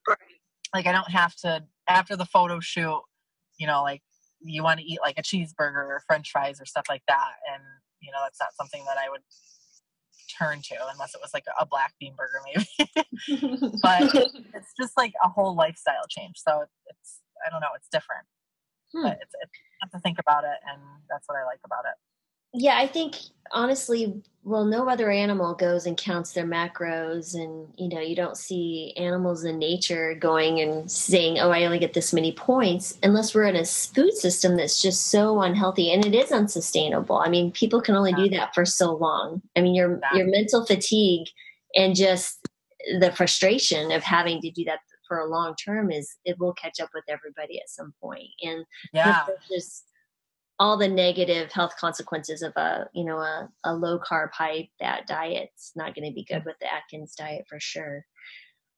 like 0.74 0.88
I 0.88 0.92
don't 0.92 1.10
have 1.10 1.36
to 1.38 1.64
after 1.88 2.16
the 2.16 2.26
photo 2.26 2.60
shoot. 2.60 3.02
You 3.60 3.68
know, 3.68 3.84
like 3.84 4.02
you 4.42 4.64
want 4.64 4.80
to 4.80 4.86
eat 4.86 5.00
like 5.02 5.18
a 5.18 5.24
cheeseburger 5.24 5.76
or 5.76 6.02
French 6.08 6.32
fries 6.32 6.60
or 6.60 6.66
stuff 6.66 6.86
like 6.90 7.04
that, 7.08 7.32
and 7.54 7.64
you 8.02 8.12
know 8.12 8.20
that's 8.24 8.40
not 8.40 8.54
something 8.56 8.84
that 8.86 8.98
I 8.98 9.10
would 9.10 9.22
turn 10.38 10.62
to 10.62 10.76
unless 10.92 11.14
it 11.16 11.22
was 11.22 11.34
like 11.34 11.46
a 11.60 11.66
black 11.66 11.94
bean 12.00 12.14
burger 12.18 12.42
maybe. 12.46 12.68
But 13.82 14.14
it's 14.54 14.74
just 14.80 14.98
like 14.98 15.14
a 15.24 15.30
whole 15.30 15.56
lifestyle 15.56 16.08
change 16.10 16.36
so 16.38 16.66
it's 16.88 17.20
i 17.46 17.50
don't 17.50 17.62
know 17.62 17.74
it's 17.76 17.90
different. 17.92 18.26
Hmm. 18.94 19.04
but 19.04 19.18
it's, 19.22 19.34
it's 19.42 19.52
have 19.82 19.92
to 19.92 20.00
think 20.00 20.20
about 20.20 20.44
it 20.44 20.60
and 20.70 20.82
that's 21.10 21.28
what 21.28 21.38
i 21.38 21.44
like 21.46 21.60
about 21.66 21.86
it 21.86 21.98
yeah, 22.54 22.78
I 22.78 22.88
think 22.88 23.16
honestly, 23.52 24.22
well, 24.44 24.66
no 24.66 24.90
other 24.90 25.10
animal 25.10 25.54
goes 25.54 25.86
and 25.86 25.96
counts 25.96 26.34
their 26.34 26.46
macros, 26.46 27.34
and 27.34 27.68
you 27.78 27.88
know, 27.90 28.02
you 28.02 28.16
don't 28.16 28.38
see 28.38 28.94
animals 28.98 29.44
in 29.46 29.58
nature 29.58 30.16
going 30.16 30.60
and 30.60 30.92
saying, 30.92 31.40
"Oh, 31.40 31.50
I 31.50 31.64
only 31.64 31.80
get 31.80 31.94
this 31.94 32.14
many 32.14 32.32
points," 32.34 32.98
unless 33.04 33.34
we're 33.34 33.46
in 33.46 33.56
a 33.56 33.66
food 33.66 34.14
system 34.14 34.58
that's 34.58 34.82
just 34.82 35.08
so 35.10 35.42
unhealthy 35.42 35.92
and 35.92 36.06
it 36.06 36.14
is 36.14 36.32
unsustainable. 36.32 37.18
I 37.18 37.30
mean, 37.30 37.52
people 37.52 37.82
can 37.82 37.96
only 37.96 38.14
do 38.14 38.30
that 38.30 38.54
for 38.54 38.66
so 38.66 38.94
long. 38.94 39.42
I 39.56 39.62
mean, 39.62 39.76
your 39.76 40.00
your 40.14 40.28
mental 40.28 40.66
fatigue 40.66 41.28
and 41.76 41.96
just 41.96 42.48
the 43.00 43.12
frustration 43.14 43.92
of 43.92 44.04
having 44.04 44.42
to 44.42 44.52
do 44.52 44.66
that 44.66 44.80
for 45.08 45.20
a 45.20 45.26
long 45.30 45.56
term 45.56 45.90
is 45.92 46.18
it 46.26 46.38
will 46.40 46.54
catch 46.54 46.80
up 46.82 46.90
with 46.94 47.06
everybody 47.08 47.60
at 47.60 47.70
some 47.70 47.94
point, 48.02 48.30
and 48.44 48.66
yeah, 48.94 49.26
just 49.50 49.86
all 50.64 50.78
the 50.78 50.88
negative 50.88 51.52
health 51.52 51.74
consequences 51.78 52.42
of 52.42 52.54
a 52.56 52.88
you 52.94 53.04
know 53.04 53.18
a, 53.18 53.50
a 53.66 53.76
low 53.76 54.00
carb 54.00 54.32
high 54.32 54.70
fat 54.80 55.06
diet 55.08 55.50
it's 55.54 55.74
not 55.76 55.94
going 55.94 56.08
to 56.08 56.14
be 56.14 56.24
good 56.24 56.44
with 56.46 56.56
the 56.62 56.74
atkins 56.74 57.16
diet 57.16 57.46
for 57.50 57.60
sure. 57.60 58.06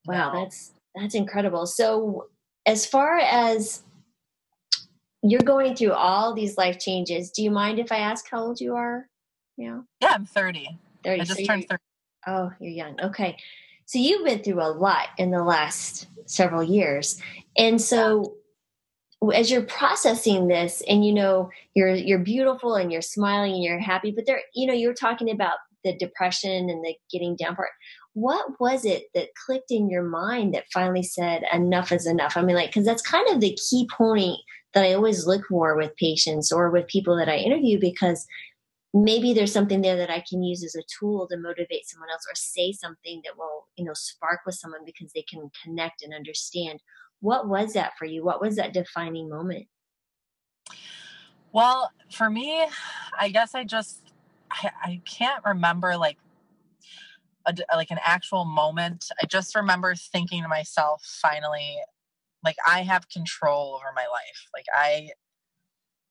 Wow 0.06 0.34
that's 0.34 0.72
that's 0.96 1.16
incredible. 1.16 1.66
So 1.68 2.28
as 2.66 2.86
far 2.86 3.18
as 3.20 3.84
you're 5.22 5.42
going 5.42 5.76
through 5.76 5.94
all 5.94 6.34
these 6.34 6.58
life 6.58 6.80
changes 6.80 7.32
do 7.32 7.42
you 7.42 7.50
mind 7.50 7.80
if 7.80 7.92
i 7.92 7.98
ask 7.98 8.30
how 8.30 8.40
old 8.40 8.62
you 8.62 8.76
are 8.76 9.08
yeah 9.58 9.80
yeah 10.00 10.12
i'm 10.12 10.24
30 10.24 10.78
30 11.04 11.22
i 11.22 11.24
just 11.24 11.40
so 11.40 11.46
turned 11.46 11.68
30 11.68 11.82
oh 12.28 12.52
you're 12.60 12.72
young. 12.72 13.00
Okay. 13.02 13.38
So 13.86 14.00
you've 14.00 14.26
been 14.26 14.42
through 14.42 14.62
a 14.62 14.72
lot 14.72 15.10
in 15.18 15.32
the 15.32 15.44
last 15.44 16.08
several 16.26 16.64
years. 16.64 17.22
And 17.58 17.80
so 17.80 18.35
as 19.34 19.50
you're 19.50 19.64
processing 19.64 20.48
this 20.48 20.82
and 20.88 21.06
you 21.06 21.14
know 21.14 21.50
you're 21.74 21.94
you're 21.94 22.20
beautiful 22.20 22.76
and 22.76 22.92
you're 22.92 23.02
smiling 23.02 23.54
and 23.54 23.64
you're 23.64 23.80
happy 23.80 24.12
but 24.12 24.26
there 24.26 24.42
you 24.54 24.68
know 24.68 24.74
you're 24.74 24.94
talking 24.94 25.30
about 25.30 25.58
the 25.84 25.96
depression 25.98 26.70
and 26.70 26.84
the 26.84 26.96
getting 27.12 27.36
down 27.36 27.56
part 27.56 27.70
what 28.14 28.60
was 28.60 28.86
it 28.86 29.04
that 29.14 29.30
clicked 29.46 29.72
in 29.72 29.90
your 29.90 30.04
mind 30.04 30.54
that 30.54 30.66
finally 30.74 31.04
said 31.04 31.44
enough 31.54 31.92
is 31.92 32.06
enough 32.06 32.36
i 32.36 32.42
mean 32.42 32.56
like 32.56 32.70
because 32.70 32.86
that's 32.86 33.02
kind 33.02 33.28
of 33.30 33.40
the 33.40 33.58
key 33.70 33.88
point 33.96 34.38
that 34.74 34.84
i 34.84 34.94
always 34.94 35.26
look 35.26 35.44
for 35.48 35.76
with 35.76 35.96
patients 35.96 36.52
or 36.52 36.70
with 36.70 36.88
people 36.88 37.16
that 37.16 37.30
i 37.30 37.36
interview 37.36 37.80
because 37.80 38.26
maybe 38.94 39.34
there's 39.34 39.52
something 39.52 39.82
there 39.82 39.98
that 39.98 40.10
i 40.10 40.24
can 40.28 40.44
use 40.44 40.64
as 40.64 40.76
a 40.76 40.84
tool 41.00 41.28
to 41.28 41.38
motivate 41.38 41.88
someone 41.88 42.10
else 42.10 42.26
or 42.30 42.36
say 42.36 42.72
something 42.72 43.22
that 43.24 43.38
will 43.38 43.68
you 43.76 43.86
know 43.86 43.94
spark 43.94 44.40
with 44.46 44.56
someone 44.56 44.82
because 44.86 45.12
they 45.14 45.24
can 45.30 45.50
connect 45.64 46.02
and 46.04 46.14
understand 46.14 46.80
what 47.22 47.48
was 47.48 47.74
that 47.74 47.94
for 47.98 48.06
you? 48.06 48.24
What 48.24 48.42
was 48.42 48.56
that 48.58 48.74
defining 48.74 49.30
moment? 49.30 49.68
Well, 51.52 51.92
for 52.12 52.30
me, 52.30 52.66
I 53.18 53.30
guess 53.30 53.56
I 53.56 53.64
just 53.64 54.12
I, 54.52 54.72
I 54.84 55.02
can't 55.06 55.44
remember 55.46 55.98
like 55.98 56.18
a, 57.46 57.54
like 57.74 57.92
an 57.92 58.00
actual 58.04 58.46
moment. 58.46 59.06
I 59.22 59.26
just 59.26 59.56
remember 59.56 59.96
thinking 59.96 60.44
to 60.44 60.50
myself, 60.50 61.04
finally, 61.22 61.78
like 62.44 62.58
I 62.68 62.82
have 62.82 63.10
control 63.10 63.76
over 63.76 63.92
my 63.96 64.06
life. 64.08 64.50
Like 64.54 64.66
I, 64.74 65.10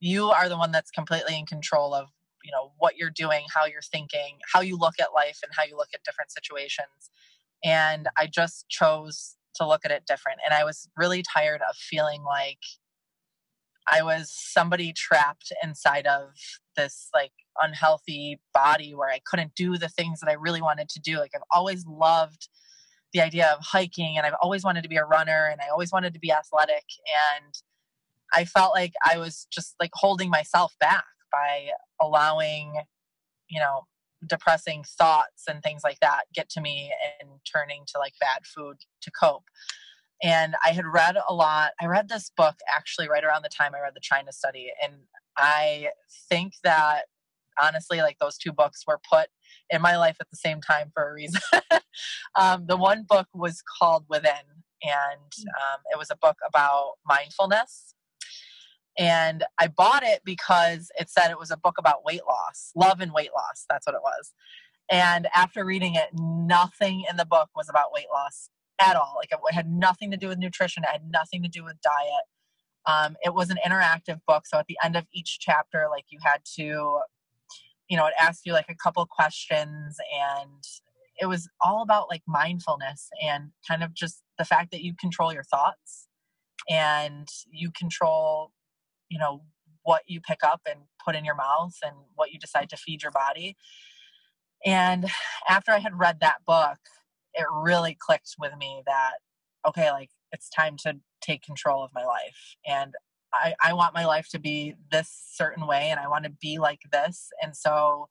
you 0.01 0.31
are 0.31 0.49
the 0.49 0.57
one 0.57 0.73
that's 0.73 0.91
completely 0.91 1.39
in 1.39 1.47
control 1.47 1.95
of 1.95 2.09
you 2.43 2.51
know 2.51 2.73
what 2.79 2.97
you're 2.97 3.11
doing, 3.11 3.45
how 3.55 3.65
you're 3.67 3.83
thinking, 3.83 4.39
how 4.53 4.61
you 4.61 4.77
look 4.77 4.95
at 5.01 5.09
life, 5.15 5.41
and 5.43 5.53
how 5.57 5.65
you 5.65 5.77
look 5.77 5.89
at 5.95 6.03
different 6.05 6.31
situations. 6.31 7.11
And 7.65 8.09
I 8.19 8.27
just 8.27 8.69
chose 8.69 9.37
to 9.57 9.67
look 9.67 9.85
at 9.85 9.91
it 9.91 10.05
different. 10.07 10.41
And 10.45 10.55
I 10.55 10.65
was 10.65 10.89
really 10.97 11.23
tired 11.23 11.61
of 11.69 11.77
feeling 11.77 12.23
like 12.23 12.59
I 13.87 14.03
was 14.03 14.33
somebody 14.33 14.93
trapped 14.93 15.53
inside 15.63 16.07
of 16.07 16.31
this 16.77 17.09
like 17.15 17.33
unhealthy 17.61 18.41
body 18.53 18.95
where 18.95 19.11
I 19.11 19.21
couldn't 19.27 19.55
do 19.55 19.77
the 19.77 19.89
things 19.89 20.21
that 20.21 20.31
I 20.31 20.35
really 20.35 20.63
wanted 20.63 20.89
to 20.91 21.01
do. 21.01 21.19
Like 21.19 21.33
I've 21.35 21.43
always 21.53 21.85
loved 21.87 22.49
the 23.13 23.21
idea 23.21 23.55
of 23.57 23.65
hiking 23.65 24.17
and 24.17 24.27
I've 24.27 24.37
always 24.43 24.65
wanted 24.65 24.83
to 24.83 24.89
be 24.89 24.97
a 24.97 25.05
runner 25.05 25.49
and 25.51 25.61
I 25.61 25.69
always 25.71 25.93
wanted 25.93 26.15
to 26.15 26.21
be 26.21 26.33
athletic 26.33 26.85
and 27.37 27.55
I 28.33 28.45
felt 28.45 28.75
like 28.75 28.93
I 29.05 29.19
was 29.19 29.47
just 29.53 29.77
like 29.79 29.93
holding 29.95 30.31
myself 30.31 30.75
back 30.81 31.05
by 31.31 31.69
allowing 32.01 32.75
you 33.49 33.61
know 33.61 33.83
depressing 34.27 34.85
thoughts 34.85 35.45
and 35.49 35.63
things 35.63 35.83
like 35.85 36.01
that 36.01 36.25
get 36.35 36.49
to 36.51 36.61
me 36.61 36.93
and 37.21 37.31
turning 37.51 37.85
to 37.89 37.99
like 37.99 38.15
bad 38.21 38.41
food 38.45 38.77
to 39.03 39.11
cope. 39.11 39.45
And 40.23 40.55
I 40.65 40.71
had 40.71 40.87
read 40.87 41.17
a 41.29 41.35
lot. 41.35 41.73
I 41.81 41.87
read 41.87 42.09
this 42.09 42.31
book 42.37 42.57
actually 42.69 43.09
right 43.09 43.25
around 43.25 43.43
the 43.43 43.49
time 43.49 43.73
I 43.75 43.83
read 43.83 43.95
the 43.95 44.01
China 44.01 44.33
study. 44.33 44.71
And 44.83 44.95
I 45.37 45.89
think 46.29 46.55
that 46.63 47.03
honestly, 47.61 47.99
like 47.99 48.19
those 48.19 48.39
two 48.39 48.53
books 48.53 48.85
were 48.87 49.01
put 49.11 49.29
in 49.71 49.83
my 49.83 49.97
life 49.97 50.17
at 50.21 50.31
the 50.31 50.37
same 50.37 50.61
time 50.61 50.91
for 50.95 51.09
a 51.09 51.13
reason. 51.13 51.41
um, 52.37 52.67
the 52.67 52.77
one 52.77 53.05
book 53.09 53.29
was 53.35 53.63
called 53.79 54.05
Within, 54.09 54.33
and 54.83 55.33
mm. 55.33 55.45
um, 55.47 55.81
it 55.93 55.99
was 55.99 56.11
a 56.11 56.17
book 56.17 56.37
about 56.47 56.93
mindfulness 57.07 57.94
and 58.99 59.45
I 59.59 59.69
bought 59.69 60.03
it 60.05 60.21
because 60.25 60.91
it 60.99 61.11
said 61.11 61.31
it 61.31 61.39
was 61.39 61.51
a 61.51 61.57
book 61.57 61.77
about 61.79 62.05
weight 62.05 62.23
loss, 62.29 62.71
love 62.77 63.01
and 63.01 63.13
weight 63.13 63.31
loss. 63.35 63.65
That's 63.69 63.87
what 63.87 63.95
it 63.95 64.03
was. 64.03 64.33
And 64.91 65.29
after 65.35 65.65
reading 65.65 65.95
it, 65.95 66.09
nothing 66.15 67.05
in 67.09 67.17
the 67.17 67.25
book 67.25 67.49
was 67.57 67.69
about 67.69 67.93
weight 67.93 68.07
loss 68.13 68.51
at 68.81 68.97
all. 68.97 69.15
Like 69.17 69.31
it 69.33 69.55
had 69.55 69.69
nothing 69.71 70.11
to 70.11 70.17
do 70.17 70.29
with 70.29 70.39
nutrition, 70.39 70.85
it 70.85 70.91
had 70.91 71.11
nothing 71.11 71.43
to 71.43 71.49
do 71.49 71.65
with 71.65 71.77
diet. 71.81 72.25
Um, 72.87 73.17
it 73.25 73.35
was 73.35 73.51
an 73.51 73.59
interactive 73.67 74.21
book. 74.27 74.47
So 74.47 74.59
at 74.59 74.67
the 74.67 74.77
end 74.85 74.95
of 74.95 75.07
each 75.13 75.39
chapter, 75.41 75.87
like 75.91 76.05
you 76.11 76.19
had 76.23 76.43
to, 76.57 77.01
you 77.89 77.97
know, 77.97 78.07
it 78.07 78.15
asked 78.21 78.45
you 78.45 78.53
like 78.53 78.69
a 78.69 78.75
couple 78.75 79.05
questions 79.07 79.97
and 80.15 80.63
it 81.19 81.27
was 81.27 81.49
all 81.65 81.83
about 81.83 82.09
like 82.11 82.23
mindfulness 82.27 83.09
and 83.23 83.51
kind 83.67 83.83
of 83.83 83.95
just 83.95 84.23
the 84.39 84.45
fact 84.45 84.71
that 84.73 84.83
you 84.83 84.95
control 85.01 85.33
your 85.33 85.45
thoughts 85.45 86.09
and 86.69 87.29
you 87.51 87.71
control 87.71 88.53
you 89.09 89.19
know 89.19 89.43
what 89.83 90.03
you 90.07 90.21
pick 90.21 90.43
up 90.43 90.63
and 90.69 90.81
put 91.05 91.15
in 91.15 91.25
your 91.25 91.35
mouth 91.35 91.77
and 91.85 91.95
what 92.15 92.33
you 92.33 92.39
decide 92.39 92.71
to 92.71 92.77
feed 92.77 93.03
your 93.03 93.13
body. 93.13 93.57
And 94.65 95.11
after 95.49 95.73
i 95.73 95.79
had 95.79 95.99
read 95.99 96.21
that 96.21 96.45
book 96.47 96.79
it 97.35 97.47
really 97.53 97.97
clicked 97.99 98.35
with 98.39 98.53
me 98.57 98.83
that 98.87 99.15
okay 99.67 99.91
like 99.91 100.11
it's 100.33 100.49
time 100.49 100.77
to 100.79 100.97
take 101.21 101.43
control 101.43 101.83
of 101.83 101.91
my 101.95 102.05
life. 102.05 102.57
And 102.67 102.93
I, 103.33 103.55
I 103.63 103.73
want 103.73 103.95
my 103.95 104.05
life 104.05 104.29
to 104.31 104.39
be 104.39 104.75
this 104.91 105.09
certain 105.33 105.67
way 105.67 105.89
and 105.91 105.99
i 105.99 106.09
want 106.09 106.25
to 106.25 106.31
be 106.31 106.59
like 106.59 106.81
this. 106.93 107.29
And 107.43 107.57
so 107.57 108.09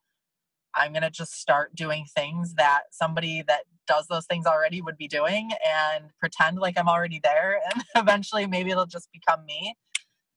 i'm 0.76 0.92
going 0.92 1.04
to 1.04 1.10
just 1.10 1.34
start 1.40 1.76
doing 1.76 2.06
things 2.16 2.56
that 2.56 2.84
somebody 2.92 3.44
that 3.48 3.62
does 3.88 4.08
those 4.08 4.26
things 4.26 4.46
already 4.46 4.82
would 4.82 4.98
be 4.98 5.08
doing 5.08 5.52
and 5.68 6.06
pretend 6.20 6.58
like 6.60 6.78
i'm 6.78 6.90
already 6.90 7.20
there. 7.24 7.60
And 7.74 7.84
eventually 7.96 8.48
maybe 8.48 8.72
it'll 8.72 8.86
just 8.86 9.10
become 9.12 9.46
me 9.46 9.76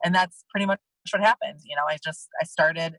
and 0.05 0.15
that's 0.15 0.45
pretty 0.51 0.67
much 0.67 0.81
what 1.13 1.23
happened 1.23 1.61
you 1.65 1.77
know 1.77 1.85
i 1.89 1.97
just 2.03 2.29
i 2.41 2.45
started 2.45 2.99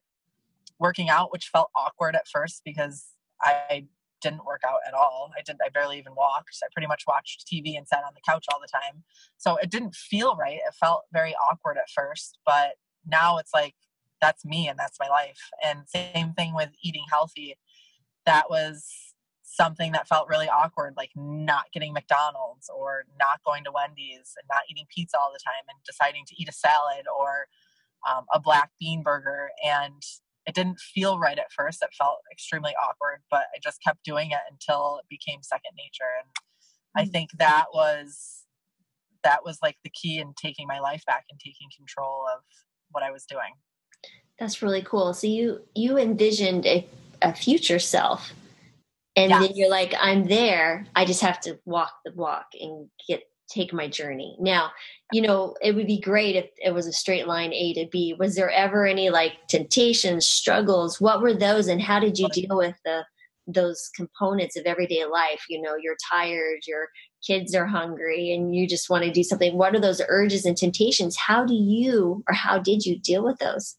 working 0.80 1.10
out 1.10 1.32
which 1.32 1.50
felt 1.52 1.70
awkward 1.76 2.16
at 2.16 2.28
first 2.28 2.62
because 2.64 3.08
i 3.42 3.86
didn't 4.20 4.46
work 4.46 4.62
out 4.68 4.80
at 4.88 4.96
all. 4.96 5.32
I 5.38 5.44
didn't 5.44 5.62
i 5.64 5.70
barely 5.70 6.00
even 6.00 6.16
walked. 6.16 6.58
I 6.64 6.68
pretty 6.74 6.88
much 6.88 7.04
watched 7.08 7.46
tv 7.46 7.78
and 7.78 7.88
sat 7.88 8.04
on 8.04 8.14
the 8.16 8.22
couch 8.28 8.46
all 8.52 8.60
the 8.60 8.68
time. 8.68 9.04
So 9.38 9.58
it 9.58 9.70
didn't 9.70 9.94
feel 9.94 10.36
right. 10.36 10.56
It 10.56 10.74
felt 10.80 11.04
very 11.14 11.36
awkward 11.36 11.78
at 11.78 11.90
first 11.90 12.40
but 12.46 12.76
now 13.06 13.38
it's 13.38 13.52
like 13.54 13.76
that's 14.22 14.44
me 14.46 14.68
and 14.68 14.78
that's 14.78 14.98
my 15.00 15.08
life. 15.08 15.40
And 15.64 15.88
same 15.88 16.34
thing 16.34 16.56
with 16.56 16.70
eating 16.84 17.04
healthy. 17.10 17.56
That 18.26 18.50
was 18.50 19.07
something 19.58 19.92
that 19.92 20.08
felt 20.08 20.30
really 20.30 20.48
awkward, 20.48 20.94
like 20.96 21.10
not 21.16 21.66
getting 21.74 21.92
McDonald's 21.92 22.70
or 22.74 23.06
not 23.20 23.42
going 23.46 23.64
to 23.64 23.72
Wendy's 23.72 24.34
and 24.38 24.48
not 24.50 24.62
eating 24.70 24.86
pizza 24.94 25.18
all 25.18 25.34
the 25.34 25.44
time 25.44 25.66
and 25.68 25.78
deciding 25.86 26.24
to 26.28 26.36
eat 26.38 26.48
a 26.48 26.54
salad 26.54 27.06
or 27.20 27.48
um, 28.08 28.26
a 28.32 28.40
black 28.40 28.70
bean 28.80 29.02
burger. 29.02 29.50
And 29.66 30.04
it 30.46 30.54
didn't 30.56 30.80
feel 30.80 31.20
right 31.20 31.40
at 31.40 31.52
first. 31.52 31.82
It 31.82 31.90
felt 31.98 32.20
extremely 32.32 32.74
awkward, 32.82 33.22
but 33.30 33.46
I 33.54 33.60
just 33.62 33.82
kept 33.84 34.04
doing 34.06 34.32
it 34.32 34.40
until 34.50 35.00
it 35.00 35.06
became 35.10 35.40
second 35.42 35.72
nature. 35.76 36.14
And 36.22 36.30
I 36.96 37.10
mm. 37.10 37.12
think 37.12 37.32
that 37.40 37.66
was 37.74 38.44
that 39.24 39.44
was 39.44 39.58
like 39.62 39.78
the 39.84 39.90
key 39.90 40.20
in 40.20 40.34
taking 40.40 40.68
my 40.68 40.80
life 40.80 41.04
back 41.06 41.26
and 41.30 41.40
taking 41.40 41.68
control 41.76 42.26
of 42.34 42.44
what 42.92 43.04
I 43.04 43.12
was 43.12 43.26
doing. 43.26 43.54
That's 44.40 44.62
really 44.62 44.84
cool. 44.84 45.14
So 45.14 45.28
you 45.28 45.62
you 45.76 45.98
envisioned 45.98 46.66
a, 46.66 46.88
a 47.22 47.34
future 47.34 47.80
self 47.80 48.32
and 49.18 49.32
then 49.32 49.52
you're 49.56 49.70
like 49.70 49.94
i'm 50.00 50.28
there. 50.28 50.86
I 50.96 51.06
just 51.06 51.22
have 51.22 51.40
to 51.42 51.60
walk 51.66 51.92
the 52.06 52.14
walk 52.14 52.46
and 52.60 52.88
get 53.08 53.24
take 53.50 53.74
my 53.74 53.88
journey. 53.88 54.38
Now 54.40 54.72
you 55.12 55.22
know 55.22 55.56
it 55.62 55.76
would 55.76 55.88
be 55.88 56.00
great 56.00 56.36
if 56.36 56.46
it 56.58 56.74
was 56.74 56.88
a 56.88 56.94
straight 56.94 57.28
line 57.28 57.54
a 57.54 57.74
to 57.74 57.88
b. 57.92 58.16
Was 58.18 58.36
there 58.36 58.52
ever 58.52 58.86
any 58.86 59.10
like 59.10 59.34
temptations 59.50 60.28
struggles? 60.28 61.02
What 61.02 61.22
were 61.22 61.34
those 61.34 61.68
and 61.68 61.82
how 61.82 62.00
did 62.00 62.18
you 62.18 62.30
deal 62.30 62.58
with 62.58 62.76
the 62.86 63.04
those 63.50 63.90
components 63.96 64.58
of 64.58 64.66
everyday 64.66 65.06
life? 65.06 65.44
You 65.50 65.62
know 65.62 65.76
you're 65.82 65.98
tired 66.12 66.60
your 66.68 66.90
kids 67.26 67.56
are 67.56 67.66
hungry 67.66 68.32
and 68.32 68.56
you 68.56 68.68
just 68.68 68.90
want 68.90 69.04
to 69.04 69.12
do 69.12 69.24
something. 69.24 69.58
What 69.58 69.76
are 69.76 69.82
those 69.82 70.02
urges 70.08 70.46
and 70.46 70.56
temptations? 70.56 71.18
How 71.18 71.44
do 71.46 71.56
you 71.56 72.24
or 72.30 72.36
how 72.36 72.60
did 72.60 72.86
you 72.86 73.00
deal 73.00 73.24
with 73.24 73.40
those 73.40 73.76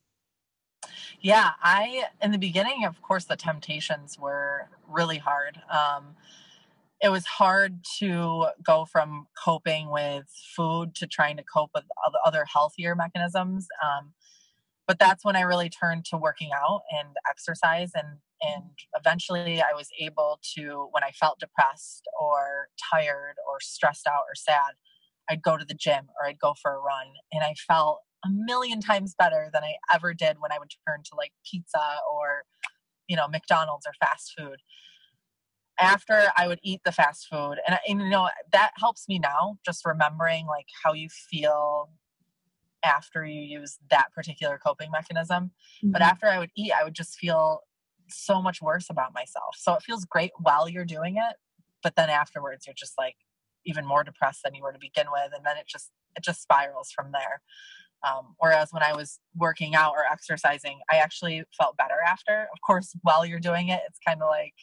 yeah 1.20 1.50
i 1.62 2.04
in 2.22 2.32
the 2.32 2.38
beginning 2.38 2.84
of 2.84 3.00
course 3.02 3.24
the 3.24 3.36
temptations 3.36 4.18
were 4.18 4.68
really 4.88 5.18
hard. 5.18 5.60
Um, 5.70 6.16
it 7.00 7.10
was 7.10 7.24
hard 7.26 7.84
to 8.00 8.46
go 8.64 8.84
from 8.84 9.28
coping 9.44 9.90
with 9.90 10.26
food 10.56 10.96
to 10.96 11.06
trying 11.06 11.36
to 11.36 11.44
cope 11.44 11.70
with 11.74 11.84
other 12.26 12.44
healthier 12.52 12.96
mechanisms. 12.96 13.68
Um, 13.84 14.12
but 14.86 14.98
that's 14.98 15.22
when 15.24 15.36
i 15.36 15.42
really 15.42 15.68
turned 15.68 16.04
to 16.06 16.16
working 16.16 16.50
out 16.54 16.80
and 16.98 17.10
exercise 17.28 17.92
and 17.94 18.18
and 18.40 18.70
eventually 18.98 19.60
i 19.60 19.74
was 19.74 19.88
able 20.00 20.40
to 20.42 20.88
when 20.92 21.04
i 21.04 21.10
felt 21.10 21.38
depressed 21.38 22.08
or 22.18 22.68
tired 22.90 23.34
or 23.46 23.58
stressed 23.60 24.06
out 24.06 24.22
or 24.26 24.34
sad 24.34 24.72
i'd 25.28 25.42
go 25.42 25.58
to 25.58 25.64
the 25.66 25.74
gym 25.74 26.06
or 26.18 26.26
i'd 26.26 26.38
go 26.38 26.54
for 26.60 26.72
a 26.72 26.78
run. 26.78 27.06
And 27.32 27.44
i 27.44 27.54
felt 27.66 28.00
a 28.24 28.28
million 28.30 28.80
times 28.80 29.14
better 29.18 29.48
than 29.52 29.62
i 29.62 29.74
ever 29.92 30.14
did 30.14 30.36
when 30.40 30.52
i 30.52 30.58
would 30.58 30.70
turn 30.86 31.02
to 31.04 31.14
like 31.16 31.32
pizza 31.48 31.96
or 32.12 32.42
you 33.06 33.16
know 33.16 33.28
mcdonald's 33.28 33.86
or 33.86 33.92
fast 34.00 34.32
food 34.36 34.58
after 35.80 36.24
i 36.36 36.48
would 36.48 36.58
eat 36.62 36.80
the 36.84 36.92
fast 36.92 37.26
food 37.30 37.56
and, 37.66 37.78
and 37.88 38.00
you 38.00 38.08
know 38.08 38.28
that 38.52 38.70
helps 38.76 39.08
me 39.08 39.18
now 39.18 39.56
just 39.64 39.84
remembering 39.84 40.46
like 40.46 40.66
how 40.84 40.92
you 40.92 41.08
feel 41.08 41.90
after 42.84 43.24
you 43.24 43.40
use 43.40 43.78
that 43.90 44.12
particular 44.14 44.58
coping 44.58 44.90
mechanism. 44.90 45.50
Mm-hmm. 45.78 45.92
But 45.92 46.02
after 46.02 46.26
I 46.26 46.38
would 46.38 46.50
eat, 46.56 46.72
I 46.78 46.84
would 46.84 46.94
just 46.94 47.16
feel 47.16 47.60
so 48.08 48.40
much 48.40 48.62
worse 48.62 48.88
about 48.90 49.12
myself. 49.14 49.56
So 49.58 49.74
it 49.74 49.82
feels 49.82 50.04
great 50.04 50.30
while 50.38 50.68
you're 50.68 50.84
doing 50.84 51.16
it, 51.16 51.36
but 51.82 51.96
then 51.96 52.08
afterwards 52.10 52.66
you're 52.66 52.74
just 52.74 52.94
like 52.98 53.16
even 53.66 53.86
more 53.86 54.04
depressed 54.04 54.40
than 54.44 54.54
you 54.54 54.62
were 54.62 54.72
to 54.72 54.78
begin 54.78 55.06
with, 55.12 55.32
and 55.34 55.44
then 55.44 55.56
it 55.56 55.66
just 55.66 55.90
it 56.16 56.22
just 56.22 56.42
spirals 56.42 56.90
from 56.90 57.12
there. 57.12 57.42
Um, 58.06 58.34
whereas 58.38 58.68
when 58.70 58.82
I 58.82 58.94
was 58.94 59.18
working 59.34 59.74
out 59.74 59.92
or 59.92 60.04
exercising, 60.10 60.78
I 60.90 60.96
actually 60.96 61.42
felt 61.56 61.76
better 61.76 62.00
after. 62.06 62.42
Of 62.52 62.60
course, 62.64 62.94
while 63.02 63.26
you're 63.26 63.40
doing 63.40 63.68
it, 63.68 63.80
it's 63.88 63.98
kind 64.06 64.22
of 64.22 64.28
like 64.28 64.54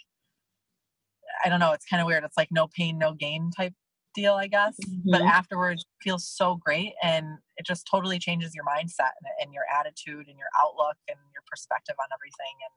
I 1.43 1.49
don't 1.49 1.59
know. 1.59 1.73
It's 1.73 1.85
kind 1.85 2.01
of 2.01 2.07
weird. 2.07 2.23
It's 2.23 2.37
like 2.37 2.49
no 2.51 2.67
pain, 2.67 2.97
no 2.97 3.13
gain 3.13 3.51
type 3.55 3.73
deal, 4.13 4.35
I 4.35 4.47
guess. 4.47 4.75
Mm-hmm. 4.87 5.11
But 5.11 5.21
afterwards, 5.21 5.85
feels 6.01 6.27
so 6.27 6.55
great, 6.63 6.93
and 7.03 7.37
it 7.57 7.65
just 7.65 7.87
totally 7.89 8.19
changes 8.19 8.53
your 8.55 8.63
mindset 8.63 9.11
and, 9.21 9.29
and 9.41 9.53
your 9.53 9.63
attitude 9.73 10.27
and 10.27 10.37
your 10.37 10.49
outlook 10.59 10.95
and 11.07 11.17
your 11.33 11.43
perspective 11.49 11.95
on 11.99 12.07
everything. 12.13 12.55
And 12.63 12.73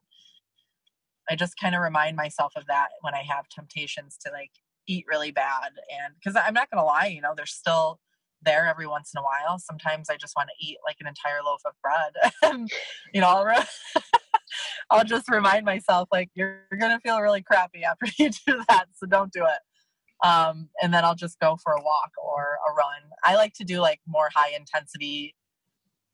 I 1.30 1.36
just 1.36 1.54
kind 1.60 1.74
of 1.74 1.82
remind 1.82 2.16
myself 2.16 2.52
of 2.56 2.66
that 2.66 2.88
when 3.02 3.14
I 3.14 3.22
have 3.22 3.48
temptations 3.48 4.18
to 4.24 4.32
like 4.32 4.50
eat 4.86 5.04
really 5.08 5.30
bad. 5.30 5.70
And 6.04 6.14
because 6.14 6.36
I'm 6.36 6.54
not 6.54 6.70
going 6.70 6.80
to 6.80 6.84
lie, 6.84 7.06
you 7.06 7.20
know, 7.20 7.34
they're 7.36 7.46
still 7.46 8.00
there 8.42 8.66
every 8.66 8.86
once 8.86 9.12
in 9.14 9.18
a 9.18 9.22
while. 9.22 9.58
Sometimes 9.58 10.08
I 10.10 10.16
just 10.16 10.34
want 10.36 10.48
to 10.48 10.66
eat 10.66 10.78
like 10.86 10.96
an 11.00 11.06
entire 11.06 11.42
loaf 11.44 11.60
of 11.66 11.72
bread. 11.82 12.32
and, 12.42 12.70
you 13.12 13.20
know, 13.20 13.28
I'll, 13.28 13.44
re- 13.44 13.64
I'll 14.90 15.04
just 15.04 15.28
remind 15.28 15.64
myself, 15.64 16.08
like, 16.12 16.30
you're, 16.34 16.62
you're 16.70 16.80
going 16.80 16.96
to 16.96 17.00
feel 17.00 17.20
really 17.20 17.42
crappy 17.42 17.84
after 17.84 18.06
you 18.18 18.30
do 18.46 18.62
that. 18.68 18.86
So 18.94 19.06
don't 19.06 19.32
do 19.32 19.44
it. 19.44 20.26
Um, 20.26 20.68
and 20.82 20.92
then 20.92 21.04
I'll 21.04 21.14
just 21.14 21.38
go 21.38 21.56
for 21.62 21.72
a 21.72 21.82
walk 21.82 22.10
or 22.22 22.58
a 22.68 22.72
run. 22.72 23.10
I 23.24 23.36
like 23.36 23.54
to 23.54 23.64
do 23.64 23.80
like 23.80 24.00
more 24.06 24.28
high 24.34 24.54
intensity, 24.56 25.34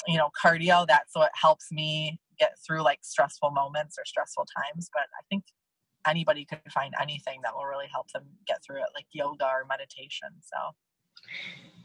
you 0.06 0.18
know, 0.18 0.28
cardio. 0.44 0.86
That's 0.86 1.14
what 1.14 1.30
helps 1.34 1.72
me 1.72 2.20
get 2.38 2.52
through 2.66 2.82
like 2.82 2.98
stressful 3.02 3.50
moments 3.52 3.96
or 3.98 4.04
stressful 4.04 4.46
times. 4.58 4.90
But 4.92 5.04
I 5.18 5.24
think 5.30 5.44
anybody 6.06 6.44
could 6.44 6.60
find 6.72 6.92
anything 7.00 7.40
that 7.44 7.54
will 7.54 7.64
really 7.64 7.88
help 7.90 8.10
them 8.12 8.24
get 8.46 8.62
through 8.64 8.78
it, 8.78 8.88
like 8.94 9.06
yoga 9.12 9.46
or 9.46 9.64
meditation. 9.66 10.28
So 10.42 10.74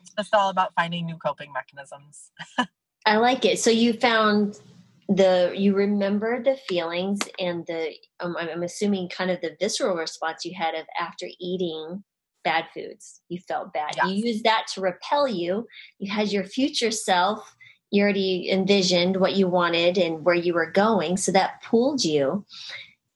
it's 0.02 0.12
just 0.18 0.34
all 0.34 0.50
about 0.50 0.74
finding 0.76 1.06
new 1.06 1.18
coping 1.18 1.52
mechanisms. 1.54 2.32
I 3.06 3.18
like 3.18 3.46
it. 3.46 3.60
So 3.60 3.70
you 3.70 3.94
found 3.94 4.60
the 5.08 5.54
you 5.56 5.74
remember 5.74 6.44
the 6.44 6.56
feelings 6.56 7.20
and 7.40 7.66
the 7.66 7.94
um, 8.20 8.36
I'm 8.38 8.64
assuming 8.64 9.10
kind 9.10 9.32
of 9.32 9.42
the 9.42 9.56
visceral 9.60 9.96
response 9.96 10.46
you 10.46 10.54
had 10.56 10.76
of 10.76 10.86
after 11.00 11.28
eating 11.40 12.04
bad 12.44 12.66
foods. 12.74 13.22
You 13.30 13.40
felt 13.40 13.74
bad. 13.74 13.96
Yes. 13.96 14.08
You 14.08 14.28
used 14.28 14.44
that 14.44 14.68
to 14.74 14.82
repel 14.82 15.28
you. 15.28 15.68
You 15.98 16.12
had 16.12 16.32
your 16.32 16.44
future 16.44 16.92
self 16.92 17.56
you 17.92 18.04
already 18.04 18.50
envisioned 18.52 19.18
what 19.18 19.36
you 19.36 19.48
wanted 19.48 19.98
and 19.98 20.24
where 20.24 20.36
you 20.36 20.54
were 20.54 20.72
going 20.72 21.18
so 21.18 21.32
that 21.32 21.62
pulled 21.64 22.04
you 22.04 22.46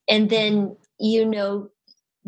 and 0.10 0.30
then 0.30 0.76
you 1.00 1.26
know 1.26 1.70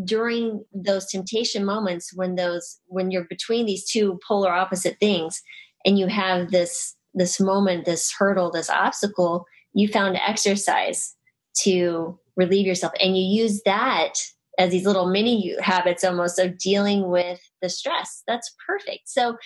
during 0.04 0.64
those 0.74 1.06
temptation 1.06 1.64
moments 1.64 2.12
when 2.14 2.36
those 2.36 2.80
when 2.88 3.12
you're 3.12 3.26
between 3.26 3.66
these 3.66 3.90
two 3.90 4.20
polar 4.28 4.52
opposite 4.52 4.98
things 5.00 5.42
and 5.86 5.98
you 5.98 6.08
have 6.08 6.52
this 6.52 6.96
this 7.14 7.40
moment 7.40 7.86
this 7.86 8.12
hurdle 8.18 8.52
this 8.52 8.70
obstacle 8.70 9.46
you 9.74 9.88
found 9.88 10.18
exercise 10.18 11.16
to 11.56 12.20
relieve 12.36 12.68
yourself 12.68 12.92
and 13.02 13.18
you 13.18 13.24
use 13.24 13.62
that 13.64 14.14
as 14.58 14.72
these 14.72 14.86
little 14.86 15.10
mini 15.10 15.56
habits 15.62 16.04
almost 16.04 16.40
of 16.40 16.58
dealing 16.58 17.10
with 17.10 17.40
the 17.62 17.70
stress 17.70 18.22
that's 18.28 18.54
perfect 18.68 19.08
so 19.08 19.38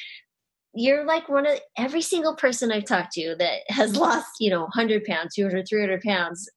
you're 0.73 1.05
like 1.05 1.27
one 1.29 1.45
of 1.45 1.59
every 1.77 2.01
single 2.01 2.35
person 2.35 2.71
I've 2.71 2.85
talked 2.85 3.13
to 3.13 3.35
that 3.39 3.61
has 3.69 3.95
lost, 3.95 4.27
you 4.39 4.49
know, 4.49 4.61
100 4.61 5.03
pounds, 5.03 5.35
200, 5.35 5.67
300 5.67 6.01
pounds. 6.01 6.49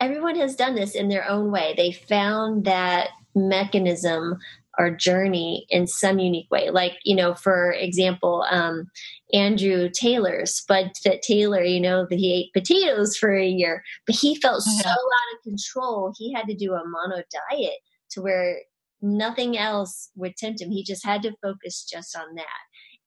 Everyone 0.00 0.36
has 0.36 0.56
done 0.56 0.74
this 0.74 0.94
in 0.94 1.08
their 1.08 1.28
own 1.28 1.50
way. 1.50 1.74
They 1.76 1.92
found 1.92 2.64
that 2.64 3.10
mechanism 3.34 4.38
or 4.78 4.90
journey 4.90 5.66
in 5.70 5.86
some 5.86 6.18
unique 6.18 6.50
way. 6.50 6.70
Like, 6.70 6.98
you 7.04 7.16
know, 7.16 7.34
for 7.34 7.72
example, 7.72 8.44
um, 8.50 8.90
Andrew 9.32 9.88
Taylor, 9.88 10.44
Spud 10.44 10.92
Fit 11.02 11.22
Taylor, 11.22 11.62
you 11.62 11.80
know, 11.80 12.06
that 12.08 12.18
he 12.18 12.32
ate 12.32 12.52
potatoes 12.52 13.16
for 13.16 13.34
a 13.34 13.46
year, 13.46 13.82
but 14.06 14.16
he 14.16 14.36
felt 14.36 14.62
yeah. 14.66 14.82
so 14.82 14.90
out 14.90 15.36
of 15.36 15.42
control. 15.42 16.12
He 16.16 16.32
had 16.32 16.46
to 16.46 16.54
do 16.54 16.74
a 16.74 16.82
mono 16.86 17.22
diet 17.50 17.78
to 18.10 18.22
where 18.22 18.58
nothing 19.00 19.56
else 19.56 20.10
would 20.16 20.36
tempt 20.36 20.60
him. 20.60 20.70
He 20.70 20.84
just 20.84 21.04
had 21.04 21.22
to 21.22 21.36
focus 21.42 21.86
just 21.90 22.16
on 22.16 22.34
that 22.34 22.44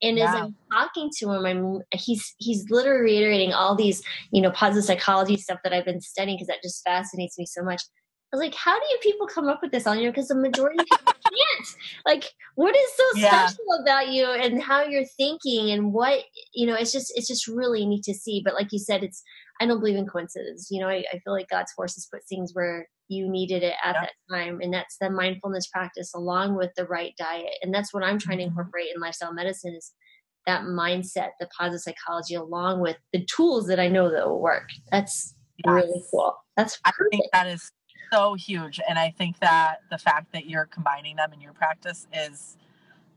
and 0.01 0.19
as 0.19 0.33
i'm 0.33 0.55
talking 0.71 1.09
to 1.15 1.31
him 1.31 1.45
i'm 1.45 1.79
he's 1.93 2.33
he's 2.37 2.65
literally 2.69 3.01
reiterating 3.01 3.53
all 3.53 3.75
these 3.75 4.01
you 4.31 4.41
know 4.41 4.51
positive 4.51 4.85
psychology 4.85 5.37
stuff 5.37 5.59
that 5.63 5.73
i've 5.73 5.85
been 5.85 6.01
studying 6.01 6.37
because 6.37 6.47
that 6.47 6.61
just 6.63 6.83
fascinates 6.83 7.37
me 7.37 7.45
so 7.45 7.63
much 7.63 7.81
i 8.31 8.35
was 8.35 8.43
like 8.43 8.55
how 8.55 8.77
do 8.77 8.85
you 8.89 8.97
people 9.01 9.27
come 9.27 9.47
up 9.47 9.59
with 9.61 9.71
this 9.71 9.87
on 9.87 9.99
you 9.99 10.09
because 10.09 10.27
the 10.27 10.35
majority 10.35 10.77
of 10.79 10.85
people 10.85 11.13
can't 11.23 11.67
like 12.05 12.31
what 12.55 12.75
is 12.75 12.89
so 12.95 13.19
yeah. 13.19 13.47
special 13.47 13.65
about 13.81 14.09
you 14.09 14.25
and 14.25 14.61
how 14.61 14.83
you're 14.83 15.05
thinking 15.05 15.71
and 15.71 15.93
what 15.93 16.19
you 16.53 16.65
know 16.65 16.75
it's 16.75 16.91
just 16.91 17.11
it's 17.15 17.27
just 17.27 17.47
really 17.47 17.85
neat 17.85 18.03
to 18.03 18.13
see 18.13 18.41
but 18.43 18.53
like 18.53 18.71
you 18.71 18.79
said 18.79 19.03
it's 19.03 19.23
i 19.59 19.65
don't 19.65 19.79
believe 19.79 19.97
in 19.97 20.07
coincidences. 20.07 20.67
you 20.71 20.79
know 20.79 20.87
i, 20.87 21.03
I 21.13 21.19
feel 21.19 21.33
like 21.33 21.49
god's 21.49 21.71
forces 21.73 22.07
put 22.11 22.23
things 22.27 22.51
where 22.53 22.87
you 23.09 23.29
needed 23.29 23.63
it 23.63 23.73
at 23.83 23.93
that 23.93 24.11
time 24.31 24.59
and 24.61 24.73
that's 24.73 24.97
the 25.01 25.09
mindfulness 25.09 25.67
practice 25.67 26.13
along 26.13 26.55
with 26.55 26.69
the 26.77 26.85
right 26.85 27.13
diet 27.17 27.53
and 27.61 27.73
that's 27.73 27.93
what 27.93 28.03
i'm 28.03 28.19
trying 28.19 28.37
to 28.37 28.43
mm-hmm. 28.43 28.51
incorporate 28.51 28.87
in 28.95 29.01
lifestyle 29.01 29.33
medicine 29.33 29.73
is 29.75 29.91
that 30.45 30.61
mindset 30.61 31.29
the 31.39 31.47
positive 31.57 31.81
psychology 31.81 32.35
along 32.35 32.79
with 32.79 32.97
the 33.11 33.25
tools 33.25 33.67
that 33.67 33.79
i 33.79 33.87
know 33.87 34.09
that 34.11 34.27
will 34.27 34.41
work 34.41 34.69
that's 34.91 35.35
yes. 35.65 35.73
really 35.73 36.03
cool 36.11 36.35
that's 36.55 36.77
perfect. 36.77 37.03
i 37.13 37.17
think 37.17 37.25
that 37.33 37.47
is 37.47 37.71
so 38.11 38.35
huge 38.35 38.79
and 38.87 38.97
i 38.97 39.09
think 39.09 39.39
that 39.39 39.77
the 39.89 39.97
fact 39.97 40.31
that 40.31 40.45
you're 40.45 40.65
combining 40.65 41.15
them 41.15 41.33
in 41.33 41.41
your 41.41 41.53
practice 41.53 42.07
is 42.13 42.57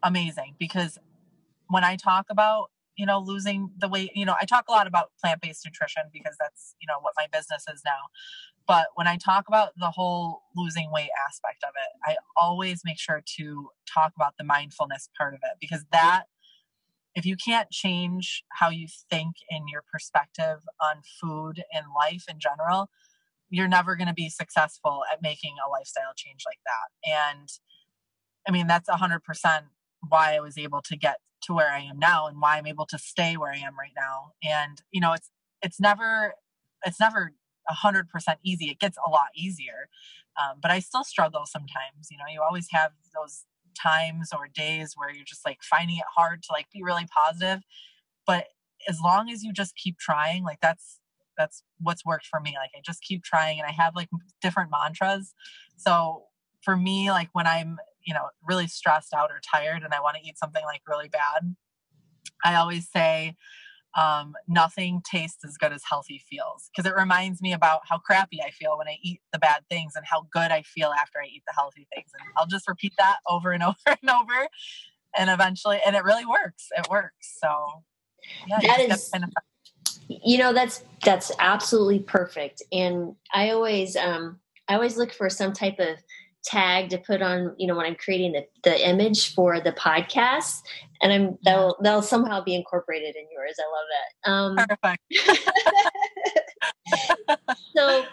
amazing 0.03 0.55
because 0.59 0.99
when 1.69 1.85
i 1.85 1.97
talk 1.97 2.27
about 2.29 2.71
you 2.97 3.07
know 3.07 3.19
losing 3.19 3.71
the 3.79 3.89
weight 3.89 4.11
you 4.15 4.25
know 4.25 4.35
i 4.41 4.45
talk 4.45 4.65
a 4.69 4.73
lot 4.73 4.87
about 4.87 5.11
plant-based 5.21 5.65
nutrition 5.65 6.03
because 6.13 6.37
that's 6.39 6.75
you 6.81 6.87
know 6.87 6.99
what 7.01 7.13
my 7.17 7.27
business 7.33 7.65
is 7.73 7.83
now 7.85 8.09
but 8.67 8.89
when 8.95 9.07
I 9.07 9.17
talk 9.17 9.49
about 9.49 9.71
the 9.77 9.91
whole 9.91 10.43
losing 10.55 10.91
weight 10.93 11.11
aspect 11.29 11.65
of 11.65 11.71
it, 11.77 12.11
I 12.11 12.17
always 12.37 12.83
make 12.85 12.99
sure 12.99 13.23
to 13.39 13.71
talk 13.93 14.13
about 14.17 14.35
the 14.39 14.45
mindfulness 14.45 15.09
part 15.19 15.35
of 15.35 15.41
it 15.43 15.57
because 15.61 15.85
that, 15.93 16.25
if 17.15 17.27
you 17.27 17.37
can't 17.37 17.71
change 17.71 18.45
how 18.53 18.71
you 18.71 18.87
think 19.11 19.37
in 19.51 19.69
your 19.69 19.83
perspective 19.91 20.61
on 20.81 21.03
food 21.21 21.63
and 21.73 21.87
life 21.95 22.25
in 22.29 22.39
general, 22.39 22.89
you're 23.51 23.69
never 23.69 23.97
going 23.97 24.09
to 24.09 24.15
be 24.15 24.31
successful 24.31 25.03
at 25.13 25.21
making 25.21 25.57
a 25.65 25.69
lifestyle 25.69 26.13
change 26.17 26.45
like 26.47 26.61
that. 26.65 27.11
And 27.37 27.49
I 28.49 28.51
mean, 28.51 28.67
that's 28.67 28.89
100% 28.89 29.21
why 30.09 30.35
I 30.35 30.41
was 30.41 30.57
able 30.57 30.81
to 30.83 30.97
get 30.97 31.17
to 31.45 31.55
where 31.55 31.71
I 31.71 31.81
am 31.81 31.99
now 31.99 32.27
and 32.27 32.41
why 32.41 32.57
I'm 32.57 32.67
able 32.67 32.87
to 32.87 32.99
stay 32.99 33.37
where 33.37 33.53
I 33.53 33.59
am 33.59 33.79
right 33.79 33.93
now. 33.97 34.33
And, 34.43 34.81
you 34.91 35.01
know, 35.01 35.13
it's, 35.13 35.31
it's 35.63 35.81
never, 35.81 36.35
it's 36.85 37.01
never 37.01 37.33
a 37.69 37.75
100% 37.75 38.05
easy. 38.45 38.67
It 38.67 38.79
gets 38.79 38.99
a 39.07 39.11
lot 39.11 39.29
easier. 39.37 39.89
Um, 40.41 40.59
but 40.61 40.71
I 40.71 40.79
still 40.81 41.05
struggle 41.05 41.43
sometimes. 41.47 42.09
You 42.11 42.19
know, 42.19 42.25
you 42.33 42.41
always 42.43 42.69
have 42.71 42.93
those 43.15 43.45
times 43.81 44.31
or 44.33 44.49
days 44.53 44.95
where 44.97 45.11
you're 45.11 45.25
just 45.25 45.45
like 45.45 45.59
finding 45.63 45.97
it 45.97 46.05
hard 46.17 46.43
to 46.43 46.53
like 46.53 46.67
be 46.73 46.83
really 46.83 47.07
positive. 47.15 47.61
But 48.27 48.47
as 48.89 49.01
long 49.01 49.31
as 49.31 49.43
you 49.43 49.53
just 49.53 49.77
keep 49.77 49.99
trying, 49.99 50.45
like 50.45 50.59
that's 50.61 50.99
that's 51.37 51.63
what's 51.81 52.05
worked 52.05 52.27
for 52.27 52.41
me. 52.41 52.55
Like 52.59 52.71
I 52.77 52.81
just 52.85 53.03
keep 53.03 53.23
trying 53.23 53.59
and 53.59 53.69
I 53.69 53.73
have 53.73 53.97
like 53.97 54.09
different 54.41 54.71
mantras. 54.71 55.35
So 55.77 56.25
for 56.63 56.77
me, 56.77 57.11
like 57.11 57.31
when 57.33 57.47
I'm, 57.47 57.79
you 58.07 58.15
know, 58.15 58.29
really 58.47 58.67
stressed 58.67 59.15
out 59.15 59.31
or 59.31 59.41
tired 59.41 59.83
and 59.83 59.95
I 59.95 60.01
want 60.01 60.17
to 60.17 60.29
eat 60.29 60.39
something 60.39 60.65
like 60.65 60.83
really 60.87 61.09
bad, 61.09 61.55
I 62.45 62.57
always 62.57 62.89
say, 62.91 63.37
um, 63.99 64.35
nothing 64.49 65.03
tastes 65.05 65.45
as 65.45 65.57
good 65.59 65.73
as 65.73 65.83
healthy 65.89 66.23
feels 66.29 66.71
because 66.75 66.91
it 66.91 66.97
reminds 66.97 67.43
me 67.43 67.53
about 67.53 67.81
how 67.89 67.99
crappy 67.99 68.41
I 68.43 68.51
feel 68.51 68.79
when 68.79 68.89
I 68.89 68.97
eat 69.03 69.21
the 69.33 69.39
bad 69.39 69.65
things 69.69 69.93
and 69.97 70.05
how 70.07 70.27
good 70.33 70.51
I 70.51 70.63
feel 70.63 70.93
after 70.99 71.21
I 71.21 71.27
eat 71.27 71.43
the 71.47 71.53
healthy 71.55 71.87
things. 71.95 72.11
And 72.19 72.27
I'll 72.37 72.47
just 72.47 72.69
repeat 72.69 72.95
that 72.99 73.17
over 73.29 73.53
and 73.53 73.63
over 73.63 73.77
and 73.87 74.11
over. 74.11 74.49
And 75.17 75.29
eventually, 75.29 75.79
and 75.85 75.95
it 75.95 76.05
really 76.05 76.25
works. 76.25 76.69
It 76.77 76.89
works. 76.91 77.39
So, 77.39 77.83
yeah, 78.49 78.61
that 78.63 78.81
is, 78.81 79.11
you 80.09 80.39
know, 80.39 80.55
that's, 80.55 80.85
that's 81.05 81.33
absolutely 81.39 81.99
perfect. 81.99 82.63
And 82.73 83.15
I 83.35 83.51
always, 83.51 83.95
um, 83.95 84.41
I 84.69 84.75
always 84.75 84.97
look 84.97 85.13
for 85.13 85.29
some 85.29 85.53
type 85.53 85.79
of 85.79 85.99
tag 86.45 86.91
to 86.91 86.99
put 86.99 87.23
on 87.23 87.55
you 87.59 87.67
know 87.67 87.77
when 87.77 87.87
i'm 87.87 87.95
creating 87.95 88.33
the, 88.33 88.45
the 88.63 88.89
image 88.89 89.35
for 89.35 89.61
the 89.61 89.73
podcast 89.73 90.63
and 91.01 91.13
i'm 91.13 91.39
that'll 91.45 91.77
that'll 91.83 92.03
somehow 92.03 92.43
be 92.43 92.55
incorporated 92.55 93.15
in 93.17 93.25
yours 93.33 93.57
i 93.59 93.67
love 93.71 93.87
that 93.93 94.31
um 94.31 94.57
Perfect. 94.69 95.03
so 97.77 98.05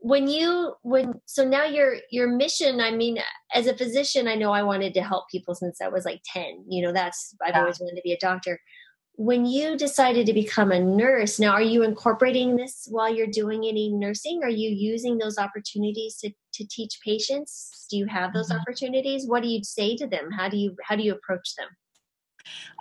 when 0.00 0.28
you 0.28 0.74
when 0.82 1.14
so 1.26 1.44
now 1.44 1.64
your 1.64 1.96
your 2.10 2.28
mission 2.28 2.80
i 2.80 2.90
mean 2.90 3.18
as 3.52 3.66
a 3.66 3.76
physician 3.76 4.28
i 4.28 4.34
know 4.34 4.52
i 4.52 4.62
wanted 4.62 4.94
to 4.94 5.02
help 5.02 5.28
people 5.30 5.54
since 5.54 5.80
i 5.80 5.88
was 5.88 6.04
like 6.04 6.20
10 6.32 6.64
you 6.68 6.82
know 6.82 6.92
that's 6.92 7.34
i've 7.44 7.54
yeah. 7.54 7.60
always 7.60 7.80
wanted 7.80 7.96
to 7.96 8.02
be 8.02 8.12
a 8.12 8.18
doctor 8.18 8.60
when 9.18 9.44
you 9.44 9.76
decided 9.76 10.26
to 10.26 10.32
become 10.32 10.70
a 10.70 10.78
nurse 10.78 11.40
now 11.40 11.50
are 11.50 11.60
you 11.60 11.82
incorporating 11.82 12.54
this 12.54 12.86
while 12.88 13.12
you're 13.12 13.26
doing 13.26 13.64
any 13.66 13.88
nursing? 13.88 14.44
Are 14.44 14.48
you 14.48 14.70
using 14.70 15.18
those 15.18 15.38
opportunities 15.38 16.16
to, 16.18 16.30
to 16.54 16.64
teach 16.64 17.00
patients? 17.04 17.86
Do 17.90 17.96
you 17.96 18.06
have 18.06 18.32
those 18.32 18.48
mm-hmm. 18.48 18.60
opportunities? 18.60 19.26
What 19.26 19.42
do 19.42 19.48
you 19.48 19.64
say 19.64 19.96
to 19.96 20.06
them? 20.06 20.30
How 20.30 20.48
do 20.48 20.56
you 20.56 20.76
how 20.84 20.94
do 20.94 21.02
you 21.02 21.12
approach 21.12 21.56
them? 21.56 21.68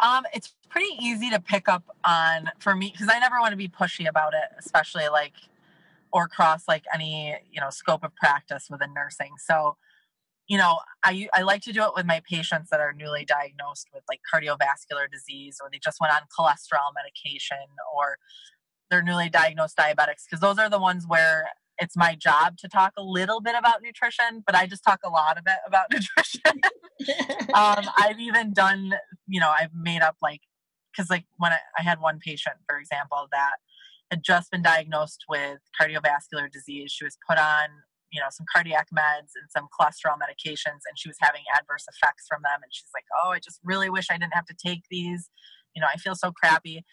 Um, 0.01 0.25
it's 0.31 0.53
pretty 0.69 0.95
easy 1.01 1.31
to 1.31 1.39
pick 1.39 1.67
up 1.67 1.83
on 2.05 2.51
for 2.59 2.75
me 2.75 2.91
because 2.91 3.09
i 3.09 3.17
never 3.19 3.39
want 3.39 3.51
to 3.51 3.57
be 3.57 3.69
pushy 3.69 4.07
about 4.07 4.33
it 4.33 4.49
especially 4.59 5.07
like 5.07 5.33
or 6.11 6.27
cross 6.27 6.67
like 6.67 6.83
any 6.93 7.35
you 7.51 7.61
know 7.61 7.69
scope 7.69 8.03
of 8.03 8.15
practice 8.15 8.67
within 8.69 8.93
nursing. 8.93 9.33
So 9.37 9.77
you 10.47 10.57
know, 10.57 10.79
I, 11.03 11.27
I 11.33 11.41
like 11.41 11.61
to 11.63 11.73
do 11.73 11.83
it 11.83 11.91
with 11.95 12.05
my 12.05 12.21
patients 12.29 12.69
that 12.71 12.79
are 12.79 12.93
newly 12.93 13.25
diagnosed 13.25 13.87
with 13.93 14.03
like 14.09 14.21
cardiovascular 14.33 15.11
disease 15.11 15.57
or 15.61 15.69
they 15.71 15.79
just 15.83 15.99
went 15.99 16.13
on 16.13 16.21
cholesterol 16.37 16.93
medication 16.95 17.57
or 17.95 18.17
they're 18.89 19.03
newly 19.03 19.29
diagnosed 19.29 19.75
diabetics 19.77 20.23
because 20.29 20.39
those 20.39 20.57
are 20.57 20.69
the 20.69 20.79
ones 20.79 21.05
where 21.05 21.49
it's 21.79 21.95
my 21.95 22.15
job 22.15 22.57
to 22.57 22.67
talk 22.67 22.93
a 22.97 23.03
little 23.03 23.41
bit 23.41 23.55
about 23.57 23.81
nutrition, 23.81 24.43
but 24.45 24.55
I 24.55 24.65
just 24.65 24.83
talk 24.83 24.99
a 25.03 25.09
lot 25.09 25.37
of 25.37 25.43
it 25.45 25.57
about 25.67 25.85
nutrition. 25.91 26.61
um, 27.53 27.85
I've 27.97 28.19
even 28.19 28.53
done, 28.53 28.93
you 29.27 29.39
know, 29.39 29.49
I've 29.49 29.73
made 29.75 30.01
up 30.01 30.15
like, 30.21 30.41
because 30.91 31.09
like 31.09 31.25
when 31.37 31.51
I, 31.51 31.59
I 31.77 31.83
had 31.83 31.99
one 31.99 32.19
patient, 32.19 32.55
for 32.67 32.77
example, 32.77 33.27
that 33.31 33.55
had 34.09 34.23
just 34.23 34.49
been 34.51 34.61
diagnosed 34.61 35.25
with 35.29 35.59
cardiovascular 35.79 36.51
disease. 36.51 36.91
She 36.91 37.03
was 37.03 37.17
put 37.27 37.37
on 37.37 37.67
you 38.11 38.19
know 38.19 38.27
some 38.29 38.45
cardiac 38.53 38.87
meds 38.95 39.35
and 39.35 39.49
some 39.49 39.67
cholesterol 39.67 40.15
medications 40.15 40.81
and 40.87 40.97
she 40.97 41.09
was 41.09 41.17
having 41.21 41.41
adverse 41.55 41.85
effects 41.91 42.25
from 42.27 42.41
them 42.43 42.59
and 42.63 42.71
she's 42.71 42.89
like 42.93 43.05
oh 43.23 43.31
i 43.31 43.39
just 43.39 43.59
really 43.63 43.89
wish 43.89 44.07
i 44.11 44.17
didn't 44.17 44.33
have 44.33 44.45
to 44.45 44.55
take 44.63 44.83
these. 44.89 45.29
You 45.75 45.81
know 45.81 45.87
i 45.93 45.97
feel 45.97 46.15
so 46.15 46.31
crappy. 46.31 46.83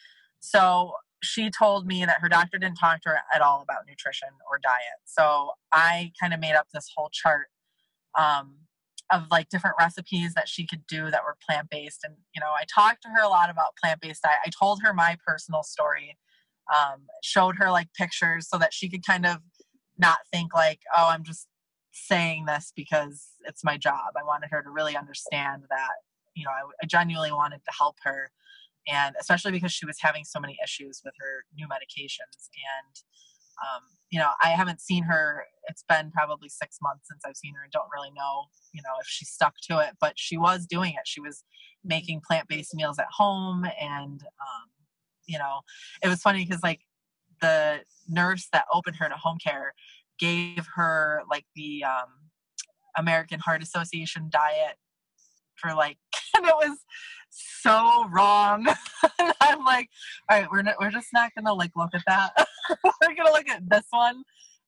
So 0.41 0.93
she 1.23 1.51
told 1.51 1.87
me 1.87 2.05
that 2.05 2.21
her 2.21 2.29
doctor 2.29 2.59
didn't 2.59 2.77
talk 2.77 3.01
to 3.03 3.09
her 3.11 3.19
at 3.35 3.41
all 3.41 3.63
about 3.63 3.87
nutrition 3.89 4.29
or 4.51 4.59
diet. 4.63 5.01
So 5.05 5.53
i 5.73 6.13
kind 6.21 6.35
of 6.35 6.41
made 6.41 6.55
up 6.55 6.69
this 6.73 6.91
whole 6.95 7.11
chart 7.13 7.47
um, 8.19 8.57
of 9.13 9.25
like 9.31 9.49
different 9.49 9.77
recipes 9.79 10.35
that 10.35 10.49
she 10.49 10.67
could 10.67 10.87
do 10.87 11.11
that 11.11 11.25
were 11.25 11.37
plant-based 11.47 12.01
and 12.05 12.15
you 12.35 12.41
know 12.41 12.51
i 12.59 12.65
talked 12.73 13.03
to 13.03 13.09
her 13.09 13.23
a 13.23 13.29
lot 13.29 13.51
about 13.51 13.77
plant-based 13.83 14.23
diet. 14.23 14.39
I 14.47 14.51
told 14.51 14.83
her 14.83 14.93
my 14.95 15.17
personal 15.27 15.63
story 15.63 16.17
um, 16.73 17.03
showed 17.23 17.57
her 17.57 17.71
like 17.71 17.89
pictures 17.95 18.49
so 18.49 18.59
that 18.59 18.73
she 18.73 18.89
could 18.89 19.05
kind 19.05 19.27
of 19.27 19.39
not 19.99 20.19
think 20.33 20.55
like, 20.55 20.81
oh, 20.97 21.09
I'm 21.09 21.25
just 21.25 21.47
saying 21.93 22.47
this 22.47 22.73
because 22.75 23.29
it's 23.47 23.65
my 23.65 23.77
job. 23.77 24.15
I 24.19 24.25
wanted 24.25 24.51
her 24.51 24.63
to 24.63 24.71
really 24.71 24.97
understand 24.97 25.65
that, 25.71 25.93
you 26.35 26.45
know, 26.45 26.51
I, 26.51 26.63
I 26.83 26.87
genuinely 26.87 27.33
wanted 27.33 27.61
to 27.65 27.73
help 27.77 27.97
her. 28.03 28.31
And 28.87 29.15
especially 29.19 29.53
because 29.53 29.73
she 29.73 29.87
was 29.87 29.97
having 30.01 30.25
so 30.25 30.41
many 30.41 30.59
issues 30.63 31.01
with 31.05 31.15
her 31.19 31.45
new 31.57 31.67
medications. 31.67 32.51
And, 32.55 32.97
um, 33.63 33.83
you 34.11 34.19
know, 34.19 34.31
I 34.43 34.49
haven't 34.49 34.81
seen 34.81 35.05
her. 35.05 35.45
It's 35.69 35.85
been 35.89 36.11
probably 36.11 36.49
six 36.49 36.79
months 36.83 37.09
since 37.09 37.23
I've 37.25 37.37
seen 37.37 37.55
her 37.55 37.63
and 37.63 37.73
don't 37.73 37.89
really 37.95 38.11
know, 38.11 38.45
you 38.73 38.83
know, 38.83 38.91
if 39.01 39.07
she 39.07 39.25
stuck 39.25 39.55
to 39.71 39.79
it, 39.79 39.95
but 40.01 40.15
she 40.17 40.37
was 40.37 40.67
doing 40.67 40.93
it. 40.93 41.07
She 41.07 41.21
was 41.21 41.45
making 41.85 42.21
plant 42.27 42.49
based 42.49 42.75
meals 42.75 42.99
at 42.99 43.07
home. 43.11 43.65
And, 43.81 44.21
um, 44.23 44.69
you 45.27 45.39
know, 45.39 45.61
it 46.03 46.09
was 46.09 46.21
funny 46.21 46.45
because, 46.45 46.63
like, 46.63 46.81
the 47.41 47.81
nurse 48.09 48.49
that 48.53 48.65
opened 48.73 48.97
her 48.97 49.09
to 49.09 49.15
home 49.15 49.39
care 49.43 49.75
gave 50.19 50.67
her 50.75 51.23
like 51.31 51.45
the 51.57 51.85
um, 51.85 52.09
American 52.97 53.41
Heart 53.41 53.63
Association 53.63 54.29
diet 54.31 54.77
for 55.57 55.75
like, 55.75 55.99
and 56.37 56.47
it 56.47 56.55
was 56.55 56.79
so 57.31 58.07
wrong. 58.11 58.67
I'm 59.41 59.65
like, 59.65 59.89
all 60.31 60.41
right, 60.41 60.49
we're 60.51 60.63
not, 60.63 60.77
we're 60.81 60.91
just 60.91 61.09
not 61.13 61.33
gonna 61.37 61.55
like 61.55 61.73
look 61.77 61.91
at 61.95 62.03
that. 62.07 62.47
we're 62.85 63.15
gonna 63.17 63.33
look 63.33 63.49
at 63.49 63.69
this 63.69 63.87
one. 63.91 64.23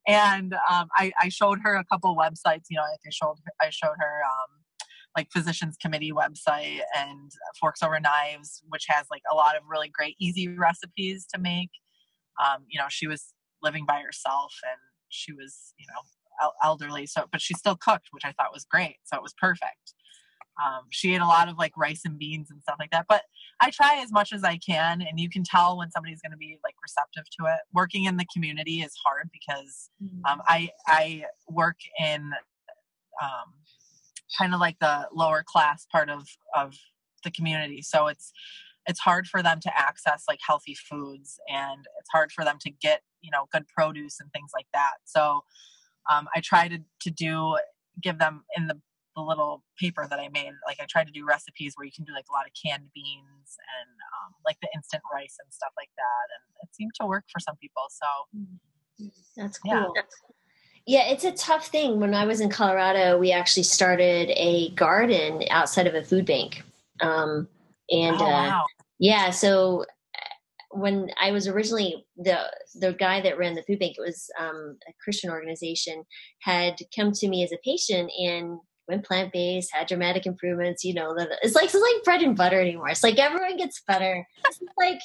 And 0.08 0.54
um, 0.70 0.88
I, 0.94 1.12
I 1.20 1.28
showed 1.28 1.58
her 1.64 1.74
a 1.74 1.84
couple 1.84 2.16
websites. 2.16 2.66
You 2.70 2.76
know, 2.76 2.82
like 2.82 3.00
I 3.04 3.10
showed 3.10 3.36
I 3.60 3.70
showed 3.70 3.96
her 3.98 4.20
um, 4.24 4.62
like 5.16 5.28
Physicians 5.32 5.76
Committee 5.80 6.12
website 6.12 6.80
and 6.96 7.32
Forks 7.58 7.82
Over 7.82 7.98
Knives, 7.98 8.62
which 8.68 8.84
has 8.88 9.06
like 9.10 9.22
a 9.32 9.34
lot 9.34 9.56
of 9.56 9.62
really 9.68 9.88
great 9.88 10.14
easy 10.20 10.48
recipes 10.48 11.26
to 11.34 11.40
make 11.40 11.70
um, 12.42 12.64
you 12.68 12.78
know, 12.78 12.86
she 12.88 13.06
was 13.06 13.32
living 13.62 13.84
by 13.86 14.00
herself 14.00 14.52
and 14.64 14.78
she 15.08 15.32
was, 15.32 15.74
you 15.78 15.86
know, 15.88 16.50
elderly. 16.62 17.06
So, 17.06 17.24
but 17.30 17.40
she 17.40 17.54
still 17.54 17.76
cooked, 17.76 18.08
which 18.10 18.24
I 18.24 18.32
thought 18.32 18.52
was 18.52 18.64
great. 18.64 18.96
So 19.04 19.16
it 19.16 19.22
was 19.22 19.34
perfect. 19.40 19.94
Um, 20.64 20.84
she 20.90 21.14
ate 21.14 21.20
a 21.20 21.26
lot 21.26 21.48
of 21.48 21.58
like 21.58 21.76
rice 21.76 22.02
and 22.04 22.18
beans 22.18 22.50
and 22.50 22.62
stuff 22.62 22.76
like 22.78 22.90
that. 22.90 23.06
But 23.08 23.22
I 23.60 23.70
try 23.70 24.00
as 24.02 24.10
much 24.10 24.32
as 24.32 24.42
I 24.42 24.56
can, 24.56 25.02
and 25.02 25.20
you 25.20 25.28
can 25.28 25.44
tell 25.44 25.76
when 25.76 25.90
somebody's 25.90 26.20
going 26.20 26.32
to 26.32 26.38
be 26.38 26.58
like 26.64 26.74
receptive 26.82 27.24
to 27.38 27.46
it. 27.46 27.60
Working 27.74 28.04
in 28.04 28.16
the 28.16 28.26
community 28.32 28.80
is 28.80 28.92
hard 29.04 29.28
because 29.32 29.90
um, 30.28 30.40
I 30.46 30.70
I 30.86 31.24
work 31.48 31.76
in 32.00 32.32
um, 33.22 33.52
kind 34.38 34.54
of 34.54 34.60
like 34.60 34.78
the 34.80 35.08
lower 35.12 35.44
class 35.46 35.86
part 35.92 36.08
of 36.08 36.26
of 36.54 36.74
the 37.22 37.30
community, 37.30 37.82
so 37.82 38.06
it's 38.06 38.32
it's 38.86 39.00
hard 39.00 39.26
for 39.26 39.42
them 39.42 39.60
to 39.60 39.70
access 39.78 40.24
like 40.28 40.40
healthy 40.46 40.74
foods 40.74 41.38
and 41.48 41.86
it's 41.98 42.10
hard 42.12 42.30
for 42.32 42.44
them 42.44 42.56
to 42.60 42.70
get 42.70 43.02
you 43.20 43.30
know 43.30 43.46
good 43.52 43.66
produce 43.68 44.18
and 44.20 44.30
things 44.32 44.50
like 44.54 44.66
that 44.72 44.94
so 45.04 45.42
um, 46.10 46.28
i 46.34 46.40
try 46.40 46.68
to, 46.68 46.78
to 47.00 47.10
do 47.10 47.56
give 48.02 48.18
them 48.18 48.42
in 48.56 48.66
the, 48.66 48.78
the 49.14 49.22
little 49.22 49.64
paper 49.80 50.06
that 50.08 50.18
i 50.18 50.28
made 50.28 50.52
like 50.66 50.78
i 50.80 50.86
try 50.88 51.04
to 51.04 51.10
do 51.10 51.24
recipes 51.26 51.74
where 51.76 51.84
you 51.84 51.92
can 51.94 52.04
do 52.04 52.12
like 52.12 52.26
a 52.30 52.32
lot 52.32 52.46
of 52.46 52.52
canned 52.54 52.88
beans 52.94 53.56
and 53.80 53.90
um, 53.90 54.34
like 54.44 54.56
the 54.62 54.68
instant 54.74 55.02
rice 55.12 55.36
and 55.42 55.52
stuff 55.52 55.72
like 55.76 55.90
that 55.96 56.26
and 56.36 56.68
it 56.68 56.74
seemed 56.74 56.92
to 56.98 57.06
work 57.06 57.24
for 57.32 57.40
some 57.40 57.56
people 57.56 57.82
so 57.90 59.08
that's 59.36 59.58
cool 59.58 59.92
yeah. 59.94 60.02
Yeah, 60.88 61.08
it's 61.08 61.24
a 61.24 61.32
tough 61.32 61.66
thing. 61.66 61.98
When 61.98 62.14
I 62.14 62.26
was 62.26 62.40
in 62.40 62.48
Colorado, 62.48 63.18
we 63.18 63.32
actually 63.32 63.64
started 63.64 64.30
a 64.36 64.70
garden 64.76 65.42
outside 65.50 65.88
of 65.88 65.96
a 65.96 66.04
food 66.04 66.24
bank. 66.24 66.62
Um, 67.00 67.48
and 67.90 68.16
oh, 68.16 68.24
uh, 68.24 68.28
wow. 68.28 68.62
uh, 68.62 68.84
yeah, 68.98 69.30
so 69.30 69.84
when 70.70 71.10
I 71.20 71.30
was 71.30 71.48
originally 71.48 72.04
the 72.16 72.38
the 72.78 72.92
guy 72.92 73.20
that 73.20 73.38
ran 73.38 73.54
the 73.54 73.62
food 73.62 73.78
bank, 73.78 73.96
it 73.98 74.02
was 74.02 74.28
um, 74.38 74.76
a 74.88 74.92
Christian 75.02 75.30
organization, 75.30 76.04
had 76.40 76.76
come 76.94 77.12
to 77.12 77.28
me 77.28 77.44
as 77.44 77.52
a 77.52 77.58
patient 77.64 78.10
and 78.18 78.58
went 78.88 79.04
plant 79.04 79.32
based, 79.32 79.72
had 79.72 79.88
dramatic 79.88 80.26
improvements. 80.26 80.84
You 80.84 80.94
know, 80.94 81.14
it's 81.42 81.54
like 81.54 81.66
it's 81.66 81.74
like 81.74 82.04
bread 82.04 82.22
and 82.22 82.36
butter 82.36 82.60
anymore. 82.60 82.88
It's 82.88 83.02
like 83.02 83.18
everyone 83.18 83.56
gets 83.56 83.82
better. 83.86 84.26
It's 84.46 84.60
like 84.76 85.00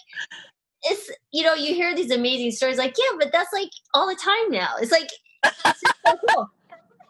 it's 0.84 1.12
you 1.32 1.44
know 1.44 1.54
you 1.54 1.74
hear 1.74 1.96
these 1.96 2.12
amazing 2.12 2.52
stories 2.52 2.78
like 2.78 2.96
yeah, 2.98 3.18
but 3.18 3.32
that's 3.32 3.54
like 3.54 3.70
all 3.94 4.08
the 4.08 4.16
time 4.16 4.52
now. 4.52 4.70
It's 4.80 4.92
like 4.92 5.10
it's 5.44 5.82
so 6.06 6.18
cool 6.30 6.50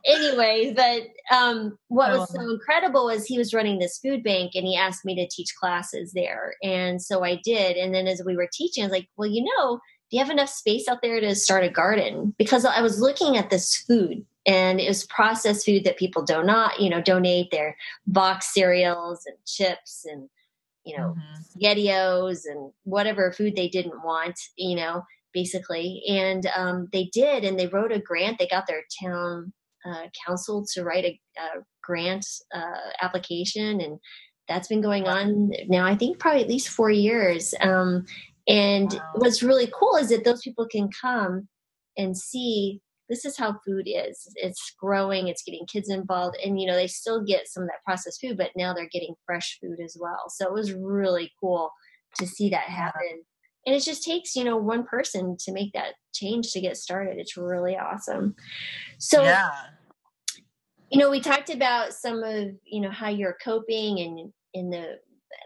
anyways, 0.05 0.75
but 0.75 1.03
um, 1.35 1.77
what 1.87 2.11
was 2.11 2.31
so 2.33 2.41
incredible 2.49 3.05
was 3.05 3.25
he 3.25 3.37
was 3.37 3.53
running 3.53 3.79
this 3.79 3.97
food 3.97 4.23
bank 4.23 4.51
and 4.55 4.65
he 4.65 4.75
asked 4.75 5.05
me 5.05 5.15
to 5.15 5.27
teach 5.27 5.55
classes 5.55 6.13
there. 6.13 6.55
And 6.63 7.01
so 7.01 7.23
I 7.23 7.39
did. 7.43 7.77
And 7.77 7.93
then 7.93 8.07
as 8.07 8.21
we 8.25 8.35
were 8.35 8.49
teaching, 8.51 8.83
I 8.83 8.87
was 8.87 8.91
like, 8.91 9.07
well, 9.17 9.29
you 9.29 9.43
know, 9.43 9.79
do 10.09 10.17
you 10.17 10.23
have 10.23 10.31
enough 10.31 10.49
space 10.49 10.87
out 10.87 11.01
there 11.01 11.19
to 11.21 11.35
start 11.35 11.63
a 11.63 11.69
garden? 11.69 12.35
Because 12.37 12.65
I 12.65 12.81
was 12.81 12.99
looking 12.99 13.37
at 13.37 13.49
this 13.49 13.77
food 13.77 14.25
and 14.45 14.79
it 14.79 14.87
was 14.87 15.05
processed 15.05 15.65
food 15.65 15.83
that 15.85 15.97
people 15.97 16.23
do 16.23 16.43
not, 16.43 16.79
you 16.79 16.89
know, 16.89 17.01
donate 17.01 17.51
their 17.51 17.77
box 18.07 18.53
cereals 18.53 19.25
and 19.25 19.37
chips 19.45 20.05
and, 20.05 20.29
you 20.83 20.97
know, 20.97 21.15
mm-hmm. 21.15 21.59
SpaghettiOs 21.59 22.41
and 22.45 22.71
whatever 22.83 23.31
food 23.31 23.55
they 23.55 23.69
didn't 23.69 24.03
want, 24.03 24.39
you 24.57 24.75
know, 24.75 25.05
basically. 25.33 26.03
And 26.09 26.45
um, 26.57 26.89
they 26.91 27.05
did, 27.13 27.45
and 27.45 27.57
they 27.57 27.67
wrote 27.67 27.91
a 27.91 27.99
grant. 27.99 28.39
They 28.39 28.47
got 28.47 28.67
their 28.67 28.83
town 29.01 29.53
uh, 29.85 30.07
council 30.25 30.65
to 30.73 30.83
write 30.83 31.05
a, 31.05 31.19
a 31.39 31.61
grant 31.83 32.25
uh, 32.53 32.91
application, 33.01 33.81
and 33.81 33.99
that's 34.47 34.67
been 34.67 34.81
going 34.81 35.07
on 35.07 35.51
now. 35.67 35.85
I 35.85 35.95
think 35.95 36.19
probably 36.19 36.41
at 36.41 36.49
least 36.49 36.69
four 36.69 36.91
years. 36.91 37.53
Um, 37.61 38.05
and 38.47 38.91
wow. 38.91 39.11
what's 39.15 39.43
really 39.43 39.71
cool 39.73 39.95
is 39.97 40.09
that 40.09 40.23
those 40.23 40.41
people 40.41 40.67
can 40.69 40.89
come 41.01 41.47
and 41.97 42.17
see 42.17 42.81
this 43.09 43.25
is 43.25 43.37
how 43.37 43.59
food 43.65 43.87
is. 43.87 44.31
It's 44.35 44.73
growing, 44.79 45.27
it's 45.27 45.43
getting 45.43 45.65
kids 45.71 45.89
involved, 45.89 46.37
and 46.43 46.59
you 46.59 46.65
know, 46.65 46.75
they 46.75 46.87
still 46.87 47.23
get 47.23 47.47
some 47.47 47.63
of 47.63 47.69
that 47.69 47.83
processed 47.85 48.21
food, 48.21 48.37
but 48.37 48.51
now 48.55 48.73
they're 48.73 48.89
getting 48.91 49.15
fresh 49.25 49.59
food 49.61 49.79
as 49.83 49.97
well. 49.99 50.29
So 50.29 50.45
it 50.47 50.53
was 50.53 50.73
really 50.73 51.31
cool 51.39 51.71
to 52.17 52.25
see 52.25 52.49
that 52.49 52.63
happen. 52.63 53.23
And 53.65 53.75
it 53.75 53.83
just 53.83 54.03
takes, 54.03 54.35
you 54.35 54.43
know, 54.43 54.57
one 54.57 54.85
person 54.85 55.37
to 55.45 55.51
make 55.51 55.73
that 55.73 55.93
change 56.13 56.51
to 56.51 56.61
get 56.61 56.77
started. 56.77 57.17
It's 57.17 57.37
really 57.37 57.77
awesome. 57.77 58.35
So 58.97 59.23
yeah. 59.23 59.51
You 60.89 60.99
know, 60.99 61.09
we 61.09 61.21
talked 61.21 61.49
about 61.49 61.93
some 61.93 62.21
of, 62.21 62.49
you 62.65 62.81
know, 62.81 62.91
how 62.91 63.07
you're 63.07 63.37
coping 63.43 63.99
and 63.99 64.33
in 64.53 64.69
the 64.69 64.99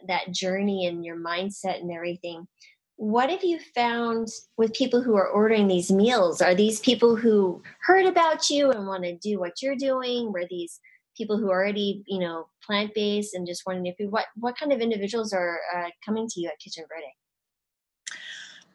that 0.07 0.31
journey 0.31 0.87
and 0.87 1.05
your 1.05 1.15
mindset 1.15 1.79
and 1.79 1.91
everything 1.91 2.47
what 2.97 3.29
have 3.29 3.43
you 3.43 3.59
found 3.73 4.29
with 4.57 4.73
people 4.73 5.01
who 5.01 5.15
are 5.15 5.27
ordering 5.27 5.67
these 5.67 5.91
meals? 5.91 6.41
Are 6.41 6.55
these 6.55 6.79
people 6.79 7.15
who 7.15 7.61
heard 7.81 8.05
about 8.05 8.49
you 8.49 8.71
and 8.71 8.87
want 8.87 9.03
to 9.03 9.17
do 9.17 9.39
what 9.39 9.61
you're 9.61 9.75
doing? 9.75 10.31
Were 10.31 10.45
these 10.49 10.79
people 11.17 11.37
who 11.37 11.51
are 11.51 11.61
already, 11.61 12.03
you 12.07 12.19
know, 12.19 12.47
plant 12.65 12.93
based 12.93 13.33
and 13.33 13.45
just 13.45 13.63
wanting 13.65 13.83
to 13.85 13.95
food? 13.95 14.11
What 14.11 14.25
what 14.35 14.57
kind 14.57 14.71
of 14.71 14.79
individuals 14.79 15.33
are 15.33 15.59
uh, 15.75 15.89
coming 16.05 16.27
to 16.27 16.39
you 16.39 16.47
at 16.47 16.59
Kitchen 16.59 16.85
Verde? 16.87 17.13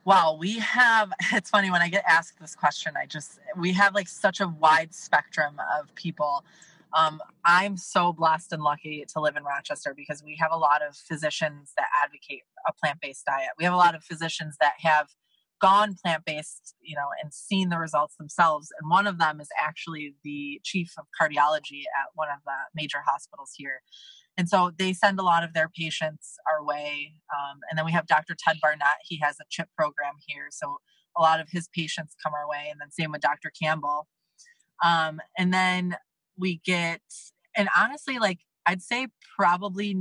Wow, 0.04 0.36
we 0.38 0.58
have. 0.58 1.12
It's 1.32 1.50
funny 1.50 1.70
when 1.70 1.82
I 1.82 1.88
get 1.88 2.04
asked 2.06 2.40
this 2.40 2.56
question. 2.56 2.94
I 2.96 3.06
just 3.06 3.38
we 3.56 3.72
have 3.72 3.94
like 3.94 4.08
such 4.08 4.40
a 4.40 4.48
wide 4.48 4.94
spectrum 4.94 5.56
of 5.78 5.94
people 5.94 6.44
um, 6.92 7.20
I'm 7.44 7.76
so 7.76 8.12
blessed 8.12 8.52
and 8.52 8.62
lucky 8.62 9.04
to 9.12 9.20
live 9.20 9.36
in 9.36 9.44
Rochester 9.44 9.94
because 9.96 10.22
we 10.24 10.36
have 10.40 10.50
a 10.52 10.56
lot 10.56 10.82
of 10.82 10.96
physicians 10.96 11.72
that 11.76 11.86
advocate 12.02 12.42
a 12.66 12.72
plant-based 12.72 13.24
diet. 13.26 13.50
We 13.58 13.64
have 13.64 13.74
a 13.74 13.78
lot 13.78 13.94
of 13.94 14.02
physicians 14.02 14.56
that 14.60 14.74
have 14.78 15.08
gone 15.60 15.94
plant-based, 16.02 16.74
you 16.82 16.96
know, 16.96 17.06
and 17.22 17.32
seen 17.32 17.68
the 17.68 17.78
results 17.78 18.16
themselves. 18.16 18.68
And 18.80 18.90
one 18.90 19.06
of 19.06 19.18
them 19.18 19.40
is 19.40 19.48
actually 19.58 20.14
the 20.24 20.60
chief 20.64 20.94
of 20.98 21.06
cardiology 21.20 21.82
at 21.82 22.10
one 22.14 22.28
of 22.28 22.38
the 22.44 22.56
major 22.74 22.98
hospitals 23.06 23.52
here. 23.56 23.82
And 24.40 24.48
so 24.48 24.70
they 24.78 24.94
send 24.94 25.20
a 25.20 25.22
lot 25.22 25.44
of 25.44 25.52
their 25.52 25.68
patients 25.68 26.36
our 26.50 26.64
way. 26.64 27.12
Um, 27.30 27.58
and 27.68 27.76
then 27.76 27.84
we 27.84 27.92
have 27.92 28.06
Dr. 28.06 28.34
Ted 28.42 28.56
Barnett. 28.62 28.96
He 29.04 29.18
has 29.22 29.36
a 29.38 29.44
CHIP 29.50 29.68
program 29.76 30.14
here. 30.26 30.46
So 30.50 30.78
a 31.14 31.20
lot 31.20 31.40
of 31.40 31.48
his 31.52 31.68
patients 31.68 32.16
come 32.24 32.32
our 32.32 32.48
way. 32.48 32.68
And 32.70 32.80
then 32.80 32.90
same 32.90 33.12
with 33.12 33.20
Dr. 33.20 33.52
Campbell. 33.62 34.08
Um, 34.82 35.20
and 35.36 35.52
then 35.52 35.94
we 36.38 36.62
get 36.64 37.02
and 37.54 37.68
honestly 37.76 38.18
like 38.18 38.38
i'd 38.64 38.80
say 38.80 39.08
probably 39.36 39.94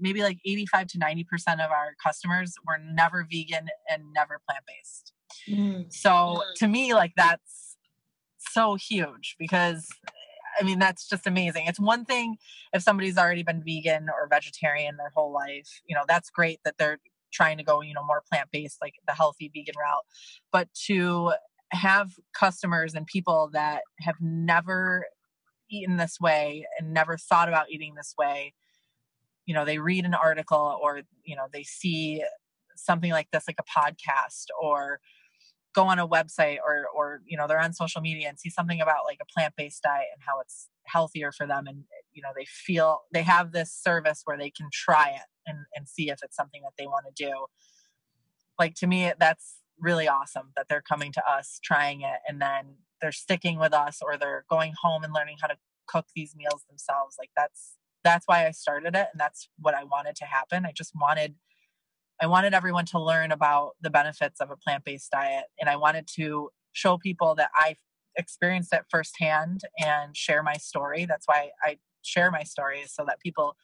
maybe 0.00 0.22
like 0.22 0.38
85 0.46 0.86
to 0.86 0.98
90 0.98 1.24
percent 1.24 1.60
of 1.60 1.70
our 1.70 1.94
customers 2.02 2.54
were 2.66 2.78
never 2.78 3.26
vegan 3.30 3.66
and 3.90 4.02
never 4.14 4.40
plant-based 4.48 5.12
mm. 5.46 5.92
so 5.92 6.10
mm. 6.10 6.42
to 6.56 6.68
me 6.68 6.94
like 6.94 7.12
that's 7.16 7.76
so 8.38 8.76
huge 8.76 9.36
because 9.38 9.86
i 10.60 10.62
mean 10.62 10.78
that's 10.78 11.08
just 11.08 11.26
amazing. 11.26 11.66
It's 11.66 11.80
one 11.80 12.04
thing 12.04 12.36
if 12.72 12.82
somebody's 12.82 13.18
already 13.18 13.42
been 13.42 13.62
vegan 13.64 14.08
or 14.08 14.28
vegetarian 14.28 14.96
their 14.96 15.12
whole 15.14 15.32
life 15.32 15.80
you 15.86 15.94
know 15.94 16.04
that's 16.08 16.30
great 16.30 16.60
that 16.64 16.74
they're 16.78 16.98
trying 17.32 17.58
to 17.58 17.64
go 17.64 17.82
you 17.82 17.94
know 17.94 18.04
more 18.04 18.22
plant-based 18.30 18.78
like 18.80 18.94
the 19.06 19.14
healthy 19.14 19.50
vegan 19.54 19.74
route. 19.78 20.04
But 20.52 20.68
to 20.86 21.32
have 21.70 22.12
customers 22.32 22.94
and 22.94 23.06
people 23.06 23.50
that 23.52 23.82
have 24.00 24.16
never 24.20 25.06
eaten 25.70 25.98
this 25.98 26.18
way 26.18 26.66
and 26.78 26.94
never 26.94 27.18
thought 27.18 27.48
about 27.48 27.70
eating 27.70 27.94
this 27.94 28.14
way 28.16 28.54
you 29.44 29.54
know 29.54 29.64
they 29.64 29.78
read 29.78 30.04
an 30.04 30.14
article 30.14 30.78
or 30.82 31.02
you 31.24 31.34
know 31.34 31.46
they 31.52 31.62
see 31.62 32.22
something 32.76 33.10
like 33.10 33.28
this 33.32 33.44
like 33.48 33.58
a 33.58 33.80
podcast 33.80 34.46
or 34.60 35.00
go 35.78 35.84
on 35.84 36.00
a 36.00 36.08
website 36.08 36.58
or 36.66 36.86
or 36.94 37.20
you 37.24 37.36
know 37.36 37.46
they're 37.46 37.60
on 37.60 37.72
social 37.72 38.00
media 38.00 38.28
and 38.28 38.38
see 38.38 38.50
something 38.50 38.80
about 38.80 39.04
like 39.06 39.18
a 39.22 39.32
plant-based 39.32 39.80
diet 39.80 40.08
and 40.12 40.22
how 40.26 40.40
it's 40.40 40.68
healthier 40.86 41.30
for 41.30 41.46
them 41.46 41.66
and 41.68 41.84
you 42.12 42.20
know 42.20 42.30
they 42.36 42.46
feel 42.46 43.02
they 43.12 43.22
have 43.22 43.52
this 43.52 43.72
service 43.72 44.22
where 44.24 44.36
they 44.36 44.50
can 44.50 44.68
try 44.72 45.10
it 45.10 45.28
and 45.46 45.58
and 45.76 45.88
see 45.88 46.10
if 46.10 46.18
it's 46.24 46.34
something 46.34 46.62
that 46.62 46.72
they 46.76 46.86
want 46.86 47.04
to 47.06 47.24
do. 47.24 47.46
Like 48.58 48.74
to 48.76 48.88
me 48.88 49.12
that's 49.20 49.58
really 49.78 50.08
awesome 50.08 50.50
that 50.56 50.66
they're 50.68 50.82
coming 50.82 51.12
to 51.12 51.22
us 51.24 51.60
trying 51.62 52.00
it 52.00 52.18
and 52.28 52.42
then 52.42 52.74
they're 53.00 53.12
sticking 53.12 53.60
with 53.60 53.72
us 53.72 54.00
or 54.02 54.16
they're 54.16 54.44
going 54.50 54.72
home 54.82 55.04
and 55.04 55.14
learning 55.14 55.36
how 55.40 55.46
to 55.46 55.56
cook 55.86 56.06
these 56.16 56.34
meals 56.34 56.64
themselves. 56.68 57.14
Like 57.20 57.30
that's 57.36 57.76
that's 58.02 58.26
why 58.26 58.46
i 58.46 58.52
started 58.52 58.94
it 58.94 59.08
and 59.12 59.20
that's 59.20 59.48
what 59.58 59.74
i 59.74 59.84
wanted 59.84 60.16
to 60.16 60.24
happen. 60.24 60.66
I 60.66 60.72
just 60.72 60.92
wanted 61.00 61.36
i 62.20 62.26
wanted 62.26 62.54
everyone 62.54 62.84
to 62.84 62.98
learn 62.98 63.32
about 63.32 63.72
the 63.80 63.90
benefits 63.90 64.40
of 64.40 64.50
a 64.50 64.56
plant-based 64.56 65.10
diet 65.10 65.44
and 65.60 65.68
i 65.68 65.76
wanted 65.76 66.06
to 66.06 66.50
show 66.72 66.98
people 66.98 67.34
that 67.34 67.50
i 67.54 67.74
experienced 68.16 68.72
it 68.72 68.82
firsthand 68.90 69.60
and 69.78 70.16
share 70.16 70.42
my 70.42 70.54
story 70.54 71.04
that's 71.04 71.26
why 71.26 71.50
i 71.64 71.76
share 72.02 72.30
my 72.30 72.42
stories 72.42 72.92
so 72.92 73.04
that 73.06 73.20
people 73.20 73.56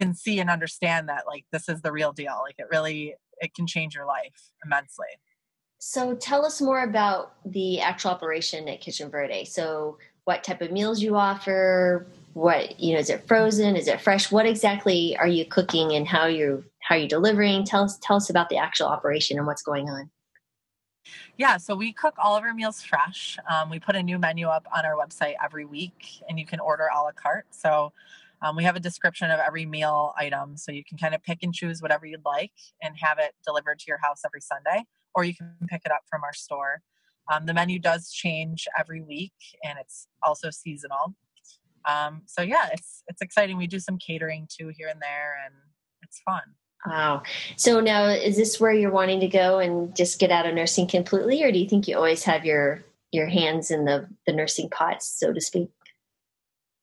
can 0.00 0.14
see 0.14 0.40
and 0.40 0.50
understand 0.50 1.08
that 1.08 1.24
like 1.26 1.44
this 1.52 1.68
is 1.68 1.80
the 1.82 1.92
real 1.92 2.12
deal 2.12 2.38
like 2.42 2.56
it 2.58 2.66
really 2.70 3.14
it 3.40 3.54
can 3.54 3.66
change 3.66 3.94
your 3.94 4.06
life 4.06 4.50
immensely 4.64 5.06
so 5.78 6.14
tell 6.14 6.44
us 6.44 6.60
more 6.60 6.82
about 6.82 7.34
the 7.44 7.80
actual 7.80 8.10
operation 8.10 8.68
at 8.68 8.80
Kitchen 8.80 9.10
Verde. 9.10 9.44
So 9.44 9.98
what 10.24 10.42
type 10.42 10.60
of 10.60 10.72
meals 10.72 11.00
you 11.00 11.16
offer, 11.16 12.06
what 12.34 12.78
you 12.80 12.94
know, 12.94 13.00
is 13.00 13.10
it 13.10 13.26
frozen, 13.26 13.76
is 13.76 13.86
it 13.86 14.00
fresh? 14.00 14.30
What 14.30 14.44
exactly 14.44 15.16
are 15.16 15.28
you 15.28 15.44
cooking 15.44 15.92
and 15.92 16.06
how 16.06 16.26
you 16.26 16.64
how 16.88 16.94
are 16.94 16.98
you 16.98 17.08
delivering? 17.08 17.64
Tell 17.64 17.84
us 17.84 17.98
tell 18.02 18.16
us 18.16 18.30
about 18.30 18.48
the 18.48 18.56
actual 18.56 18.86
operation 18.86 19.38
and 19.38 19.46
what's 19.46 19.62
going 19.62 19.88
on. 19.88 20.10
Yeah, 21.36 21.56
so 21.56 21.74
we 21.74 21.92
cook 21.92 22.14
all 22.18 22.36
of 22.36 22.42
our 22.42 22.52
meals 22.52 22.82
fresh. 22.82 23.38
Um, 23.50 23.70
we 23.70 23.78
put 23.78 23.96
a 23.96 24.02
new 24.02 24.18
menu 24.18 24.46
up 24.48 24.66
on 24.76 24.84
our 24.84 24.94
website 24.94 25.34
every 25.42 25.64
week, 25.64 26.22
and 26.28 26.38
you 26.38 26.44
can 26.44 26.60
order 26.60 26.88
a 26.94 27.00
la 27.00 27.12
carte. 27.12 27.46
So 27.50 27.92
um, 28.42 28.56
we 28.56 28.64
have 28.64 28.76
a 28.76 28.80
description 28.80 29.30
of 29.30 29.40
every 29.40 29.64
meal 29.64 30.12
item, 30.18 30.56
so 30.56 30.72
you 30.72 30.82
can 30.84 30.98
kind 30.98 31.14
of 31.14 31.22
pick 31.22 31.38
and 31.42 31.54
choose 31.54 31.80
whatever 31.80 32.06
you'd 32.06 32.24
like 32.24 32.52
and 32.82 32.94
have 32.98 33.18
it 33.18 33.32
delivered 33.46 33.78
to 33.80 33.84
your 33.88 33.98
house 34.02 34.22
every 34.24 34.40
Sunday 34.40 34.84
or 35.18 35.24
you 35.24 35.34
can 35.34 35.52
pick 35.68 35.82
it 35.84 35.92
up 35.92 36.02
from 36.08 36.22
our 36.22 36.32
store. 36.32 36.80
Um, 37.30 37.44
the 37.44 37.52
menu 37.52 37.78
does 37.78 38.10
change 38.10 38.66
every 38.78 39.02
week, 39.02 39.32
and 39.64 39.78
it's 39.78 40.06
also 40.22 40.50
seasonal. 40.50 41.14
Um, 41.84 42.22
so 42.26 42.42
yeah, 42.42 42.68
it's 42.72 43.02
it's 43.08 43.20
exciting. 43.20 43.56
We 43.56 43.66
do 43.66 43.80
some 43.80 43.98
catering 43.98 44.48
too 44.48 44.70
here 44.76 44.88
and 44.88 45.00
there, 45.02 45.36
and 45.44 45.54
it's 46.02 46.20
fun. 46.20 46.42
Wow. 46.86 47.22
So 47.56 47.80
now, 47.80 48.06
is 48.06 48.36
this 48.36 48.60
where 48.60 48.72
you're 48.72 48.90
wanting 48.90 49.20
to 49.20 49.28
go 49.28 49.58
and 49.58 49.94
just 49.96 50.18
get 50.18 50.30
out 50.30 50.46
of 50.46 50.54
nursing 50.54 50.86
completely, 50.86 51.42
or 51.42 51.50
do 51.50 51.58
you 51.58 51.68
think 51.68 51.88
you 51.88 51.96
always 51.96 52.22
have 52.24 52.44
your 52.44 52.84
your 53.10 53.26
hands 53.26 53.70
in 53.70 53.84
the 53.84 54.08
the 54.26 54.32
nursing 54.32 54.70
pot 54.70 55.02
so 55.02 55.32
to 55.32 55.40
speak? 55.40 55.70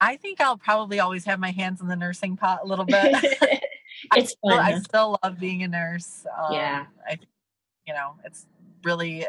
I 0.02 0.18
think 0.18 0.42
I'll 0.42 0.58
probably 0.58 1.00
always 1.00 1.26
have 1.26 1.40
my 1.40 1.52
hands 1.52 1.82
in 1.82 1.88
the 1.88 1.96
nursing 1.96 2.36
pot 2.36 2.60
a 2.64 2.68
little 2.68 2.86
bit. 2.86 3.16
it's 4.16 4.36
I, 4.44 4.50
fun. 4.50 4.52
Still, 4.52 4.60
I 4.60 4.80
still 4.80 5.20
love 5.24 5.40
being 5.40 5.64
a 5.64 5.68
nurse. 5.68 6.26
Um, 6.38 6.54
yeah. 6.54 6.86
I 7.08 7.18
you 7.88 7.94
know 7.94 8.16
it's 8.24 8.46
really 8.84 9.26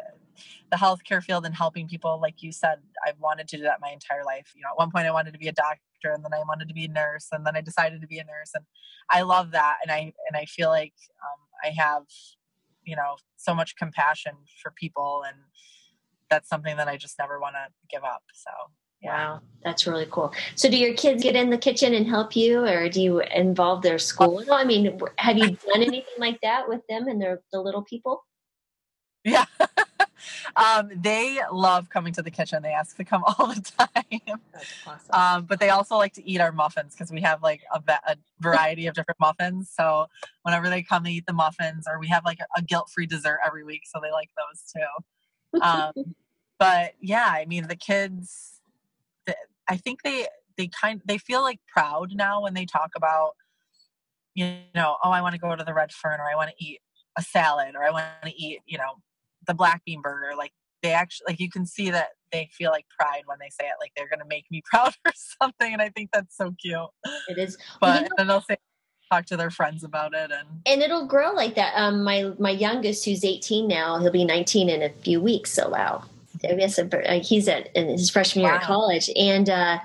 the 0.70 0.76
healthcare 0.76 1.22
field 1.22 1.46
and 1.46 1.54
helping 1.54 1.88
people 1.88 2.18
like 2.20 2.42
you 2.42 2.52
said 2.52 2.78
i've 3.06 3.18
wanted 3.20 3.48
to 3.48 3.56
do 3.56 3.62
that 3.62 3.80
my 3.80 3.90
entire 3.90 4.24
life 4.24 4.52
you 4.54 4.62
know 4.62 4.68
at 4.70 4.76
one 4.76 4.90
point 4.90 5.06
i 5.06 5.10
wanted 5.10 5.32
to 5.32 5.38
be 5.38 5.48
a 5.48 5.52
doctor 5.52 5.80
and 6.12 6.24
then 6.24 6.34
i 6.34 6.42
wanted 6.46 6.68
to 6.68 6.74
be 6.74 6.84
a 6.84 6.88
nurse 6.88 7.28
and 7.32 7.46
then 7.46 7.56
i 7.56 7.60
decided 7.60 8.00
to 8.00 8.06
be 8.06 8.18
a 8.18 8.24
nurse 8.24 8.50
and 8.54 8.64
i 9.10 9.22
love 9.22 9.50
that 9.52 9.76
and 9.82 9.90
i 9.90 10.12
and 10.28 10.36
i 10.36 10.44
feel 10.44 10.68
like 10.68 10.94
um, 11.22 11.40
i 11.64 11.68
have 11.68 12.02
you 12.84 12.96
know 12.96 13.16
so 13.36 13.54
much 13.54 13.76
compassion 13.76 14.32
for 14.62 14.72
people 14.72 15.22
and 15.26 15.36
that's 16.30 16.48
something 16.48 16.76
that 16.76 16.88
i 16.88 16.96
just 16.96 17.18
never 17.18 17.40
want 17.40 17.54
to 17.54 17.72
give 17.90 18.04
up 18.04 18.22
so 18.32 18.50
yeah. 19.02 19.34
Wow, 19.34 19.40
that's 19.62 19.86
really 19.86 20.06
cool. 20.10 20.32
So, 20.54 20.70
do 20.70 20.76
your 20.76 20.94
kids 20.94 21.22
get 21.22 21.36
in 21.36 21.50
the 21.50 21.58
kitchen 21.58 21.92
and 21.92 22.06
help 22.06 22.34
you, 22.34 22.64
or 22.64 22.88
do 22.88 23.02
you 23.02 23.20
involve 23.20 23.82
their 23.82 23.98
school? 23.98 24.42
I 24.50 24.64
mean, 24.64 24.98
have 25.18 25.36
you 25.36 25.50
done 25.50 25.82
anything 25.82 26.04
like 26.18 26.40
that 26.40 26.66
with 26.66 26.80
them 26.88 27.06
and 27.06 27.20
their 27.20 27.42
the 27.52 27.60
little 27.60 27.82
people? 27.82 28.24
Yeah. 29.22 29.44
um, 30.54 30.90
they 30.94 31.40
love 31.52 31.88
coming 31.90 32.12
to 32.14 32.22
the 32.22 32.30
kitchen. 32.30 32.62
They 32.62 32.72
ask 32.72 32.96
to 32.96 33.04
come 33.04 33.24
all 33.38 33.48
the 33.48 33.60
time. 33.60 34.38
Awesome. 34.86 35.10
Um, 35.12 35.44
but 35.44 35.60
they 35.60 35.70
also 35.70 35.96
like 35.96 36.12
to 36.14 36.28
eat 36.28 36.40
our 36.40 36.52
muffins 36.52 36.94
because 36.94 37.10
we 37.10 37.20
have 37.22 37.42
like 37.42 37.62
a, 37.74 37.80
a, 37.88 38.16
variety 38.40 38.86
of 38.86 38.94
different 38.94 39.18
muffins. 39.18 39.70
So 39.74 40.06
whenever 40.42 40.68
they 40.68 40.82
come, 40.82 41.04
they 41.04 41.12
eat 41.12 41.26
the 41.26 41.32
muffins, 41.32 41.86
or 41.88 41.98
we 41.98 42.08
have 42.08 42.24
like 42.24 42.38
a, 42.40 42.46
a 42.58 42.62
guilt-free 42.62 43.06
dessert 43.06 43.40
every 43.44 43.64
week. 43.64 43.82
So 43.86 43.98
they 44.02 44.12
like 44.12 44.30
those 44.36 44.72
too. 44.72 45.60
Um, 45.62 46.14
but 46.58 46.92
yeah, 47.00 47.28
I 47.28 47.46
mean, 47.46 47.66
the 47.68 47.76
kids, 47.76 48.60
I 49.68 49.76
think 49.76 50.02
they 50.02 50.26
they 50.56 50.68
kind 50.68 51.02
they 51.04 51.18
feel 51.18 51.42
like 51.42 51.60
proud 51.66 52.12
now 52.14 52.42
when 52.42 52.54
they 52.54 52.64
talk 52.64 52.92
about 52.94 53.32
you 54.36 54.58
know, 54.74 54.98
oh, 55.02 55.10
I 55.10 55.22
want 55.22 55.34
to 55.34 55.40
go 55.40 55.56
to 55.56 55.64
the 55.64 55.72
Red 55.72 55.90
Fern, 55.90 56.20
or 56.20 56.30
I 56.30 56.36
want 56.36 56.50
to 56.50 56.64
eat 56.64 56.80
a 57.18 57.22
salad, 57.22 57.74
or 57.74 57.82
I 57.82 57.90
want 57.90 58.06
to 58.22 58.36
eat, 58.36 58.60
you 58.66 58.76
know, 58.76 59.00
the 59.46 59.54
black 59.54 59.82
bean 59.84 60.02
burger. 60.02 60.36
Like 60.36 60.52
they 60.82 60.92
actually, 60.92 61.26
like 61.28 61.40
you 61.40 61.50
can 61.50 61.66
see 61.66 61.90
that 61.90 62.08
they 62.32 62.50
feel 62.52 62.70
like 62.70 62.86
pride 62.98 63.22
when 63.26 63.38
they 63.40 63.50
say 63.50 63.66
it, 63.66 63.74
like 63.80 63.92
they're 63.96 64.08
going 64.08 64.20
to 64.20 64.26
make 64.28 64.46
me 64.50 64.62
proud 64.70 64.94
or 65.04 65.12
something. 65.40 65.72
And 65.72 65.82
I 65.82 65.90
think 65.90 66.10
that's 66.12 66.36
so 66.36 66.54
cute. 66.60 66.78
It 67.28 67.38
is. 67.38 67.58
But 67.80 68.02
you 68.02 68.02
know, 68.02 68.14
then 68.18 68.26
they'll 68.28 68.40
say, 68.40 68.56
talk 69.12 69.24
to 69.24 69.36
their 69.36 69.52
friends 69.52 69.84
about 69.84 70.12
it 70.14 70.32
and 70.32 70.48
and 70.66 70.82
it'll 70.82 71.06
grow 71.06 71.30
like 71.30 71.54
that 71.54 71.72
um 71.76 72.02
my 72.02 72.32
my 72.40 72.50
youngest 72.50 73.04
who's 73.04 73.24
18 73.24 73.68
now 73.68 74.00
he'll 74.00 74.10
be 74.10 74.24
19 74.24 74.68
in 74.68 74.82
a 74.82 74.88
few 74.88 75.20
weeks 75.20 75.52
so 75.52 75.68
wow 75.68 76.02
I 76.44 76.54
guess 76.54 76.76
uh, 76.76 77.20
he's 77.22 77.46
at 77.46 77.68
in 77.76 77.88
his 77.88 78.10
freshman 78.10 78.42
year 78.42 78.54
wow. 78.54 78.58
at 78.58 78.64
college 78.64 79.08
and 79.14 79.48
uh 79.48 79.78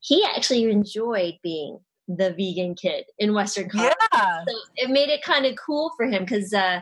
he 0.00 0.22
actually 0.36 0.64
enjoyed 0.64 1.38
being 1.42 1.78
the 2.08 2.30
vegan 2.30 2.74
kid 2.74 3.04
in 3.18 3.34
Western 3.34 3.68
college 3.68 3.92
Yeah. 4.12 4.44
So 4.46 4.54
it 4.76 4.90
made 4.90 5.08
it 5.08 5.22
kind 5.22 5.46
of 5.46 5.56
cool 5.56 5.92
for 5.96 6.06
him 6.06 6.24
because, 6.24 6.52
uh, 6.52 6.80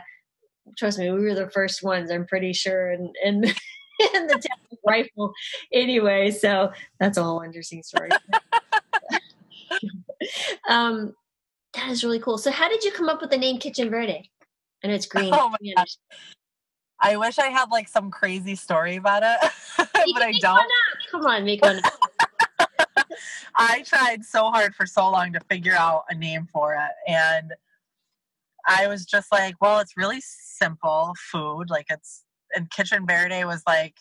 trust 0.77 0.99
me, 0.99 1.11
we 1.11 1.21
were 1.21 1.35
the 1.35 1.49
first 1.49 1.83
ones, 1.83 2.11
I'm 2.11 2.25
pretty 2.25 2.53
sure, 2.53 2.91
and 2.91 3.15
in, 3.23 3.43
in, 3.43 3.49
in, 4.15 4.27
the 4.27 4.47
rifle 4.85 5.33
anyway. 5.71 6.31
So 6.31 6.71
that's 6.99 7.17
a 7.17 7.23
whole 7.23 7.41
interesting 7.41 7.83
story. 7.83 8.09
um, 10.69 11.13
that 11.73 11.89
is 11.89 12.03
really 12.03 12.19
cool. 12.19 12.37
So, 12.37 12.51
how 12.51 12.69
did 12.69 12.83
you 12.83 12.91
come 12.91 13.09
up 13.09 13.21
with 13.21 13.29
the 13.29 13.37
name 13.37 13.59
Kitchen 13.59 13.89
Verde? 13.89 14.29
And 14.83 14.91
it's 14.91 15.05
green. 15.05 15.33
Oh 15.33 15.49
my 15.49 15.73
gosh. 15.75 15.97
I 16.99 17.17
wish 17.17 17.39
I 17.39 17.47
had 17.47 17.69
like 17.69 17.87
some 17.87 18.09
crazy 18.09 18.55
story 18.55 18.95
about 18.95 19.23
it, 19.23 19.51
but 19.77 20.23
I 20.23 20.33
don't. 20.39 20.71
Come 21.11 21.25
on, 21.25 21.43
make 21.43 21.61
one. 21.61 21.81
I 23.55 23.83
tried 23.83 24.23
so 24.23 24.49
hard 24.49 24.75
for 24.75 24.85
so 24.85 25.09
long 25.09 25.33
to 25.33 25.39
figure 25.41 25.73
out 25.73 26.05
a 26.09 26.15
name 26.15 26.47
for 26.51 26.73
it. 26.73 27.11
And 27.11 27.53
I 28.67 28.87
was 28.87 29.05
just 29.05 29.31
like, 29.31 29.55
well, 29.61 29.79
it's 29.79 29.93
really 29.97 30.21
simple 30.21 31.13
food. 31.31 31.69
Like 31.69 31.87
it's, 31.89 32.23
and 32.55 32.69
Kitchen 32.69 33.05
Verde 33.07 33.43
was 33.45 33.63
like 33.67 33.95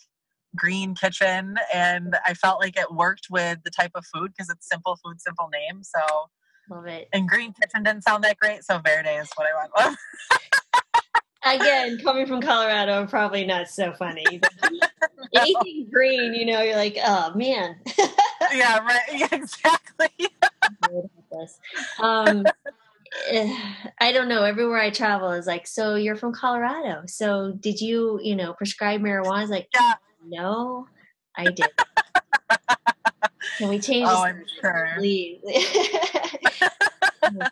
green 0.56 0.94
kitchen. 0.94 1.56
And 1.72 2.16
I 2.24 2.34
felt 2.34 2.60
like 2.60 2.76
it 2.78 2.92
worked 2.92 3.26
with 3.30 3.58
the 3.64 3.70
type 3.70 3.92
of 3.94 4.04
food 4.12 4.32
because 4.36 4.50
it's 4.50 4.68
simple 4.68 4.98
food, 5.04 5.20
simple 5.20 5.48
name. 5.52 5.82
So, 5.82 6.00
love 6.70 6.86
it. 6.86 7.08
And 7.12 7.28
green 7.28 7.52
kitchen 7.52 7.82
didn't 7.82 8.04
sound 8.04 8.24
that 8.24 8.38
great. 8.38 8.64
So 8.64 8.78
Verde 8.78 9.10
is 9.10 9.30
what 9.36 9.46
I 9.46 9.60
went 9.60 9.72
with. 9.76 9.98
Again, 11.60 11.98
coming 11.98 12.26
from 12.26 12.40
Colorado, 12.40 13.06
probably 13.06 13.44
not 13.44 13.68
so 13.68 13.92
funny. 13.92 14.40
Anything 15.34 15.88
green, 15.92 16.32
you 16.32 16.46
know, 16.46 16.62
you're 16.62 16.76
like, 16.76 16.96
oh 17.04 17.34
man 17.34 17.76
yeah, 18.52 18.78
right. 18.78 19.00
Yeah, 19.12 19.28
exactly. 19.32 20.08
um, 22.00 22.44
I 24.00 24.12
don't 24.12 24.28
know. 24.28 24.44
Everywhere 24.44 24.80
I 24.80 24.90
travel 24.90 25.30
is 25.32 25.46
like, 25.46 25.66
so 25.66 25.94
you're 25.94 26.16
from 26.16 26.32
Colorado. 26.32 27.02
So 27.06 27.52
did 27.52 27.80
you, 27.80 28.20
you 28.22 28.36
know, 28.36 28.54
prescribe 28.54 29.00
marijuana? 29.00 29.44
Is 29.44 29.50
like, 29.50 29.68
yeah. 29.74 29.94
no, 30.26 30.86
I 31.36 31.44
did. 31.44 31.68
Can 33.58 33.68
we 33.68 33.78
change 33.78 34.08
oh, 34.10 34.24
I'm 34.24 34.42
sure. 34.60 34.92
please? 34.96 35.40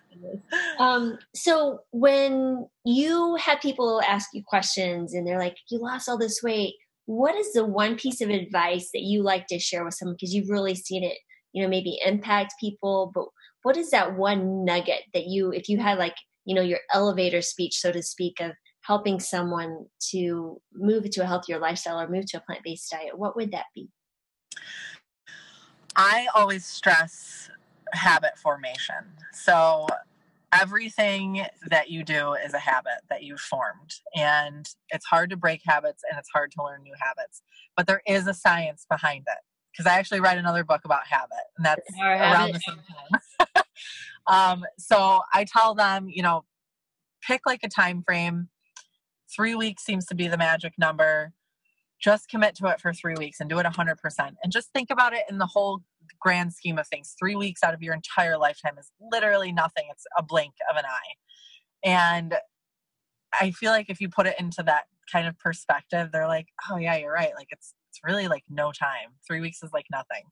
um, 0.79 1.19
so 1.35 1.81
when 1.93 2.67
you 2.85 3.37
have 3.37 3.61
people 3.61 4.01
ask 4.07 4.31
you 4.33 4.43
questions 4.47 5.15
and 5.15 5.27
they're 5.27 5.39
like, 5.39 5.57
you 5.71 5.79
lost 5.79 6.09
all 6.09 6.19
this 6.19 6.43
weight, 6.43 6.75
what 7.07 7.35
is 7.35 7.53
the 7.53 7.65
one 7.65 7.97
piece 7.97 8.21
of 8.21 8.31
advice 8.31 8.91
that 8.93 9.03
you 9.03 9.23
like 9.23 9.47
to 9.49 9.59
share 9.59 9.85
with 9.85 9.95
someone 9.95 10.15
because 10.15 10.35
you've 10.35 10.51
really 10.51 10.75
seen 10.75 11.03
it 11.05 11.19
you 11.53 11.63
know 11.63 11.69
maybe 11.69 11.99
impact 12.05 12.55
people 12.61 13.11
but 13.15 13.27
what 13.63 13.77
is 13.77 13.91
that 13.91 14.17
one 14.17 14.65
nugget 14.65 15.03
that 15.15 15.27
you 15.27 15.53
if 15.53 15.69
you 15.69 15.79
had 15.79 15.99
like 15.99 16.17
you 16.45 16.55
know 16.55 16.63
your 16.63 16.81
elevator 16.93 17.43
speech 17.43 17.79
so 17.79 17.93
to 17.93 18.03
speak 18.03 18.41
of 18.41 18.53
helping 18.85 19.21
someone 19.21 19.87
to 20.01 20.61
move 20.75 21.09
to 21.11 21.23
a 21.23 21.27
healthier 21.27 21.59
lifestyle 21.59 22.01
or 22.01 22.09
move 22.09 22.27
to 22.27 22.39
a 22.39 22.41
plant-based 22.41 22.91
diet 22.91 23.17
what 23.17 23.37
would 23.37 23.53
that 23.53 23.67
be? 23.75 23.89
I 25.95 26.27
always 26.35 26.65
stress 26.65 27.51
habit 27.93 28.39
formation. 28.39 29.05
So 29.33 29.87
everything 30.53 31.45
that 31.69 31.91
you 31.91 32.05
do 32.05 32.35
is 32.35 32.55
a 32.55 32.59
habit 32.59 33.01
that 33.09 33.23
you've 33.23 33.41
formed 33.41 33.95
and 34.15 34.69
it's 34.91 35.07
hard 35.07 35.31
to 35.31 35.37
break 35.37 35.61
habits 35.65 36.03
and 36.09 36.19
it's 36.19 36.29
hard 36.35 36.51
to 36.53 36.63
learn 36.63 36.83
new 36.83 36.93
habits 37.01 37.43
but 37.75 37.87
there 37.87 38.03
is 38.07 38.27
a 38.27 38.35
science 38.35 38.85
behind 38.91 39.25
it 39.27 39.39
because 39.73 39.87
i 39.91 39.99
actually 39.99 40.21
write 40.21 40.37
another 40.37 40.63
book 40.63 40.83
about 40.85 41.07
habit 41.09 41.39
and 41.57 41.65
that's 41.65 41.89
around 41.99 42.33
habit. 42.33 42.53
the 42.53 42.61
same 42.61 42.77
time 42.77 43.49
um, 44.27 44.65
so 44.79 45.21
i 45.33 45.45
tell 45.45 45.75
them 45.75 46.09
you 46.09 46.23
know 46.23 46.45
pick 47.27 47.43
like 47.47 47.61
a 47.63 47.69
time 47.69 48.03
frame 48.03 48.49
three 49.35 49.55
weeks 49.55 49.85
seems 49.85 50.07
to 50.07 50.15
be 50.15 50.29
the 50.29 50.39
magic 50.39 50.73
number 50.79 51.33
just 52.01 52.29
commit 52.29 52.57
to 52.57 52.67
it 52.67 52.81
for 52.81 52.93
three 52.93 53.15
weeks 53.17 53.39
and 53.39 53.49
do 53.49 53.59
it 53.61 53.67
100% 53.67 53.97
and 54.43 54.53
just 54.53 54.73
think 54.73 54.91
about 54.91 55.13
it 55.13 55.23
in 55.31 55.39
the 55.39 55.47
whole 55.47 55.83
grand 56.21 56.53
scheme 56.53 56.79
of 56.79 56.87
things, 56.87 57.15
three 57.19 57.37
weeks 57.37 57.63
out 57.63 57.75
of 57.75 57.83
your 57.83 57.95
entire 57.95 58.39
lifetime 58.39 58.79
is 58.79 58.91
literally 59.13 59.53
nothing. 59.53 59.85
It's 59.91 60.05
a 60.17 60.23
blink 60.23 60.55
of 60.71 60.77
an 60.77 60.85
eye. 60.87 61.85
And 61.85 62.35
I 63.39 63.51
feel 63.51 63.73
like 63.73 63.91
if 63.91 64.01
you 64.01 64.09
put 64.09 64.27
it 64.27 64.37
into 64.39 64.63
that 64.65 64.85
kind 65.11 65.27
of 65.27 65.39
perspective, 65.39 66.11
they're 66.13 66.29
like, 66.29 66.49
oh, 66.71 66.77
yeah, 66.77 66.97
you're 66.97 67.13
right. 67.13 67.33
Like, 67.37 67.49
it's, 67.51 67.75
it's 67.91 68.01
really 68.05 68.29
like 68.29 68.45
no 68.49 68.73
time. 68.73 69.15
Three 69.27 69.41
weeks 69.41 69.63
is 69.63 69.71
like 69.73 69.87
nothing. 69.91 70.23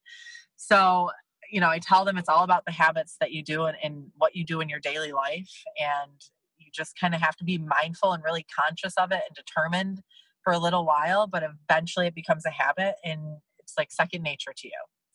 So, 0.57 1.11
you 1.51 1.61
know, 1.61 1.69
I 1.69 1.79
tell 1.79 2.05
them 2.05 2.17
it's 2.17 2.29
all 2.29 2.45
about 2.45 2.65
the 2.65 2.73
habits 2.73 3.17
that 3.21 3.33
you 3.33 3.43
do 3.43 3.65
and, 3.65 3.77
and 3.83 4.07
what 4.17 4.37
you 4.37 4.45
do 4.45 4.61
in 4.61 4.69
your 4.69 4.81
daily 4.81 5.13
life. 5.13 5.51
And 5.79 6.21
you 6.59 6.71
just 6.73 6.99
kind 6.99 7.15
of 7.15 7.21
have 7.21 7.37
to 7.37 7.45
be 7.45 7.59
mindful 7.59 8.13
and 8.13 8.23
really 8.23 8.47
conscious 8.59 8.95
of 8.97 9.13
it 9.13 9.23
and 9.27 9.35
determined 9.35 10.03
for 10.45 10.53
a 10.53 10.59
little 10.59 10.87
while, 10.87 11.27
but 11.27 11.43
eventually 11.43 12.07
it 12.07 12.15
becomes 12.15 12.47
a 12.47 12.51
habit 12.51 12.95
and 13.05 13.39
it's 13.59 13.75
like 13.77 13.91
second 13.93 14.23
nature 14.23 14.53
to 14.57 14.69
you. 14.69 14.73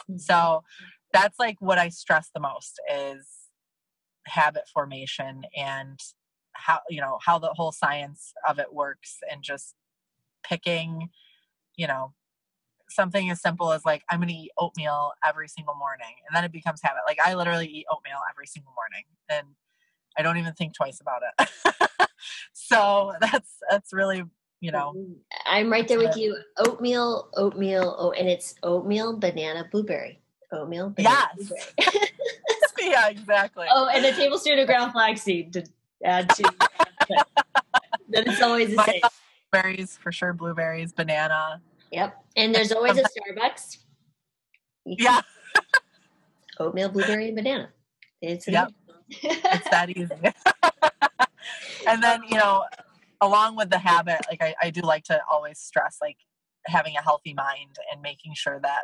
Mm-hmm. 0.09 0.17
So 0.17 0.63
that's 1.13 1.39
like 1.39 1.57
what 1.59 1.77
I 1.77 1.89
stress 1.89 2.29
the 2.33 2.41
most 2.41 2.79
is 2.93 3.27
habit 4.27 4.63
formation 4.73 5.43
and 5.55 5.99
how 6.53 6.79
you 6.89 7.01
know 7.01 7.19
how 7.23 7.37
the 7.37 7.53
whole 7.53 7.71
science 7.71 8.33
of 8.47 8.59
it 8.59 8.73
works 8.73 9.17
and 9.29 9.43
just 9.43 9.75
picking 10.43 11.09
you 11.75 11.85
know 11.85 12.13
something 12.89 13.29
as 13.29 13.41
simple 13.41 13.71
as 13.71 13.85
like 13.85 14.03
i'm 14.09 14.21
to 14.21 14.33
eat 14.33 14.51
oatmeal 14.57 15.11
every 15.25 15.47
single 15.47 15.75
morning 15.75 16.15
and 16.27 16.35
then 16.35 16.43
it 16.43 16.51
becomes 16.51 16.81
habit 16.83 17.01
like 17.07 17.19
i 17.25 17.33
literally 17.33 17.67
eat 17.67 17.85
oatmeal 17.91 18.19
every 18.31 18.45
single 18.45 18.73
morning 18.75 19.03
and 19.29 19.55
i 20.17 20.21
don't 20.21 20.37
even 20.37 20.53
think 20.53 20.73
twice 20.73 21.01
about 21.01 21.21
it 21.39 21.49
so 22.53 23.13
that's 23.19 23.57
that's 23.69 23.93
really 23.93 24.23
you 24.65 24.71
know. 24.71 24.93
Mm-hmm. 24.97 25.13
I'm 25.45 25.71
right 25.71 25.87
there 25.87 25.99
with 25.99 26.17
you. 26.17 26.37
Oatmeal, 26.57 27.29
oatmeal, 27.35 27.95
oh, 27.99 28.11
and 28.11 28.27
it's 28.27 28.55
oatmeal, 28.63 29.17
banana, 29.17 29.67
blueberry. 29.71 30.19
Oatmeal, 30.51 30.89
banana, 30.89 31.27
yes. 31.37 31.49
blueberry. 31.77 32.09
yeah, 32.91 33.09
exactly. 33.09 33.67
Oh, 33.69 33.89
and 33.93 34.03
a 34.03 34.11
tablespoon 34.13 34.57
of 34.57 34.65
ground 34.65 34.91
flaxseed 34.91 35.53
to 35.53 35.65
add 36.03 36.29
to. 36.29 36.43
then 38.09 38.27
it's 38.27 38.41
always 38.41 38.75
the 38.75 38.83
same. 38.83 39.01
Berries 39.51 39.97
for 40.01 40.11
sure, 40.11 40.33
blueberries, 40.33 40.91
banana. 40.91 41.61
Yep, 41.95 42.13
and 42.35 42.53
there's 42.53 42.73
always 42.73 42.97
a 42.97 43.03
Starbucks. 43.03 43.77
Yeah. 44.85 45.21
Oatmeal, 46.59 46.89
blueberry, 46.89 47.27
and 47.27 47.37
banana. 47.37 47.69
It's 48.21 48.49
yep. 48.49 48.69
it's 49.09 49.69
that 49.69 49.89
easy. 49.91 50.09
and 51.87 52.03
then 52.03 52.21
you 52.29 52.37
know 52.37 52.65
along 53.21 53.55
with 53.55 53.69
the 53.69 53.77
habit, 53.77 54.19
like 54.29 54.41
I, 54.41 54.55
I 54.61 54.69
do 54.71 54.81
like 54.81 55.05
to 55.05 55.21
always 55.31 55.57
stress 55.57 55.99
like 56.01 56.17
having 56.67 56.97
a 56.97 57.01
healthy 57.01 57.33
mind 57.33 57.77
and 57.89 58.01
making 58.01 58.33
sure 58.35 58.59
that 58.61 58.83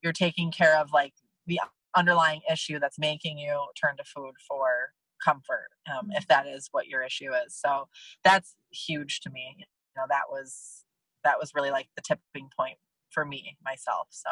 you're 0.00 0.12
taking 0.12 0.52
care 0.52 0.78
of 0.78 0.92
like 0.92 1.14
the 1.48 1.58
underlying 1.96 2.42
issue 2.50 2.78
that's 2.78 2.98
making 2.98 3.38
you 3.38 3.66
turn 3.80 3.96
to 3.96 4.04
food 4.04 4.34
for 4.46 4.92
comfort 5.24 5.68
um, 5.92 6.10
if 6.12 6.28
that 6.28 6.46
is 6.46 6.68
what 6.70 6.86
your 6.86 7.02
issue 7.02 7.30
is 7.44 7.54
so 7.54 7.88
that's 8.24 8.54
huge 8.70 9.20
to 9.20 9.28
me 9.28 9.56
you 9.58 9.64
know 9.96 10.04
that 10.08 10.22
was 10.30 10.84
that 11.24 11.38
was 11.38 11.52
really 11.54 11.70
like 11.70 11.88
the 11.96 12.02
tipping 12.02 12.48
point 12.58 12.76
for 13.10 13.24
me 13.24 13.56
myself 13.64 14.08
so. 14.10 14.30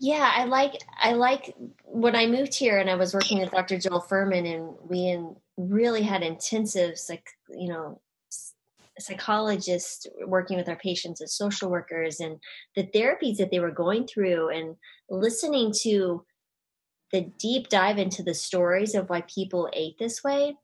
Yeah 0.00 0.30
i 0.34 0.44
like 0.44 0.74
i 1.00 1.12
like 1.12 1.54
when 1.84 2.14
i 2.14 2.26
moved 2.26 2.54
here 2.54 2.78
and 2.78 2.88
i 2.88 2.94
was 2.94 3.14
working 3.14 3.40
with 3.40 3.50
dr 3.50 3.78
joel 3.80 4.00
Fuhrman 4.00 4.46
and 4.46 4.74
we 4.88 5.08
in, 5.08 5.34
really 5.56 6.02
had 6.02 6.22
intensive 6.22 6.94
like 7.08 7.26
you 7.48 7.68
know 7.68 8.00
psychologists 9.00 10.06
working 10.26 10.56
with 10.56 10.68
our 10.68 10.76
patients 10.76 11.20
as 11.20 11.36
social 11.36 11.70
workers 11.70 12.20
and 12.20 12.38
the 12.74 12.84
therapies 12.84 13.36
that 13.36 13.50
they 13.50 13.60
were 13.60 13.70
going 13.70 14.06
through 14.06 14.50
and 14.50 14.76
listening 15.08 15.72
to 15.82 16.24
the 17.12 17.22
deep 17.38 17.68
dive 17.68 17.98
into 17.98 18.22
the 18.22 18.34
stories 18.34 18.94
of 18.94 19.08
why 19.08 19.22
people 19.22 19.70
ate 19.72 19.98
this 19.98 20.22
way 20.22 20.56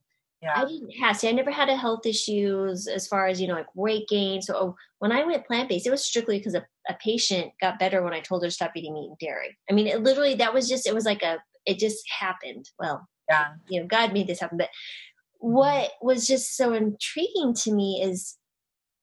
yeah. 0.44 0.52
I 0.54 0.66
didn't 0.66 0.90
have 0.90 1.16
see 1.16 1.28
I 1.28 1.32
never 1.32 1.50
had 1.50 1.70
a 1.70 1.76
health 1.76 2.04
issues 2.04 2.86
as 2.86 3.06
far 3.06 3.26
as 3.26 3.40
you 3.40 3.48
know 3.48 3.54
like 3.54 3.74
weight 3.74 4.06
gain. 4.08 4.42
So 4.42 4.54
oh, 4.54 4.76
when 4.98 5.10
I 5.10 5.24
went 5.24 5.46
plant 5.46 5.70
based, 5.70 5.86
it 5.86 5.90
was 5.90 6.04
strictly 6.04 6.38
because 6.38 6.54
a, 6.54 6.66
a 6.88 6.94
patient 7.02 7.52
got 7.62 7.78
better 7.78 8.02
when 8.02 8.12
I 8.12 8.20
told 8.20 8.42
her 8.42 8.48
to 8.48 8.54
stop 8.54 8.72
eating 8.76 8.92
meat 8.92 9.08
and 9.08 9.18
dairy. 9.18 9.56
I 9.70 9.72
mean, 9.72 9.86
it 9.86 10.02
literally 10.02 10.34
that 10.34 10.52
was 10.52 10.68
just 10.68 10.86
it 10.86 10.94
was 10.94 11.06
like 11.06 11.22
a 11.22 11.38
it 11.64 11.78
just 11.78 12.04
happened. 12.20 12.68
Well, 12.78 13.08
yeah, 13.30 13.46
you 13.70 13.80
know, 13.80 13.86
God 13.86 14.12
made 14.12 14.26
this 14.26 14.40
happen. 14.40 14.58
But 14.58 14.68
mm-hmm. 14.68 15.54
what 15.54 15.92
was 16.02 16.26
just 16.26 16.56
so 16.56 16.74
intriguing 16.74 17.54
to 17.62 17.72
me 17.72 18.02
is, 18.04 18.36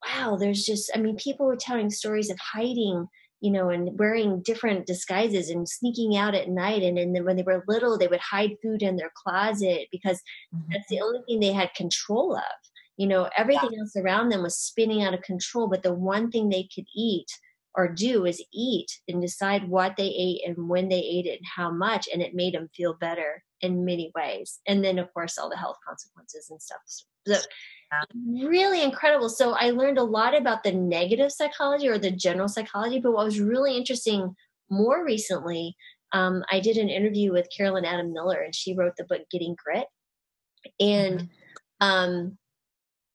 wow, 0.05 0.37
there's 0.39 0.63
just 0.63 0.91
I 0.93 0.99
mean, 0.99 1.17
people 1.17 1.47
were 1.47 1.55
telling 1.55 1.89
stories 1.89 2.29
of 2.29 2.37
hiding 2.37 3.07
you 3.41 3.51
know, 3.51 3.69
and 3.69 3.97
wearing 3.97 4.41
different 4.41 4.85
disguises 4.85 5.49
and 5.49 5.67
sneaking 5.67 6.15
out 6.15 6.35
at 6.35 6.47
night. 6.47 6.83
And, 6.83 6.97
and 6.97 7.15
then 7.15 7.25
when 7.25 7.35
they 7.35 7.43
were 7.43 7.65
little, 7.67 7.97
they 7.97 8.07
would 8.07 8.19
hide 8.19 8.55
food 8.61 8.83
in 8.83 8.95
their 8.95 9.11
closet 9.15 9.87
because 9.91 10.21
mm-hmm. 10.55 10.71
that's 10.71 10.87
the 10.89 11.01
only 11.01 11.19
thing 11.27 11.39
they 11.39 11.51
had 11.51 11.73
control 11.73 12.35
of. 12.35 12.43
You 12.97 13.07
know, 13.07 13.29
everything 13.35 13.71
yeah. 13.73 13.79
else 13.79 13.95
around 13.95 14.29
them 14.29 14.43
was 14.43 14.59
spinning 14.59 15.01
out 15.01 15.15
of 15.15 15.23
control, 15.23 15.67
but 15.67 15.81
the 15.81 15.93
one 15.93 16.29
thing 16.29 16.49
they 16.49 16.69
could 16.73 16.85
eat 16.95 17.27
or 17.73 17.87
do 17.87 18.25
is 18.25 18.43
eat 18.53 18.91
and 19.07 19.21
decide 19.21 19.67
what 19.67 19.95
they 19.97 20.07
ate 20.07 20.41
and 20.45 20.69
when 20.69 20.89
they 20.89 20.99
ate 20.99 21.25
it 21.25 21.39
and 21.39 21.47
how 21.55 21.71
much. 21.71 22.07
And 22.13 22.21
it 22.21 22.35
made 22.35 22.53
them 22.53 22.69
feel 22.75 22.93
better 22.93 23.43
in 23.61 23.85
many 23.85 24.11
ways. 24.13 24.59
And 24.67 24.83
then, 24.83 24.99
of 24.99 25.11
course, 25.13 25.37
all 25.37 25.49
the 25.49 25.57
health 25.57 25.77
consequences 25.87 26.49
and 26.51 26.61
stuff. 26.61 26.81
So 26.85 27.37
really 28.15 28.83
incredible. 28.83 29.29
So 29.29 29.51
I 29.51 29.71
learned 29.71 29.97
a 29.97 30.03
lot 30.03 30.37
about 30.37 30.63
the 30.63 30.71
negative 30.71 31.31
psychology 31.31 31.87
or 31.87 31.97
the 31.97 32.11
general 32.11 32.47
psychology. 32.47 32.99
But 32.99 33.11
what 33.11 33.25
was 33.25 33.39
really 33.39 33.77
interesting 33.77 34.35
more 34.69 35.03
recently, 35.03 35.75
um, 36.13 36.43
I 36.51 36.59
did 36.59 36.77
an 36.77 36.89
interview 36.89 37.31
with 37.31 37.49
Caroline 37.55 37.85
Adams 37.85 38.13
Miller, 38.13 38.39
and 38.41 38.55
she 38.55 38.75
wrote 38.75 38.93
the 38.97 39.03
book 39.03 39.21
Getting 39.31 39.55
Grit. 39.61 39.87
And 40.79 41.21
mm-hmm. 41.21 41.87
um, 41.87 42.37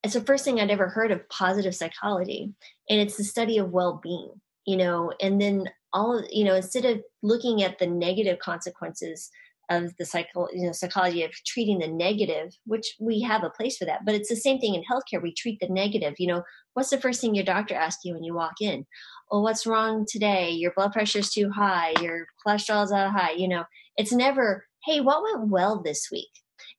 it's 0.03 0.15
the 0.15 0.21
first 0.21 0.45
thing 0.45 0.61
I'd 0.61 0.71
ever 0.71 0.89
heard 0.89 1.11
of 1.11 1.29
positive 1.29 1.75
psychology, 1.75 2.53
and 2.89 3.01
it's 3.01 3.17
the 3.17 3.25
study 3.25 3.59
of 3.59 3.71
well-being. 3.71 4.33
You 4.67 4.77
know, 4.77 5.13
and 5.21 5.41
then 5.41 5.71
all 5.93 6.23
you 6.31 6.45
know, 6.45 6.55
instead 6.55 6.85
of 6.85 7.01
looking 7.23 7.63
at 7.63 7.79
the 7.79 7.87
negative 7.87 8.39
consequences 8.41 9.31
of 9.69 9.97
the 9.99 10.05
psycho, 10.05 10.49
you 10.53 10.67
know, 10.67 10.73
psychology 10.73 11.25
of 11.25 11.33
treating 11.45 11.79
the 11.79 11.89
negative, 11.89 12.57
which 12.67 12.95
we 13.01 13.21
have 13.23 13.43
a 13.43 13.51
place 13.51 13.77
for 13.77 13.85
that. 13.85 14.05
But 14.05 14.15
it's 14.15 14.29
the 14.29 14.37
same 14.37 14.59
thing 14.59 14.75
in 14.75 14.83
healthcare. 14.83 15.23
We 15.23 15.35
treat 15.35 15.59
the 15.61 15.69
negative. 15.69 16.15
You 16.19 16.29
know, 16.29 16.43
what's 16.75 16.91
the 16.91 17.01
first 17.01 17.21
thing 17.21 17.35
your 17.35 17.45
doctor 17.45 17.75
asks 17.75 18.05
you 18.05 18.15
when 18.15 18.25
you 18.25 18.35
walk 18.35 18.61
in? 18.61 18.87
Oh, 19.31 19.43
what's 19.43 19.67
wrong 19.67 20.07
today? 20.09 20.51
Your 20.51 20.73
blood 20.77 20.93
pressure 20.93 21.19
is 21.19 21.31
too 21.31 21.51
high. 21.51 21.95
Your 22.01 22.27
cholesterol 22.47 22.85
is 22.85 22.93
out 22.93 23.13
high. 23.13 23.33
You 23.33 23.49
know, 23.49 23.65
it's 23.97 24.13
never, 24.13 24.67
hey, 24.85 25.01
what 25.01 25.23
went 25.23 25.51
well 25.51 25.83
this 25.83 26.09
week? 26.13 26.31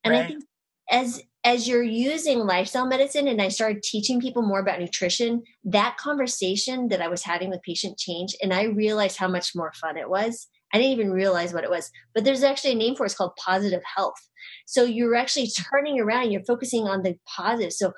And 0.04 0.14
right. 0.14 0.24
I 0.24 0.28
think 0.28 0.44
as 0.90 1.22
as 1.44 1.68
you're 1.68 1.84
using 1.84 2.40
lifestyle 2.40 2.86
medicine 2.86 3.28
and 3.28 3.42
I 3.42 3.48
started 3.48 3.82
teaching 3.82 4.20
people 4.20 4.42
more 4.42 4.60
about 4.60 4.82
nutrition, 4.82 5.44
that 5.64 5.96
conversation 5.96 6.90
that 6.90 7.02
I 7.02 7.08
was 7.08 7.24
having 7.24 7.50
with 7.50 7.62
patient 7.64 7.98
changed 7.98 8.36
and 8.42 8.54
I 8.54 8.64
realized 8.64 9.18
how 9.18 9.30
much 9.30 9.56
more 9.56 9.72
fun 9.80 9.98
it 9.98 10.10
was 10.10 10.48
I 10.74 10.78
didn't 10.78 10.94
even 10.94 11.12
realize 11.12 11.54
what 11.54 11.64
it 11.64 11.70
was. 11.70 11.90
But 12.14 12.24
there's 12.24 12.44
actually 12.44 12.74
a 12.74 12.76
name 12.76 12.96
for 12.96 13.04
it. 13.04 13.08
It's 13.08 13.16
called 13.16 13.36
positive 13.38 13.82
health. 13.96 14.20
So 14.66 14.84
you're 14.84 15.16
actually 15.16 15.48
turning 15.72 16.00
around, 16.00 16.32
you're 16.32 16.44
focusing 16.44 16.88
on 16.88 17.04
the 17.04 17.16
positive. 17.26 17.74
So 17.74 17.94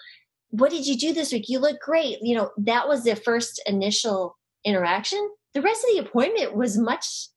what 0.51 0.71
did 0.71 0.87
you 0.87 0.97
do 0.97 1.13
this 1.13 1.31
week? 1.31 1.45
You 1.47 1.59
look 1.59 1.79
great. 1.79 2.17
You 2.21 2.35
know, 2.35 2.51
that 2.57 2.87
was 2.87 3.03
the 3.03 3.15
first 3.15 3.61
initial 3.65 4.37
interaction. 4.65 5.29
The 5.53 5.61
rest 5.61 5.83
of 5.83 5.95
the 5.95 6.07
appointment 6.07 6.55
was 6.55 6.77
much 6.77 7.29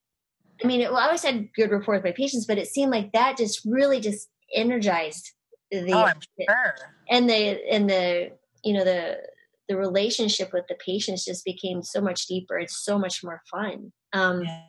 I 0.62 0.66
mean, 0.66 0.80
it, 0.80 0.92
well, 0.92 1.00
I 1.00 1.06
always 1.06 1.24
had 1.24 1.48
good 1.54 1.70
rapport 1.70 1.94
with 1.94 2.04
my 2.04 2.12
patients, 2.12 2.46
but 2.46 2.58
it 2.58 2.68
seemed 2.68 2.92
like 2.92 3.12
that 3.12 3.36
just 3.36 3.62
really 3.64 4.00
just 4.00 4.28
energized 4.54 5.32
the 5.70 5.92
oh, 5.92 6.12
sure. 6.38 6.74
and 7.08 7.28
the 7.28 7.58
and 7.70 7.88
the 7.88 8.30
you 8.62 8.74
know 8.74 8.84
the 8.84 9.16
the 9.68 9.76
relationship 9.76 10.52
with 10.52 10.64
the 10.68 10.76
patients 10.84 11.24
just 11.24 11.44
became 11.44 11.82
so 11.82 12.00
much 12.00 12.26
deeper. 12.26 12.58
It's 12.58 12.84
so 12.84 12.98
much 12.98 13.24
more 13.24 13.40
fun. 13.50 13.92
Um, 14.12 14.42
yeah. 14.42 14.62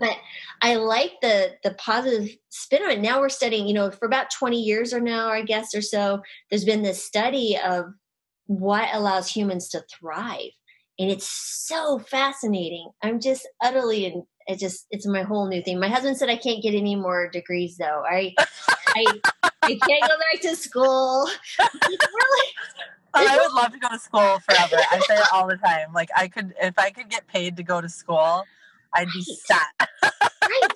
But 0.00 0.16
I 0.62 0.76
like 0.76 1.12
the 1.20 1.52
the 1.62 1.74
positive 1.74 2.30
spin 2.50 2.82
on 2.82 2.90
it. 2.90 3.00
Now 3.00 3.20
we're 3.20 3.28
studying, 3.28 3.66
you 3.66 3.74
know, 3.74 3.90
for 3.90 4.06
about 4.06 4.30
20 4.30 4.60
years 4.60 4.94
or 4.94 5.00
now, 5.00 5.28
I 5.28 5.42
guess, 5.42 5.74
or 5.74 5.82
so, 5.82 6.22
there's 6.50 6.64
been 6.64 6.82
this 6.82 7.04
study 7.04 7.58
of 7.58 7.86
what 8.46 8.88
allows 8.92 9.30
humans 9.30 9.68
to 9.70 9.84
thrive. 9.90 10.52
And 10.98 11.10
it's 11.10 11.28
so 11.28 11.98
fascinating. 11.98 12.90
I'm 13.02 13.20
just 13.20 13.46
utterly 13.62 14.06
and 14.06 14.22
it 14.46 14.58
just 14.58 14.86
it's 14.90 15.06
my 15.06 15.22
whole 15.22 15.48
new 15.48 15.62
thing. 15.62 15.80
My 15.80 15.88
husband 15.88 16.16
said 16.16 16.30
I 16.30 16.36
can't 16.36 16.62
get 16.62 16.74
any 16.74 16.96
more 16.96 17.28
degrees 17.28 17.76
though. 17.76 18.02
I 18.08 18.34
I, 18.38 19.04
I 19.42 19.74
can't 19.74 20.02
go 20.02 20.16
back 20.32 20.40
to 20.42 20.56
school. 20.56 21.28
really, 21.58 22.52
I 23.14 23.36
would 23.36 23.52
love 23.52 23.72
to 23.72 23.78
go 23.78 23.88
to 23.88 23.98
school 23.98 24.38
forever. 24.40 24.76
I 24.90 25.00
say 25.06 25.16
it 25.16 25.26
all 25.32 25.46
the 25.46 25.56
time. 25.56 25.92
Like 25.92 26.10
I 26.16 26.28
could, 26.28 26.54
if 26.60 26.78
I 26.78 26.90
could 26.90 27.08
get 27.08 27.26
paid 27.26 27.56
to 27.56 27.62
go 27.62 27.80
to 27.80 27.88
school, 27.88 28.44
I'd 28.96 29.08
be 29.12 29.22
set. 29.22 29.58
right. 30.42 30.72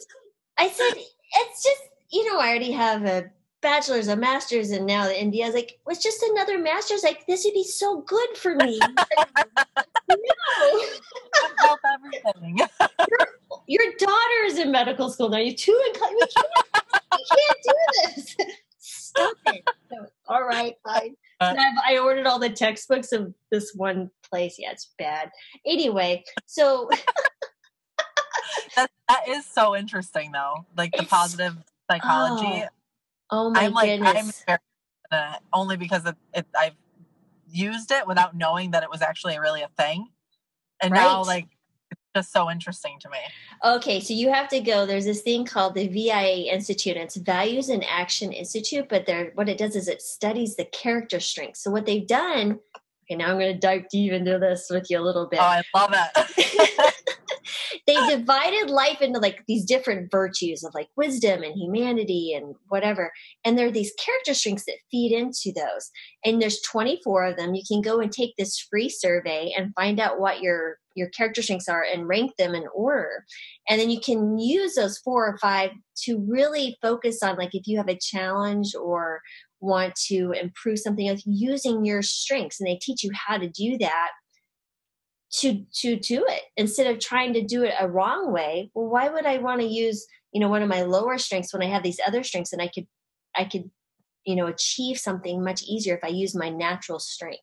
I 0.59 0.69
said 0.69 0.93
it's 0.95 1.63
just 1.63 1.81
you 2.11 2.31
know 2.31 2.39
I 2.39 2.49
already 2.49 2.73
have 2.73 3.05
a 3.05 3.31
bachelor's, 3.61 4.09
a 4.09 4.17
master's, 4.17 4.71
and 4.71 4.87
now 4.87 5.05
the 5.05 5.21
India. 5.21 5.45
I 5.45 5.49
was 5.49 5.55
like, 5.55 5.79
it's 5.89 6.03
just 6.03 6.23
another 6.23 6.59
master's. 6.59 7.03
Like 7.03 7.27
this 7.27 7.45
would 7.45 7.55
be 7.55 7.65
so 7.65 8.03
good 8.03 8.37
for 8.37 8.55
me. 8.57 8.79
no. 10.09 10.17
Help 11.59 11.81
everything. 11.95 12.59
your, 13.09 13.29
your 13.67 13.93
daughter 13.99 14.45
is 14.45 14.59
in 14.59 14.71
medical 14.71 15.11
school 15.11 15.29
now. 15.29 15.39
You 15.39 15.55
two 15.55 15.73
in. 15.73 15.93
We 15.93 16.01
can't, 16.01 16.47
we 17.13 17.25
can't 17.31 17.59
do 17.65 17.73
this. 18.05 18.37
Stop 18.79 19.37
it. 19.47 19.69
So, 19.91 20.07
all 20.29 20.45
right, 20.45 20.75
fine. 20.85 21.17
Uh, 21.41 21.55
I 21.87 21.99
ordered 21.99 22.27
all 22.27 22.39
the 22.39 22.51
textbooks 22.51 23.13
of 23.13 23.35
this 23.51 23.73
one 23.75 24.11
place. 24.31 24.57
Yeah, 24.59 24.73
it's 24.73 24.91
bad. 24.99 25.31
Anyway, 25.67 26.23
so 26.47 26.89
that, 28.77 28.91
that 29.09 29.29
is 29.29 29.47
so 29.47 29.77
interesting, 29.77 30.33
though. 30.33 30.67
Like 30.77 30.93
the 30.97 31.05
positive 31.05 31.57
psychology. 31.91 32.65
Oh, 33.31 33.47
oh 33.47 33.51
my 33.51 33.61
I'm 33.61 33.73
like, 33.73 33.89
goodness! 33.89 34.45
I'm 34.49 34.59
very, 35.13 35.35
only 35.53 35.77
because 35.77 36.07
it, 36.07 36.17
it, 36.35 36.47
I've 36.59 36.77
used 37.51 37.91
it 37.91 38.07
without 38.07 38.37
knowing 38.37 38.73
that 38.73 38.83
it 38.83 38.91
was 38.91 39.03
actually 39.03 39.39
really 39.39 39.63
a 39.63 39.69
thing, 39.79 40.09
and 40.83 40.93
right. 40.93 41.01
now 41.01 41.23
like 41.25 41.49
it's 41.91 42.01
just 42.15 42.33
so 42.33 42.51
interesting 42.51 42.99
to 43.01 43.11
me. 43.11 43.19
Okay, 43.65 44.01
so 44.01 44.15
you 44.15 44.33
have 44.33 44.49
to 44.49 44.61
go. 44.61 44.87
There's 44.87 45.05
this 45.05 45.23
thing 45.23 45.45
called 45.45 45.75
the 45.75 45.89
VIA 45.89 46.53
Institute. 46.53 46.97
It's 46.97 47.17
Values 47.17 47.69
in 47.69 47.83
Action 47.85 48.33
Institute, 48.33 48.87
but 48.89 49.07
there, 49.07 49.33
what 49.35 49.49
it 49.49 49.59
does 49.59 49.77
is 49.77 49.89
it 49.89 50.03
studies 50.03 50.57
the 50.57 50.65
character 50.67 51.21
strengths. 51.21 51.63
So 51.63 51.71
what 51.71 51.87
they've 51.87 52.07
done. 52.07 52.61
Okay, 53.05 53.17
now 53.17 53.31
I'm 53.31 53.39
going 53.39 53.53
to 53.53 53.59
dive 53.59 53.89
deep 53.91 54.13
into 54.13 54.39
this 54.39 54.69
with 54.71 54.89
you 54.89 55.01
a 55.01 55.03
little 55.03 55.27
bit. 55.27 55.41
Oh, 55.41 55.43
I 55.43 55.63
love 55.75 55.93
it. 55.93 56.95
they 57.91 58.17
divided 58.17 58.71
life 58.71 59.01
into 59.01 59.19
like 59.19 59.43
these 59.49 59.65
different 59.65 60.11
virtues 60.11 60.63
of 60.63 60.73
like 60.75 60.89
wisdom 60.97 61.43
and 61.43 61.55
humanity 61.57 62.33
and 62.35 62.55
whatever. 62.69 63.13
And 63.45 63.59
there 63.59 63.67
are 63.67 63.73
these 63.73 63.93
character 64.05 64.35
strengths 64.35 64.65
that 64.67 64.79
feed 64.91 65.13
into 65.13 65.53
those. 65.55 65.91
And 66.25 66.41
there's 66.41 66.63
24 66.63 67.25
of 67.25 67.37
them. 67.37 67.55
You 67.55 67.63
can 67.67 67.83
go 67.83 68.01
and 68.01 68.13
take 68.13 68.37
this 68.37 68.59
free 68.59 68.89
survey 68.89 69.53
and 69.57 69.75
find 69.75 69.99
out 69.99 70.21
what 70.21 70.41
your 70.41 70.77
your 70.97 71.09
character 71.11 71.41
strengths 71.41 71.69
are 71.69 71.85
and 71.85 72.09
rank 72.09 72.33
them 72.37 72.55
in 72.55 72.65
order. 72.75 73.25
And 73.69 73.81
then 73.81 73.91
you 73.91 74.01
can 74.01 74.39
use 74.39 74.75
those 74.75 74.99
four 74.99 75.27
or 75.27 75.39
five 75.39 75.71
to 76.05 76.19
really 76.29 76.77
focus 76.83 77.23
on 77.23 77.37
like 77.37 77.55
if 77.55 77.67
you 77.67 77.79
have 77.79 77.89
a 77.89 77.99
challenge 77.99 78.75
or 78.75 79.23
want 79.61 79.95
to 79.95 80.33
improve 80.33 80.79
something 80.79 81.09
else 81.09 81.23
using 81.27 81.85
your 81.85 82.03
strengths 82.03 82.61
and 82.61 82.69
they 82.69 82.79
teach 82.81 83.05
you 83.05 83.11
how 83.15 83.37
to 83.37 83.49
do 83.49 83.79
that 83.79 84.11
to 85.33 85.65
to 85.73 85.97
do 85.97 86.25
it 86.29 86.43
instead 86.57 86.87
of 86.87 86.99
trying 86.99 87.33
to 87.33 87.43
do 87.43 87.63
it 87.63 87.75
a 87.79 87.89
wrong 87.89 88.33
way 88.33 88.71
well 88.75 88.89
why 88.89 89.09
would 89.09 89.27
i 89.27 89.39
want 89.39 89.61
to 89.61 89.67
use 89.67 90.07
you 90.33 90.41
know 90.41 90.49
one 90.49 90.63
of 90.63 90.69
my 90.69 90.83
lower 90.83 91.19
strengths 91.19 91.53
when 91.53 91.63
i 91.63 91.67
have 91.67 91.83
these 91.83 92.01
other 92.07 92.23
strengths 92.23 92.53
and 92.53 92.61
i 92.61 92.69
could 92.69 92.87
i 93.37 93.45
could 93.45 93.71
you 94.25 94.35
know 94.35 94.47
achieve 94.47 94.99
something 94.99 95.43
much 95.43 95.63
easier 95.63 95.95
if 95.95 96.05
i 96.05 96.09
use 96.09 96.35
my 96.35 96.49
natural 96.49 96.99
strength 96.99 97.43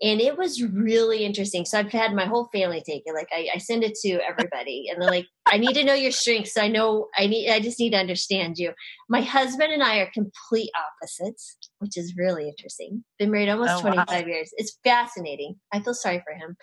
and 0.00 0.20
it 0.20 0.38
was 0.38 0.62
really 0.62 1.24
interesting. 1.24 1.64
So 1.64 1.78
I've 1.78 1.90
had 1.90 2.14
my 2.14 2.24
whole 2.24 2.48
family 2.52 2.82
take 2.86 3.02
it. 3.04 3.14
Like 3.14 3.28
I, 3.32 3.48
I 3.54 3.58
send 3.58 3.82
it 3.82 3.96
to 4.02 4.20
everybody, 4.20 4.86
and 4.88 5.02
they're 5.02 5.10
like, 5.10 5.26
"I 5.46 5.58
need 5.58 5.74
to 5.74 5.84
know 5.84 5.94
your 5.94 6.12
strengths. 6.12 6.56
I 6.56 6.68
know 6.68 7.08
I 7.16 7.26
need. 7.26 7.50
I 7.50 7.58
just 7.58 7.80
need 7.80 7.90
to 7.90 7.98
understand 7.98 8.58
you." 8.58 8.72
My 9.08 9.20
husband 9.22 9.72
and 9.72 9.82
I 9.82 9.98
are 9.98 10.10
complete 10.14 10.70
opposites, 11.02 11.56
which 11.80 11.96
is 11.96 12.14
really 12.16 12.48
interesting. 12.48 13.04
Been 13.18 13.32
married 13.32 13.48
almost 13.48 13.72
oh, 13.78 13.80
25 13.80 14.08
wow. 14.08 14.26
years. 14.26 14.50
It's 14.56 14.78
fascinating. 14.84 15.56
I 15.72 15.80
feel 15.80 15.94
sorry 15.94 16.22
for 16.24 16.32
him. 16.32 16.56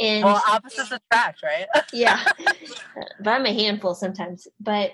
And 0.00 0.24
well, 0.24 0.42
opposites 0.48 0.90
attract, 0.90 1.42
right? 1.42 1.66
yeah, 1.92 2.24
but 3.20 3.30
I'm 3.30 3.46
a 3.46 3.52
handful 3.52 3.94
sometimes. 3.94 4.48
But 4.60 4.92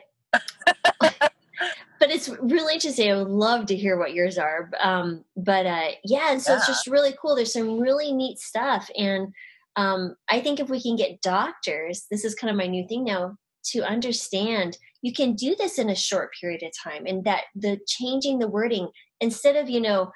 but 2.01 2.11
it's 2.11 2.29
really 2.29 2.75
interesting. 2.75 3.11
I 3.11 3.17
would 3.17 3.29
love 3.29 3.67
to 3.67 3.77
hear 3.77 3.99
what 3.99 4.15
yours 4.15 4.39
are. 4.39 4.71
Um, 4.81 5.25
but 5.37 5.67
uh, 5.67 5.91
yeah, 6.05 6.33
and 6.33 6.43
so 6.43 6.53
yeah. 6.53 6.59
it's 6.59 6.67
just 6.67 6.87
really 6.87 7.15
cool. 7.21 7.37
There's 7.37 7.53
some 7.53 7.79
really 7.79 8.13
neat 8.13 8.39
stuff, 8.39 8.91
and 8.97 9.33
um, 9.77 10.17
I 10.29 10.41
think 10.41 10.61
if 10.61 10.69
we 10.69 10.83
can 10.83 10.97
get 10.97 11.23
doctors, 11.23 12.07
this 12.11 12.25
is 12.25 12.35
kind 12.35 12.51
of 12.51 12.57
my 12.57 12.67
new 12.67 12.87
thing 12.87 13.05
now, 13.05 13.37
to 13.67 13.83
understand 13.83 14.79
you 15.03 15.13
can 15.13 15.35
do 15.35 15.55
this 15.57 15.79
in 15.79 15.91
a 15.91 15.95
short 15.95 16.31
period 16.39 16.63
of 16.63 16.73
time, 16.83 17.07
and 17.07 17.25
that 17.25 17.45
the 17.55 17.79
changing 17.87 18.39
the 18.39 18.49
wording 18.49 18.89
instead 19.21 19.57
of 19.57 19.69
you 19.69 19.81
know 19.81 20.11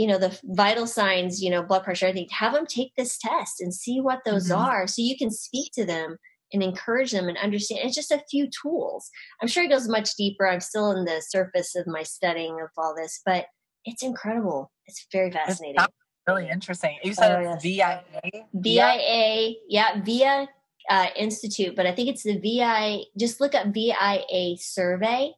you 0.00 0.06
know 0.06 0.16
the 0.16 0.40
vital 0.44 0.86
signs 0.86 1.42
you 1.42 1.50
know 1.50 1.62
blood 1.62 1.84
pressure 1.84 2.06
i 2.06 2.12
think 2.12 2.32
have 2.32 2.54
them 2.54 2.64
take 2.64 2.90
this 2.96 3.18
test 3.18 3.60
and 3.60 3.74
see 3.74 4.00
what 4.00 4.20
those 4.24 4.48
mm-hmm. 4.48 4.62
are 4.62 4.86
so 4.86 5.02
you 5.02 5.14
can 5.14 5.30
speak 5.30 5.70
to 5.74 5.84
them 5.84 6.16
and 6.54 6.62
encourage 6.62 7.12
them 7.12 7.28
and 7.28 7.36
understand 7.36 7.82
it's 7.84 7.94
just 7.94 8.10
a 8.10 8.24
few 8.28 8.48
tools. 8.62 9.08
I'm 9.40 9.46
sure 9.46 9.62
it 9.62 9.68
goes 9.68 9.88
much 9.88 10.16
deeper 10.16 10.48
i'm 10.48 10.60
still 10.60 10.90
in 10.92 11.04
the 11.04 11.22
surface 11.28 11.76
of 11.76 11.86
my 11.86 12.02
studying 12.02 12.58
of 12.62 12.70
all 12.78 12.94
this 12.96 13.20
but 13.26 13.44
it's 13.84 14.02
incredible. 14.02 14.70
It's 14.86 15.06
very 15.10 15.30
fascinating. 15.30 15.76
it's 15.78 15.88
really 16.26 16.50
interesting. 16.50 16.98
You 17.02 17.14
said 17.14 17.46
oh, 17.46 17.52
it's 17.54 17.64
yes. 17.64 18.02
via 18.12 18.40
via 18.54 19.54
yeah 19.68 20.02
via 20.02 20.48
uh, 20.88 21.06
institute 21.14 21.76
but 21.76 21.86
i 21.86 21.94
think 21.94 22.08
it's 22.08 22.22
the 22.22 22.38
vi 22.38 23.04
just 23.18 23.40
look 23.40 23.54
up 23.54 23.66
via 23.74 24.56
survey. 24.56 25.32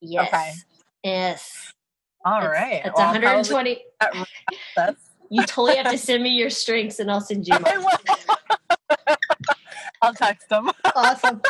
Yes. 0.00 0.28
Okay. 0.28 0.52
yes 1.02 1.72
all 2.24 2.42
it's, 2.42 2.46
right. 2.46 2.82
It's 2.84 2.96
well, 2.96 3.12
120. 3.12 3.84
you 5.30 5.42
totally 5.44 5.76
have 5.76 5.90
to 5.90 5.98
send 5.98 6.22
me 6.22 6.30
your 6.30 6.50
strengths 6.50 6.98
and 6.98 7.10
I'll 7.10 7.20
send 7.20 7.46
you 7.46 7.58
mine. 7.58 7.84
I'll 10.02 10.14
text 10.14 10.48
them. 10.48 10.70
awesome. 10.94 11.42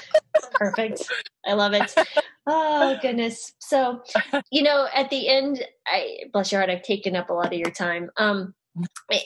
Perfect. 0.55 1.03
I 1.47 1.53
love 1.53 1.75
it. 1.75 1.95
Oh 2.47 2.99
goodness. 3.03 3.53
So, 3.59 4.03
you 4.51 4.62
know, 4.62 4.89
at 4.95 5.11
the 5.11 5.29
end, 5.29 5.62
I 5.87 6.21
bless 6.33 6.51
your 6.51 6.61
heart, 6.62 6.71
I've 6.71 6.83
taken 6.83 7.14
up 7.14 7.29
a 7.31 7.35
lot 7.35 7.53
of 7.53 7.59
your 7.59 7.71
time. 7.71 8.11
Um 8.16 8.55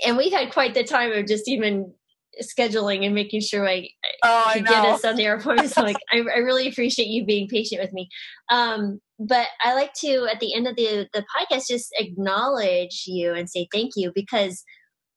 and 0.07 0.16
we've 0.16 0.32
had 0.32 0.53
quite 0.53 0.74
the 0.74 0.82
time 0.82 1.12
of 1.12 1.26
just 1.26 1.47
even 1.49 1.93
scheduling 2.40 3.05
and 3.05 3.14
making 3.14 3.40
sure 3.40 3.68
I, 3.68 3.88
oh, 4.24 4.45
I 4.47 4.55
can 4.55 4.64
get 4.64 4.84
us 4.86 5.05
on 5.05 5.16
the 5.16 5.24
airport. 5.24 5.68
So 5.68 5.82
like 5.82 5.97
I, 6.11 6.18
I, 6.18 6.38
really 6.38 6.66
appreciate 6.68 7.09
you 7.09 7.26
being 7.26 7.49
patient 7.49 7.82
with 7.82 7.93
me. 7.93 8.09
Um, 8.51 9.01
but 9.26 9.46
I 9.62 9.74
like 9.74 9.92
to 10.00 10.28
at 10.30 10.40
the 10.40 10.54
end 10.54 10.66
of 10.66 10.76
the 10.76 11.08
the 11.12 11.24
podcast 11.36 11.68
just 11.68 11.92
acknowledge 11.98 13.04
you 13.06 13.32
and 13.32 13.48
say 13.48 13.68
thank 13.72 13.92
you 13.96 14.12
because 14.14 14.64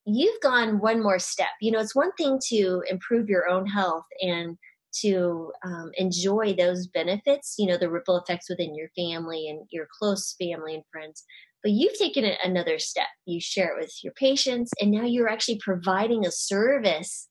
you've 0.06 0.39
gone 0.41 0.80
one 0.80 1.01
more 1.01 1.20
step. 1.20 1.49
You 1.62 1.72
know, 1.72 1.80
it's 1.80 1.95
one 1.95 2.12
thing 2.14 2.39
to 2.49 2.84
improve 2.89 3.30
your 3.30 3.47
own 3.47 3.66
health 3.66 4.06
and 4.22 4.58
to 5.01 5.51
um, 5.66 5.91
enjoy 5.95 6.53
those 6.53 6.88
benefits. 6.88 7.56
You 7.58 7.68
know, 7.68 7.78
the 7.78 7.89
ripple 7.89 8.18
effects 8.18 8.49
within 8.49 8.76
your 8.76 8.89
family 8.95 9.47
and 9.47 9.66
your 9.72 9.88
close 9.99 10.36
family 10.39 10.76
and 10.76 10.84
friends. 10.91 11.24
But 11.64 11.72
you've 11.72 11.97
taken 11.97 12.24
it 12.24 12.38
another 12.43 12.78
step. 12.78 13.08
You 13.26 13.41
share 13.41 13.76
it 13.76 13.82
with 13.82 14.03
your 14.03 14.14
patients, 14.14 14.72
and 14.80 14.91
now 14.91 15.03
you're 15.03 15.30
actually 15.30 15.60
providing 15.64 16.26
a 16.26 16.32
service 16.32 17.28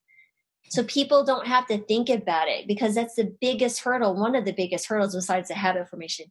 so 0.71 0.83
people 0.83 1.25
don't 1.25 1.47
have 1.47 1.67
to 1.67 1.79
think 1.79 2.09
about 2.09 2.49
it 2.49 2.67
because 2.67 2.95
that's 2.95 3.15
the 3.15 3.33
biggest 3.41 3.81
hurdle. 3.81 4.19
One 4.19 4.35
of 4.35 4.45
the 4.45 4.53
biggest 4.53 4.89
hurdles, 4.89 5.15
besides 5.15 5.49
the 5.49 5.55
habit 5.55 5.89
formation, 5.89 6.27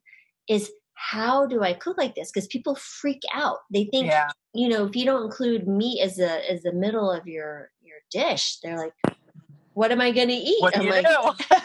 is 0.49 0.71
how 0.95 1.45
do 1.45 1.61
I 1.61 1.73
cook 1.73 1.97
like 1.97 2.15
this? 2.15 2.31
Because 2.31 2.47
people 2.47 2.75
freak 2.75 3.21
out. 3.33 3.59
They 3.71 3.85
think, 3.85 4.07
yeah. 4.07 4.29
you 4.53 4.69
know, 4.69 4.85
if 4.85 4.95
you 4.95 5.05
don't 5.05 5.23
include 5.23 5.67
meat 5.67 6.01
as 6.01 6.19
a 6.19 6.49
as 6.51 6.63
the 6.63 6.73
middle 6.73 7.11
of 7.11 7.27
your 7.27 7.71
your 7.81 7.97
dish, 8.11 8.59
they're 8.63 8.77
like, 8.77 8.93
"What 9.73 9.91
am 9.91 10.01
I 10.01 10.11
going 10.11 10.29
to 10.29 10.33
eat?" 10.33 10.61
What 10.61 10.77
I'm 10.77 10.87
like, 10.87 11.05
do? 11.05 11.55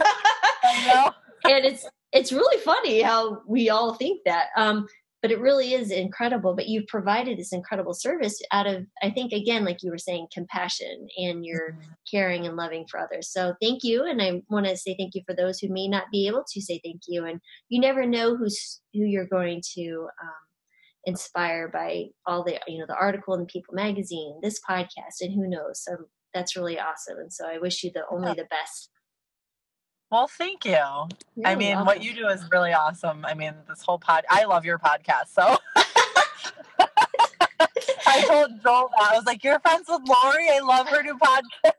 and 1.51 1.65
it's 1.65 1.87
it's 2.13 2.33
really 2.33 2.61
funny 2.63 3.01
how 3.01 3.43
we 3.47 3.71
all 3.71 3.95
think 3.95 4.23
that. 4.25 4.49
Um, 4.57 4.87
but 5.23 5.31
it 5.31 5.41
really 5.41 5.75
is 5.75 5.91
incredible 5.91 6.55
but 6.55 6.69
you've 6.69 6.87
provided 6.87 7.39
this 7.39 7.53
incredible 7.53 7.95
service 7.95 8.41
out 8.53 8.67
of 8.67 8.85
i 9.03 9.11
think 9.11 9.33
again 9.33 9.65
like 9.65 9.83
you 9.83 9.91
were 9.91 9.99
saying 9.99 10.27
compassion 10.33 11.09
and 11.17 11.45
you're 11.45 11.73
mm-hmm. 11.73 11.91
caring 12.11 12.47
and 12.47 12.57
loving 12.57 12.87
for 12.91 13.01
others. 13.01 13.29
So 13.31 13.55
thank 13.61 13.85
you 13.85 14.05
and 14.05 14.21
i 14.23 14.43
want 14.49 14.67
to 14.67 14.77
say 14.77 14.95
thank 14.99 15.15
you 15.15 15.23
for 15.27 15.35
those 15.35 15.59
who 15.59 15.73
may 15.73 15.89
not 15.89 16.05
be 16.13 16.27
able 16.27 16.45
to 16.53 16.61
say 16.61 16.81
thank 16.85 17.03
you 17.09 17.25
and 17.25 17.41
you 17.69 17.81
never 17.81 18.07
know 18.07 18.37
who's 18.37 18.81
who 18.95 19.01
you're 19.01 19.27
going 19.27 19.63
to 19.75 20.09
um, 20.23 20.31
inspire 21.05 21.69
by 21.69 22.07
all 22.27 22.45
the 22.45 22.59
you 22.67 22.79
know 22.79 22.87
the 22.87 22.95
article 22.95 23.35
in 23.35 23.47
people 23.47 23.75
magazine 23.75 24.39
this 24.43 24.61
podcast 24.69 25.21
and 25.21 25.33
who 25.33 25.49
knows? 25.49 25.83
So 25.83 25.97
that's 26.35 26.57
really 26.57 26.79
awesome 26.79 27.19
and 27.19 27.33
so 27.33 27.47
i 27.47 27.59
wish 27.59 27.83
you 27.83 27.91
the 27.95 28.03
only 28.11 28.35
the 28.35 28.47
best 28.51 28.91
well, 30.11 30.27
thank 30.29 30.65
you. 30.65 30.73
You're 30.73 31.47
I 31.47 31.55
mean, 31.55 31.71
welcome. 31.71 31.87
what 31.87 32.03
you 32.03 32.15
do 32.15 32.29
is 32.29 32.43
really 32.51 32.73
awesome. 32.73 33.25
I 33.25 33.35
mean, 33.35 33.55
this 33.69 33.83
whole 33.83 33.99
pod, 33.99 34.25
I 34.31 34.45
love 34.45 34.65
your 34.65 34.79
podcast. 34.79 35.29
So 35.29 35.57
I 38.07 38.25
told 38.27 38.63
Joel 38.63 38.91
that. 38.99 39.11
I 39.13 39.17
was 39.17 39.27
like, 39.27 39.45
You're 39.45 39.61
friends 39.61 39.87
with 39.89 40.01
Lori. 40.07 40.49
I 40.51 40.61
love 40.61 40.89
her 40.89 41.03
new 41.03 41.19
podcast. 41.19 41.73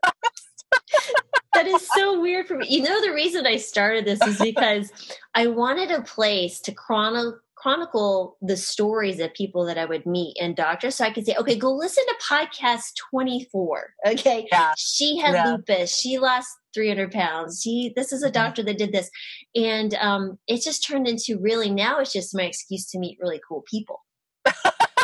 that 1.54 1.68
is 1.68 1.88
so 1.96 2.22
weird 2.22 2.48
for 2.48 2.58
me. 2.58 2.68
You 2.70 2.84
know, 2.84 3.02
the 3.02 3.14
reason 3.14 3.48
I 3.48 3.58
started 3.58 4.06
this 4.06 4.22
is 4.26 4.38
because 4.40 4.92
I 5.34 5.48
wanted 5.48 5.92
a 5.92 6.02
place 6.02 6.60
to 6.62 6.72
chronicle 6.72 7.40
chronicle 7.60 8.38
the 8.41 8.55
stories 8.55 9.20
of 9.20 9.34
people 9.34 9.66
that 9.66 9.78
I 9.78 9.86
would 9.86 10.05
meet 10.05 10.38
and 10.39 10.55
doctors. 10.55 10.95
So 10.95 11.05
I 11.05 11.12
could 11.12 11.26
say, 11.26 11.36
okay, 11.36 11.57
go 11.57 11.72
listen 11.74 12.05
to 12.05 12.16
podcast 12.26 12.93
24. 13.12 13.93
Okay. 14.07 14.47
Yeah. 14.49 14.72
She 14.78 15.18
had 15.18 15.34
yeah. 15.34 15.51
lupus. 15.51 15.93
She 15.93 16.20
lost 16.20 16.47
300 16.74 17.12
pounds. 17.12 17.62
She, 17.62 17.91
this 17.95 18.14
is 18.14 18.24
a 18.24 18.28
mm-hmm. 18.28 18.34
doctor 18.34 18.64
that 18.64 18.78
did 18.78 18.93
this. 18.93 19.10
And 19.55 19.93
um, 19.95 20.39
it 20.47 20.64
just 20.64 20.88
turned 20.88 21.07
into 21.07 21.38
really 21.39 21.70
now 21.70 21.99
it's 21.99 22.14
just 22.14 22.36
my 22.36 22.43
excuse 22.43 22.89
to 22.91 22.99
meet 22.99 23.18
really 23.20 23.41
cool 23.47 23.64
people. 23.70 24.05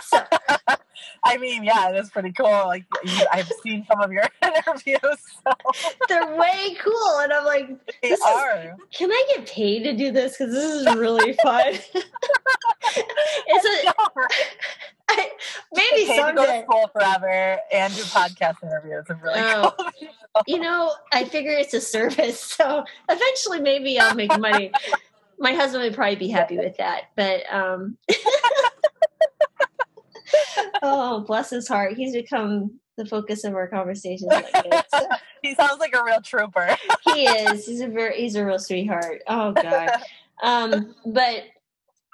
so 0.04 0.24
I 1.26 1.38
mean, 1.38 1.64
yeah, 1.64 1.90
it 1.90 1.98
is 1.98 2.10
pretty 2.12 2.32
cool. 2.32 2.46
Like 2.46 2.86
I've 3.32 3.52
seen 3.64 3.86
some 3.90 4.00
of 4.00 4.12
your 4.12 4.26
interviews. 4.44 5.00
So. 5.02 5.52
They're 6.08 6.36
way 6.36 6.76
cool, 6.82 7.20
and 7.20 7.34
I'm 7.34 7.46
like, 7.46 7.70
they 8.02 8.16
are. 8.26 8.60
Is, 8.60 8.70
can 8.92 9.12
I 9.12 9.26
get 9.36 9.48
paid 9.48 9.84
to 9.84 9.94
do 9.94 10.12
this? 10.12 10.38
Because 10.38 10.54
this 10.54 10.74
is 10.74 10.96
really 10.96 11.34
fun. 11.42 11.64
it's 12.96 13.66
a 13.86 13.94
I, 15.08 15.30
maybe 15.74 16.06
someday. 16.16 16.28
To 16.30 16.34
go 16.34 16.46
to 16.46 16.64
school 16.64 16.90
forever 16.94 17.60
and 17.74 17.94
do 17.96 18.02
podcast 18.04 18.64
interviews. 18.64 19.06
I'm 19.10 19.20
really 19.22 19.40
oh, 19.40 19.74
cool. 19.78 20.44
you 20.48 20.60
know, 20.60 20.94
I 21.12 21.26
figure 21.26 21.52
it's 21.52 21.74
a 21.74 21.82
service, 21.82 22.40
so 22.40 22.86
eventually 23.10 23.62
maybe 23.62 24.00
I'll 24.00 24.16
make 24.16 24.38
money. 24.40 24.72
My 25.40 25.54
husband 25.54 25.84
would 25.84 25.96
probably 25.96 26.16
be 26.16 26.30
happy 26.30 26.58
with 26.58 26.78
that, 26.78 27.06
but 27.16 27.52
um 27.52 27.98
oh, 30.82 31.22
bless 31.22 31.50
his 31.50 31.68
heart. 31.68 31.94
He's 31.94 32.14
become 32.14 32.80
the 32.98 33.06
focus 33.06 33.44
of 33.44 33.56
our 33.56 33.68
conversations. 33.68 34.32
Like 34.92 35.10
he 35.42 35.54
sounds 35.54 35.80
like 35.80 35.96
a 35.96 36.04
real 36.04 36.22
trooper. 36.22 36.76
he 37.14 37.26
is. 37.26 37.68
He's 37.68 37.82
a 37.82 37.88
very 37.88 38.18
he's 38.18 38.36
a 38.36 38.44
real 38.44 38.58
sweetheart. 38.58 39.22
Oh 39.28 39.52
God. 39.52 39.92
Um, 40.42 40.96
but 41.06 41.44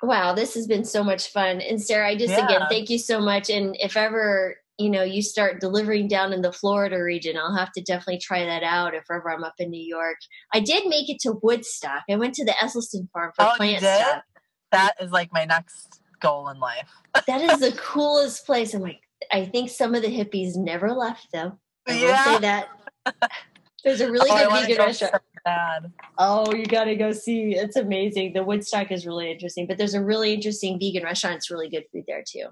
wow, 0.04 0.34
this 0.34 0.54
has 0.56 0.68
been 0.68 0.84
so 0.84 1.02
much 1.02 1.30
fun. 1.32 1.62
And 1.62 1.82
Sarah, 1.82 2.10
I 2.10 2.16
just 2.18 2.34
yeah. 2.34 2.46
again 2.46 2.62
thank 2.70 2.90
you 2.90 3.00
so 3.00 3.22
much. 3.22 3.50
And 3.50 3.78
if 3.80 3.96
ever 3.96 4.58
you 4.78 4.90
know 4.90 5.04
you 5.04 5.22
start 5.22 5.62
delivering 5.62 6.10
down 6.10 6.34
in 6.34 6.42
the 6.42 6.52
Florida 6.52 7.02
region, 7.02 7.38
I'll 7.38 7.56
have 7.56 7.72
to 7.74 7.82
definitely 7.82 8.20
try 8.20 8.44
that 8.44 8.64
out 8.64 8.94
if 8.94 9.06
ever 9.10 9.32
I'm 9.32 9.46
up 9.46 9.56
in 9.60 9.70
New 9.70 9.84
York. 9.84 10.18
I 10.54 10.60
did 10.60 10.88
make 10.88 11.10
it 11.10 11.20
to 11.22 11.40
Woodstock. 11.42 12.04
I 12.10 12.18
went 12.18 12.34
to 12.36 12.46
the 12.46 12.56
Esselstyn 12.62 13.10
farm 13.12 13.32
for 13.34 13.46
oh, 13.46 13.54
plant 13.56 13.80
stuff. 13.80 14.24
That 14.74 14.96
is 15.00 15.12
like 15.12 15.32
my 15.32 15.46
next 15.46 16.01
goal 16.22 16.50
in 16.50 16.60
life. 16.60 16.90
that 17.28 17.42
is 17.42 17.60
the 17.60 17.72
coolest 17.78 18.46
place. 18.46 18.74
I'm 18.74 18.82
like, 18.82 19.02
I 19.32 19.46
think 19.46 19.70
some 19.70 19.96
of 19.96 20.02
the 20.02 20.08
hippies 20.08 20.56
never 20.56 20.92
left 20.92 21.28
though. 21.34 21.58
I 21.88 21.94
yeah. 21.94 22.08
will 22.08 22.34
say 22.34 22.40
that. 22.42 22.68
There's 23.84 24.02
a 24.02 24.12
really 24.12 24.30
oh, 24.30 24.50
good 24.50 24.68
vegan 24.68 24.78
restaurant. 24.78 25.16
So 25.48 25.92
oh, 26.20 26.54
you 26.54 26.66
got 26.66 26.84
to 26.84 26.96
go 26.96 27.12
see. 27.12 27.56
It's 27.56 27.76
amazing. 27.76 28.34
The 28.34 28.44
Woodstock 28.44 28.92
is 28.92 29.08
really 29.08 29.32
interesting, 29.32 29.66
but 29.66 29.78
there's 29.78 29.96
a 29.96 30.04
really 30.04 30.34
interesting 30.34 30.80
vegan 30.80 31.04
restaurant. 31.04 31.38
It's 31.38 31.50
really 31.50 31.70
good 31.70 31.86
food 31.92 32.04
there 32.08 32.24
too. 32.28 32.46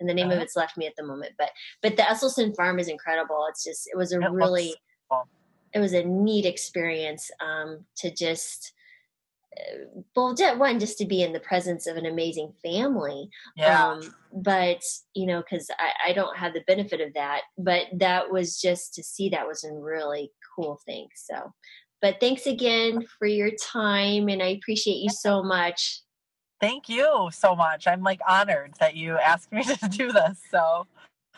And 0.00 0.08
the 0.08 0.14
name 0.14 0.26
uh-huh. 0.26 0.36
of 0.36 0.42
it's 0.42 0.56
left 0.56 0.76
me 0.76 0.86
at 0.86 0.94
the 0.96 1.04
moment, 1.04 1.34
but 1.38 1.50
but 1.82 1.96
the 1.96 2.02
Esselstyn 2.02 2.56
Farm 2.56 2.80
is 2.80 2.88
incredible. 2.88 3.46
It's 3.48 3.62
just 3.62 3.88
it 3.92 3.96
was 3.96 4.12
a 4.12 4.20
it 4.20 4.30
really 4.32 4.74
cool. 5.08 5.28
it 5.72 5.78
was 5.78 5.92
a 5.92 6.02
neat 6.02 6.44
experience 6.44 7.30
um, 7.40 7.84
to 7.98 8.12
just 8.12 8.72
well 10.14 10.34
one 10.56 10.78
just 10.78 10.98
to 10.98 11.06
be 11.06 11.22
in 11.22 11.32
the 11.32 11.40
presence 11.40 11.86
of 11.86 11.96
an 11.96 12.06
amazing 12.06 12.52
family 12.62 13.28
yeah. 13.56 13.88
Um, 13.88 14.14
but 14.32 14.82
you 15.14 15.26
know 15.26 15.42
because 15.42 15.70
I, 15.78 16.10
I 16.10 16.12
don't 16.12 16.36
have 16.36 16.54
the 16.54 16.64
benefit 16.66 17.00
of 17.00 17.12
that 17.14 17.42
but 17.58 17.86
that 17.98 18.30
was 18.30 18.60
just 18.60 18.94
to 18.94 19.02
see 19.02 19.28
that 19.30 19.46
was 19.46 19.64
a 19.64 19.72
really 19.72 20.30
cool 20.54 20.80
thing 20.86 21.08
so. 21.14 21.52
But 22.00 22.16
thanks 22.18 22.46
again 22.46 23.06
for 23.18 23.26
your 23.26 23.50
time 23.52 24.28
and 24.28 24.42
i 24.42 24.48
appreciate 24.48 24.96
you 24.96 25.10
so 25.10 25.42
much. 25.42 26.00
Thank 26.60 26.88
you 26.88 27.28
so 27.32 27.54
much. 27.56 27.86
I'm 27.86 28.02
like 28.02 28.20
honored 28.28 28.74
that 28.80 28.96
you 28.96 29.18
asked 29.18 29.52
me 29.52 29.62
to 29.64 29.88
do 29.88 30.12
this 30.12 30.40
so. 30.50 30.86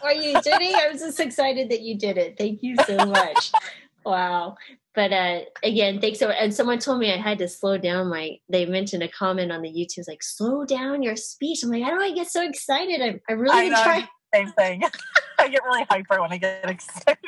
Are 0.02 0.12
you 0.12 0.40
kidding? 0.40 0.74
I 0.74 0.88
was 0.90 1.00
just 1.00 1.20
excited 1.20 1.70
that 1.70 1.80
you 1.80 1.96
did 1.96 2.18
it. 2.18 2.36
Thank 2.36 2.62
you 2.62 2.76
so 2.86 2.96
much. 3.06 3.52
Wow 4.06 4.58
but 4.94 5.12
uh, 5.12 5.40
again, 5.62 6.00
thanks 6.00 6.20
so. 6.20 6.30
And 6.30 6.54
someone 6.54 6.78
told 6.78 7.00
me 7.00 7.12
I 7.12 7.16
had 7.16 7.38
to 7.38 7.48
slow 7.48 7.78
down 7.78 8.08
my. 8.08 8.38
They 8.48 8.64
mentioned 8.64 9.02
a 9.02 9.08
comment 9.08 9.50
on 9.50 9.62
the 9.62 9.68
YouTube 9.68 10.06
like, 10.06 10.22
"Slow 10.22 10.64
down 10.64 11.02
your 11.02 11.16
speech." 11.16 11.62
I'm 11.62 11.70
like, 11.70 11.82
how 11.82 11.90
do 11.90 12.00
I 12.00 12.12
get 12.12 12.30
so 12.30 12.46
excited? 12.46 13.00
I, 13.00 13.20
I 13.28 13.34
really 13.34 13.72
I 13.72 13.82
try. 13.82 14.00
The 14.00 14.38
same 14.38 14.52
thing. 14.52 14.82
I 15.38 15.48
get 15.48 15.64
really 15.64 15.84
hyper 15.90 16.20
when 16.20 16.32
I 16.32 16.38
get 16.38 16.70
excited. 16.70 17.18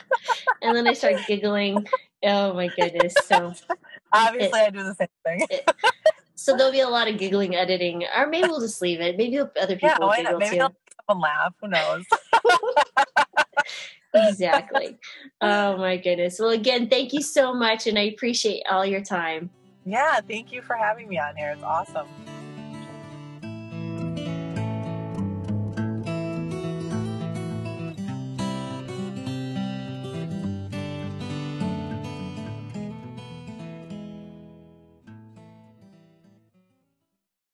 and 0.62 0.76
then 0.76 0.86
I 0.86 0.92
start 0.92 1.16
giggling. 1.26 1.86
Oh 2.24 2.52
my 2.52 2.68
goodness! 2.68 3.14
So 3.24 3.54
obviously, 4.12 4.60
it, 4.60 4.66
I 4.66 4.70
do 4.70 4.82
the 4.82 4.94
same 4.94 5.08
thing. 5.24 5.46
It, 5.50 5.70
so 6.34 6.56
there'll 6.56 6.72
be 6.72 6.80
a 6.80 6.88
lot 6.88 7.08
of 7.08 7.18
giggling 7.18 7.56
editing, 7.56 8.04
or 8.16 8.26
maybe 8.26 8.48
we'll 8.48 8.60
just 8.60 8.82
leave 8.82 9.00
it. 9.00 9.16
Maybe 9.16 9.38
other 9.38 9.76
people 9.76 9.88
yeah, 9.88 9.98
will 9.98 10.12
giggle 10.14 10.38
maybe 10.38 10.58
too. 10.58 10.68
Maybe 11.08 11.20
laugh. 11.20 11.54
Who 11.60 11.68
knows? 11.68 12.04
exactly. 14.26 14.98
Oh 15.40 15.76
my 15.76 15.96
goodness. 15.96 16.40
Well, 16.40 16.50
again, 16.50 16.88
thank 16.88 17.12
you 17.12 17.22
so 17.22 17.54
much, 17.54 17.86
and 17.86 17.96
I 17.96 18.02
appreciate 18.02 18.64
all 18.68 18.84
your 18.84 19.04
time. 19.04 19.50
Yeah, 19.84 20.20
thank 20.20 20.50
you 20.50 20.62
for 20.62 20.74
having 20.74 21.08
me 21.08 21.16
on 21.16 21.36
here. 21.36 21.52
It's 21.52 21.62
awesome. 21.62 22.08